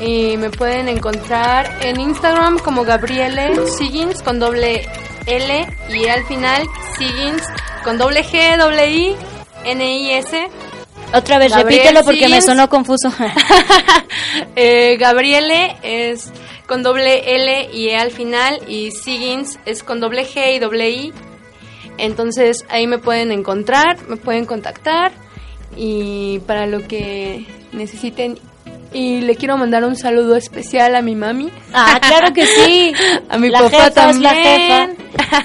y 0.00 0.36
me 0.36 0.50
pueden 0.50 0.88
encontrar 0.88 1.70
en 1.82 2.00
Instagram 2.00 2.58
como 2.58 2.84
Gabriele 2.84 3.52
Siggins 3.78 4.22
con 4.22 4.38
doble 4.38 4.86
L 5.26 5.66
y 5.88 6.06
al 6.08 6.24
final 6.26 6.62
Siggins 6.98 7.42
con 7.82 7.98
doble 7.98 8.22
G, 8.24 8.56
doble 8.58 8.90
I, 8.90 9.16
N 9.66 9.84
I 9.84 10.12
S. 10.12 10.48
Otra 11.14 11.38
vez, 11.38 11.52
Gabriel 11.52 11.82
repítelo 11.82 12.04
porque 12.04 12.28
me 12.28 12.40
sonó 12.40 12.68
confuso. 12.68 13.12
Eh, 14.54 14.96
Gabriele 14.98 15.76
es 15.82 16.30
con 16.66 16.82
doble 16.82 17.36
L 17.36 17.70
y 17.72 17.88
E 17.88 17.96
al 17.96 18.10
final 18.10 18.60
y 18.66 18.90
Siggins 18.90 19.58
es 19.66 19.82
con 19.82 20.00
doble 20.00 20.26
G 20.26 20.56
y 20.56 20.58
doble 20.58 20.90
I. 20.90 21.12
Entonces 21.98 22.64
ahí 22.68 22.86
me 22.86 22.98
pueden 22.98 23.32
encontrar, 23.32 23.98
me 24.08 24.16
pueden 24.16 24.46
contactar 24.46 25.12
y 25.76 26.40
para 26.40 26.66
lo 26.66 26.86
que 26.86 27.46
necesiten. 27.72 28.38
Y 28.96 29.20
le 29.20 29.36
quiero 29.36 29.58
mandar 29.58 29.84
un 29.84 29.94
saludo 29.94 30.36
especial 30.36 30.96
a 30.96 31.02
mi 31.02 31.14
mami. 31.14 31.50
Ah, 31.74 32.00
claro 32.00 32.32
que 32.32 32.46
sí. 32.46 32.94
A 33.28 33.36
mi 33.36 33.50
La 33.50 33.58
papá 33.58 33.70
jefa 33.70 33.86
es 33.88 33.94
también. 33.94 34.22
la 34.22 34.34
jefa. 34.34 35.44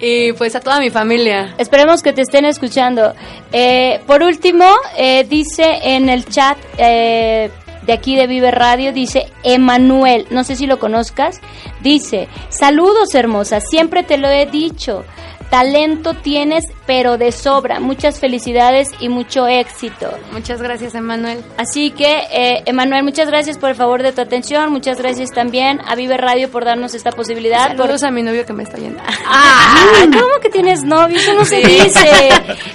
y 0.00 0.32
pues 0.32 0.56
a 0.56 0.60
toda 0.60 0.80
mi 0.80 0.90
familia. 0.90 1.54
Esperemos 1.58 2.02
que 2.02 2.12
te 2.12 2.22
estén 2.22 2.44
escuchando. 2.44 3.14
Eh, 3.52 4.00
por 4.06 4.24
último, 4.24 4.64
eh, 4.96 5.24
dice 5.28 5.78
en 5.82 6.08
el 6.08 6.24
chat 6.24 6.58
eh, 6.76 7.50
de 7.86 7.92
aquí 7.92 8.16
de 8.16 8.26
Vive 8.26 8.50
Radio, 8.50 8.92
dice 8.92 9.26
Emanuel, 9.44 10.26
no 10.30 10.42
sé 10.42 10.56
si 10.56 10.66
lo 10.66 10.80
conozcas, 10.80 11.40
dice, 11.80 12.28
saludos 12.48 13.14
hermosa, 13.14 13.60
siempre 13.60 14.02
te 14.02 14.18
lo 14.18 14.28
he 14.28 14.46
dicho, 14.46 15.04
talento 15.50 16.14
tienes 16.14 16.64
pero 16.88 17.18
de 17.18 17.32
sobra, 17.32 17.80
muchas 17.80 18.18
felicidades 18.18 18.88
y 18.98 19.10
mucho 19.10 19.46
éxito. 19.46 20.08
Muchas 20.32 20.62
gracias, 20.62 20.94
Emanuel. 20.94 21.44
Así 21.58 21.90
que, 21.90 22.22
eh, 22.32 22.62
Emanuel, 22.64 23.04
muchas 23.04 23.28
gracias 23.28 23.58
por 23.58 23.68
el 23.68 23.76
favor 23.76 24.02
de 24.02 24.12
tu 24.12 24.22
atención, 24.22 24.72
muchas 24.72 24.96
gracias 24.96 25.30
también 25.30 25.80
a 25.86 25.94
Vive 25.96 26.16
Radio 26.16 26.50
por 26.50 26.64
darnos 26.64 26.94
esta 26.94 27.12
posibilidad. 27.12 27.68
por- 27.76 27.82
Saludos 27.88 28.02
a 28.04 28.10
mi 28.10 28.22
novio 28.22 28.46
que 28.46 28.54
me 28.54 28.62
está 28.62 28.78
viendo. 28.78 29.02
Ah, 29.28 29.84
¿cómo 30.04 30.40
que 30.40 30.48
tienes 30.48 30.82
novio? 30.82 31.18
Eso 31.18 31.34
no 31.34 31.44
se 31.44 31.56
dice. 31.56 32.08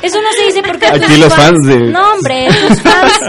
Eso 0.04 0.22
no 0.22 0.32
se 0.38 0.46
dice 0.46 0.62
porque 0.62 0.86
Aquí 0.86 1.18
los 1.18 1.34
fans 1.34 1.58
de- 1.68 1.80
No, 1.92 2.14
hombre, 2.14 2.50
tus 2.68 2.82
fans 2.82 3.20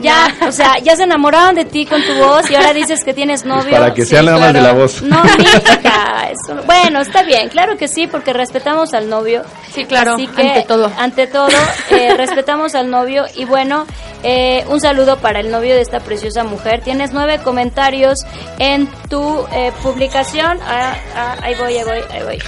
ya, 0.00 0.26
o 0.46 0.52
sea, 0.52 0.74
ya 0.82 0.94
se 0.94 1.04
enamoraron 1.04 1.54
de 1.54 1.64
ti 1.64 1.86
con 1.86 2.02
tu 2.02 2.12
voz 2.16 2.50
y 2.50 2.54
ahora 2.54 2.74
dices 2.74 3.02
que 3.02 3.14
tienes 3.14 3.46
novio. 3.46 3.70
Para 3.70 3.94
que 3.94 4.02
Sí, 4.04 4.10
sea 4.10 4.22
nada 4.22 4.36
más 4.38 4.52
de 4.52 4.60
la 4.60 4.72
voz. 4.72 5.00
No, 5.00 5.22
mija, 5.38 6.28
eso- 6.30 6.62
bueno, 6.66 7.00
está 7.00 7.22
bien, 7.22 7.48
claro 7.48 7.78
que 7.78 7.88
sí, 7.88 8.06
porque 8.06 8.34
respetamos 8.34 8.92
al 8.92 9.08
novio. 9.08 9.42
Sí, 9.72 9.86
claro, 9.86 10.14
Así 10.14 10.26
que, 10.34 10.42
ante 10.42 10.62
todo. 10.62 10.90
Ante 10.98 11.26
todo, 11.26 11.48
eh, 11.90 12.14
respetamos 12.16 12.74
al 12.74 12.90
novio 12.90 13.24
y 13.34 13.44
bueno, 13.44 13.86
eh, 14.22 14.64
un 14.68 14.80
saludo 14.80 15.18
para 15.18 15.40
el 15.40 15.50
novio 15.50 15.74
de 15.74 15.82
esta 15.82 16.00
preciosa 16.00 16.44
mujer. 16.44 16.80
Tienes 16.82 17.12
nueve 17.12 17.40
comentarios 17.44 18.18
en 18.58 18.88
tu 19.10 19.44
eh, 19.52 19.70
publicación. 19.82 20.58
Ah, 20.62 20.94
ah, 21.14 21.36
ahí 21.42 21.54
voy, 21.56 21.76
ahí 21.76 21.84
voy, 21.84 22.00
ahí 22.10 22.22
voy. 22.24 22.38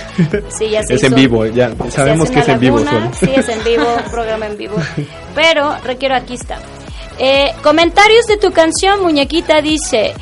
Sí, 0.49 0.71
ya 0.71 0.83
se 0.83 0.95
Es 0.95 1.03
en 1.03 1.15
vivo, 1.15 1.45
ya 1.47 1.71
sabemos 1.91 2.31
que 2.31 2.39
es 2.39 2.49
en 2.49 2.61
vivo. 2.61 2.79
solo. 2.79 3.11
Sí, 3.13 3.31
es 3.35 3.49
en 3.49 3.63
vivo, 3.63 3.85
un 4.05 4.11
programa 4.11 4.47
en 4.47 4.57
vivo. 4.57 4.77
Pero 5.35 5.77
requiero, 5.85 6.15
aquí 6.15 6.35
está. 6.35 6.59
Eh, 7.19 7.53
comentarios 7.63 8.27
de 8.27 8.39
tu 8.39 8.53
canción, 8.53 9.03
muñequita, 9.03 9.61
dice... 9.61 10.15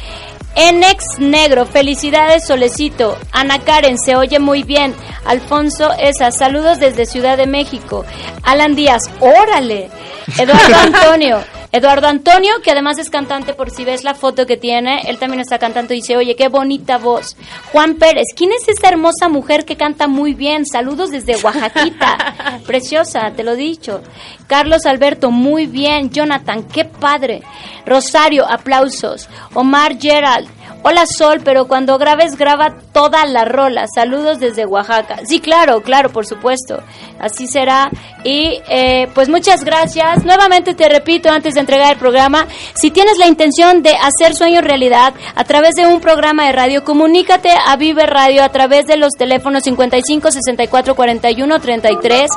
Enex 0.56 1.18
Negro, 1.18 1.66
felicidades 1.66 2.46
Solecito. 2.46 3.18
Ana 3.32 3.58
Karen, 3.58 3.98
se 3.98 4.16
oye 4.16 4.38
muy 4.38 4.62
bien. 4.62 4.94
Alfonso 5.24 5.90
Esa, 5.98 6.30
saludos 6.30 6.78
desde 6.78 7.06
Ciudad 7.06 7.36
de 7.36 7.46
México. 7.46 8.04
Alan 8.42 8.74
Díaz, 8.74 9.02
órale. 9.20 9.90
Eduardo 10.38 10.76
Antonio, 10.82 11.40
Eduardo 11.74 12.06
Antonio, 12.06 12.52
que 12.62 12.70
además 12.70 12.98
es 12.98 13.10
cantante, 13.10 13.52
por 13.52 13.68
si 13.68 13.84
ves 13.84 14.04
la 14.04 14.14
foto 14.14 14.46
que 14.46 14.56
tiene, 14.56 15.00
él 15.08 15.18
también 15.18 15.40
está 15.40 15.58
cantando 15.58 15.92
y 15.92 15.96
dice, 15.96 16.16
oye, 16.16 16.36
qué 16.36 16.46
bonita 16.46 16.98
voz. 16.98 17.36
Juan 17.72 17.96
Pérez, 17.96 18.26
¿quién 18.36 18.52
es 18.52 18.68
esta 18.68 18.90
hermosa 18.90 19.28
mujer 19.28 19.64
que 19.64 19.76
canta 19.76 20.06
muy 20.06 20.34
bien? 20.34 20.66
Saludos 20.66 21.10
desde 21.10 21.34
Oaxaquita. 21.34 22.60
Preciosa, 22.68 23.32
te 23.34 23.42
lo 23.42 23.54
he 23.54 23.56
dicho. 23.56 24.02
Carlos 24.46 24.86
Alberto, 24.86 25.32
muy 25.32 25.66
bien. 25.66 26.10
Jonathan, 26.10 26.62
qué 26.62 26.84
padre. 26.84 27.42
Rosario, 27.84 28.48
aplausos. 28.48 29.28
Omar 29.52 29.98
Gerald, 30.00 30.48
Hola 30.86 31.04
Sol, 31.06 31.40
pero 31.42 31.66
cuando 31.66 31.96
grabes 31.96 32.36
graba 32.36 32.76
toda 32.92 33.24
la 33.24 33.46
rola. 33.46 33.86
Saludos 33.94 34.38
desde 34.38 34.66
Oaxaca. 34.66 35.20
Sí, 35.26 35.40
claro, 35.40 35.80
claro, 35.80 36.10
por 36.10 36.26
supuesto. 36.26 36.82
Así 37.18 37.46
será. 37.46 37.90
Y 38.22 38.60
eh, 38.68 39.08
pues 39.14 39.30
muchas 39.30 39.64
gracias. 39.64 40.26
Nuevamente 40.26 40.74
te 40.74 40.86
repito 40.90 41.30
antes 41.30 41.54
de 41.54 41.60
entregar 41.60 41.92
el 41.92 41.98
programa, 41.98 42.46
si 42.74 42.90
tienes 42.90 43.16
la 43.16 43.26
intención 43.28 43.82
de 43.82 43.94
hacer 43.96 44.34
sueños 44.34 44.62
realidad 44.62 45.14
a 45.34 45.44
través 45.44 45.74
de 45.74 45.86
un 45.86 46.00
programa 46.00 46.44
de 46.46 46.52
radio, 46.52 46.84
comunícate 46.84 47.48
a 47.66 47.76
Vive 47.76 48.04
Radio 48.04 48.44
a 48.44 48.50
través 48.50 48.84
de 48.84 48.98
los 48.98 49.12
teléfonos 49.12 49.62
55 49.62 50.32
64 50.32 50.94
41 50.94 51.60
33. 51.60 52.30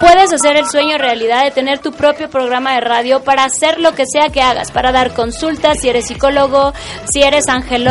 Puedes 0.00 0.32
hacer 0.32 0.56
el 0.56 0.66
sueño 0.66 0.98
realidad 0.98 1.44
de 1.44 1.52
tener 1.52 1.78
tu 1.78 1.92
propio 1.92 2.28
programa 2.28 2.74
de 2.74 2.80
radio 2.80 3.22
para 3.22 3.44
hacer 3.44 3.78
lo 3.78 3.94
que 3.94 4.04
sea 4.04 4.30
que 4.30 4.42
hagas, 4.42 4.72
para 4.72 4.90
dar 4.90 5.14
consultas, 5.14 5.78
si 5.80 5.88
eres 5.88 6.08
psicólogo, 6.08 6.72
si 7.12 7.22
eres 7.22 7.46
ángel 7.48 7.83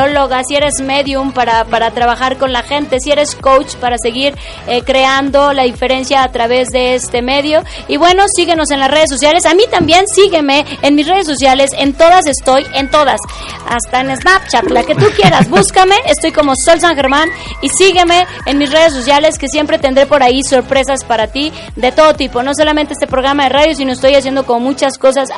si 0.47 0.55
eres 0.55 0.81
medium 0.81 1.31
para, 1.31 1.65
para 1.65 1.91
trabajar 1.91 2.37
con 2.37 2.51
la 2.51 2.63
gente, 2.63 2.99
si 2.99 3.11
eres 3.11 3.35
coach 3.35 3.75
para 3.75 3.97
seguir 3.97 4.33
eh, 4.67 4.81
creando 4.83 5.53
la 5.53 5.63
diferencia 5.63 6.23
a 6.23 6.31
través 6.31 6.69
de 6.69 6.95
este 6.95 7.21
medio. 7.21 7.63
Y 7.87 7.97
bueno, 7.97 8.23
síguenos 8.35 8.71
en 8.71 8.79
las 8.79 8.89
redes 8.89 9.09
sociales. 9.09 9.45
A 9.45 9.53
mí 9.53 9.63
también 9.69 10.07
sígueme 10.07 10.65
en 10.81 10.95
mis 10.95 11.07
redes 11.07 11.27
sociales. 11.27 11.71
En 11.77 11.93
todas 11.93 12.25
estoy, 12.25 12.65
en 12.73 12.89
todas. 12.89 13.19
Hasta 13.67 14.01
en 14.01 14.15
Snapchat, 14.15 14.65
la 14.71 14.83
que 14.83 14.95
tú 14.95 15.05
quieras. 15.15 15.49
Búscame, 15.49 15.95
estoy 16.05 16.31
como 16.31 16.53
Sol 16.55 16.79
San 16.79 16.95
Germán 16.95 17.29
y 17.61 17.69
sígueme 17.69 18.25
en 18.45 18.57
mis 18.57 18.71
redes 18.71 18.93
sociales 18.93 19.37
que 19.37 19.47
siempre 19.47 19.77
tendré 19.77 20.05
por 20.05 20.23
ahí 20.23 20.43
sorpresas 20.43 21.03
para 21.03 21.27
ti 21.27 21.51
de 21.75 21.91
todo 21.91 22.15
tipo. 22.15 22.41
No 22.41 22.53
solamente 22.55 22.93
este 22.93 23.07
programa 23.07 23.43
de 23.43 23.49
radio, 23.49 23.75
sino 23.75 23.93
estoy 23.93 24.15
haciendo 24.15 24.45
como 24.45 24.59
muchas 24.59 24.97
cosas, 24.97 25.29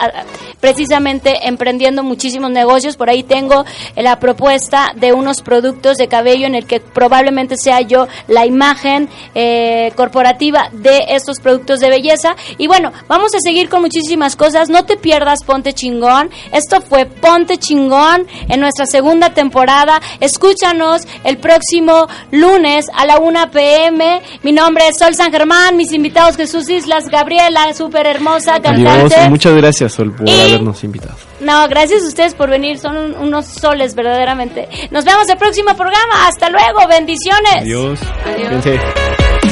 precisamente 0.60 1.48
emprendiendo 1.48 2.04
muchísimos 2.04 2.52
negocios. 2.52 2.96
Por 2.96 3.10
ahí 3.10 3.24
tengo 3.24 3.66
la 3.96 4.20
propuesta 4.20 4.45
de 4.96 5.12
unos 5.12 5.42
productos 5.42 5.98
de 5.98 6.08
cabello 6.08 6.46
en 6.46 6.54
el 6.54 6.66
que 6.66 6.80
probablemente 6.80 7.56
sea 7.58 7.82
yo 7.82 8.08
la 8.28 8.46
imagen 8.46 9.10
eh, 9.34 9.92
corporativa 9.96 10.70
de 10.72 11.06
estos 11.10 11.40
productos 11.40 11.80
de 11.80 11.90
belleza. 11.90 12.36
Y 12.60 12.68
bueno, 12.68 12.94
vamos 13.08 13.34
a 13.34 13.40
seguir 13.40 13.70
con 13.70 13.82
muchísimas 13.82 14.36
cosas. 14.36 14.70
No 14.70 14.86
te 14.86 14.98
pierdas 14.98 15.44
Ponte 15.44 15.74
Chingón. 15.74 16.30
Esto 16.52 16.82
fue 16.82 17.08
Ponte 17.08 17.58
Chingón 17.58 18.28
en 18.48 18.60
nuestra 18.60 18.86
segunda 18.86 19.34
temporada. 19.34 20.00
Escúchanos 20.20 21.02
el 21.24 21.38
próximo 21.38 22.08
lunes 22.32 22.86
a 22.94 23.08
la 23.08 23.18
1 23.18 23.50
pm. 23.52 24.22
Mi 24.44 24.52
nombre 24.52 24.88
es 24.90 24.98
Sol 25.00 25.16
San 25.16 25.32
Germán. 25.32 25.76
Mis 25.76 25.92
invitados 25.92 26.38
Jesús 26.38 26.70
Islas, 26.70 27.10
Gabriela, 27.10 27.74
súper 27.74 28.06
hermosa 28.06 28.60
cantante. 28.62 29.28
Muchas 29.28 29.56
gracias 29.56 29.94
Sol 29.94 30.12
por 30.12 30.30
habernos 30.30 30.84
invitado. 30.84 31.16
No, 31.40 31.68
gracias 31.68 32.04
a 32.04 32.08
ustedes 32.08 32.34
por 32.34 32.50
venir. 32.50 32.80
Son 32.80 33.16
unos 33.16 33.46
soles 33.46 33.96
verdaderamente 33.96 34.68
nos 34.92 35.06
vemos 35.06 35.28
el 35.30 35.38
próximo 35.38 35.76
programa. 35.76 36.28
Hasta 36.28 36.50
luego. 36.50 36.88
Bendiciones. 36.88 37.58
Adiós. 37.58 38.00
Adiós. 38.26 38.66
¿Ya 38.66 39.45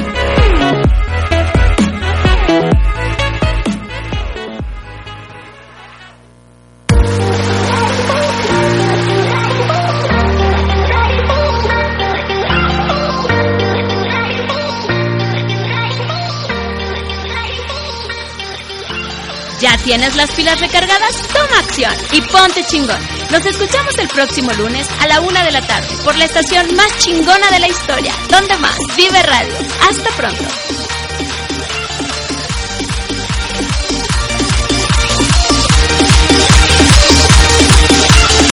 tienes 19.84 20.16
las 20.16 20.32
pilas 20.32 20.60
recargadas? 20.60 21.22
Toma 21.34 21.60
acción 21.60 21.94
y 22.12 22.22
ponte 22.22 22.64
chingón. 22.64 23.00
Nos 23.32 23.46
escuchamos 23.46 23.98
el 23.98 24.08
próximo 24.08 24.52
lunes 24.54 24.88
a 25.00 25.08
la 25.08 25.22
una 25.22 25.44
de 25.44 25.52
la 25.52 25.62
tarde 25.62 25.96
por 26.04 26.16
la 26.16 26.26
estación 26.26 26.76
más 26.76 26.98
chingona 27.00 27.50
de 27.52 27.60
la 27.60 27.68
historia. 27.68 28.14
¿Dónde 28.30 28.58
más? 28.58 28.78
Vive 28.96 29.22
Radio. 29.24 29.54
Hasta 29.90 30.10
pronto. 30.16 30.83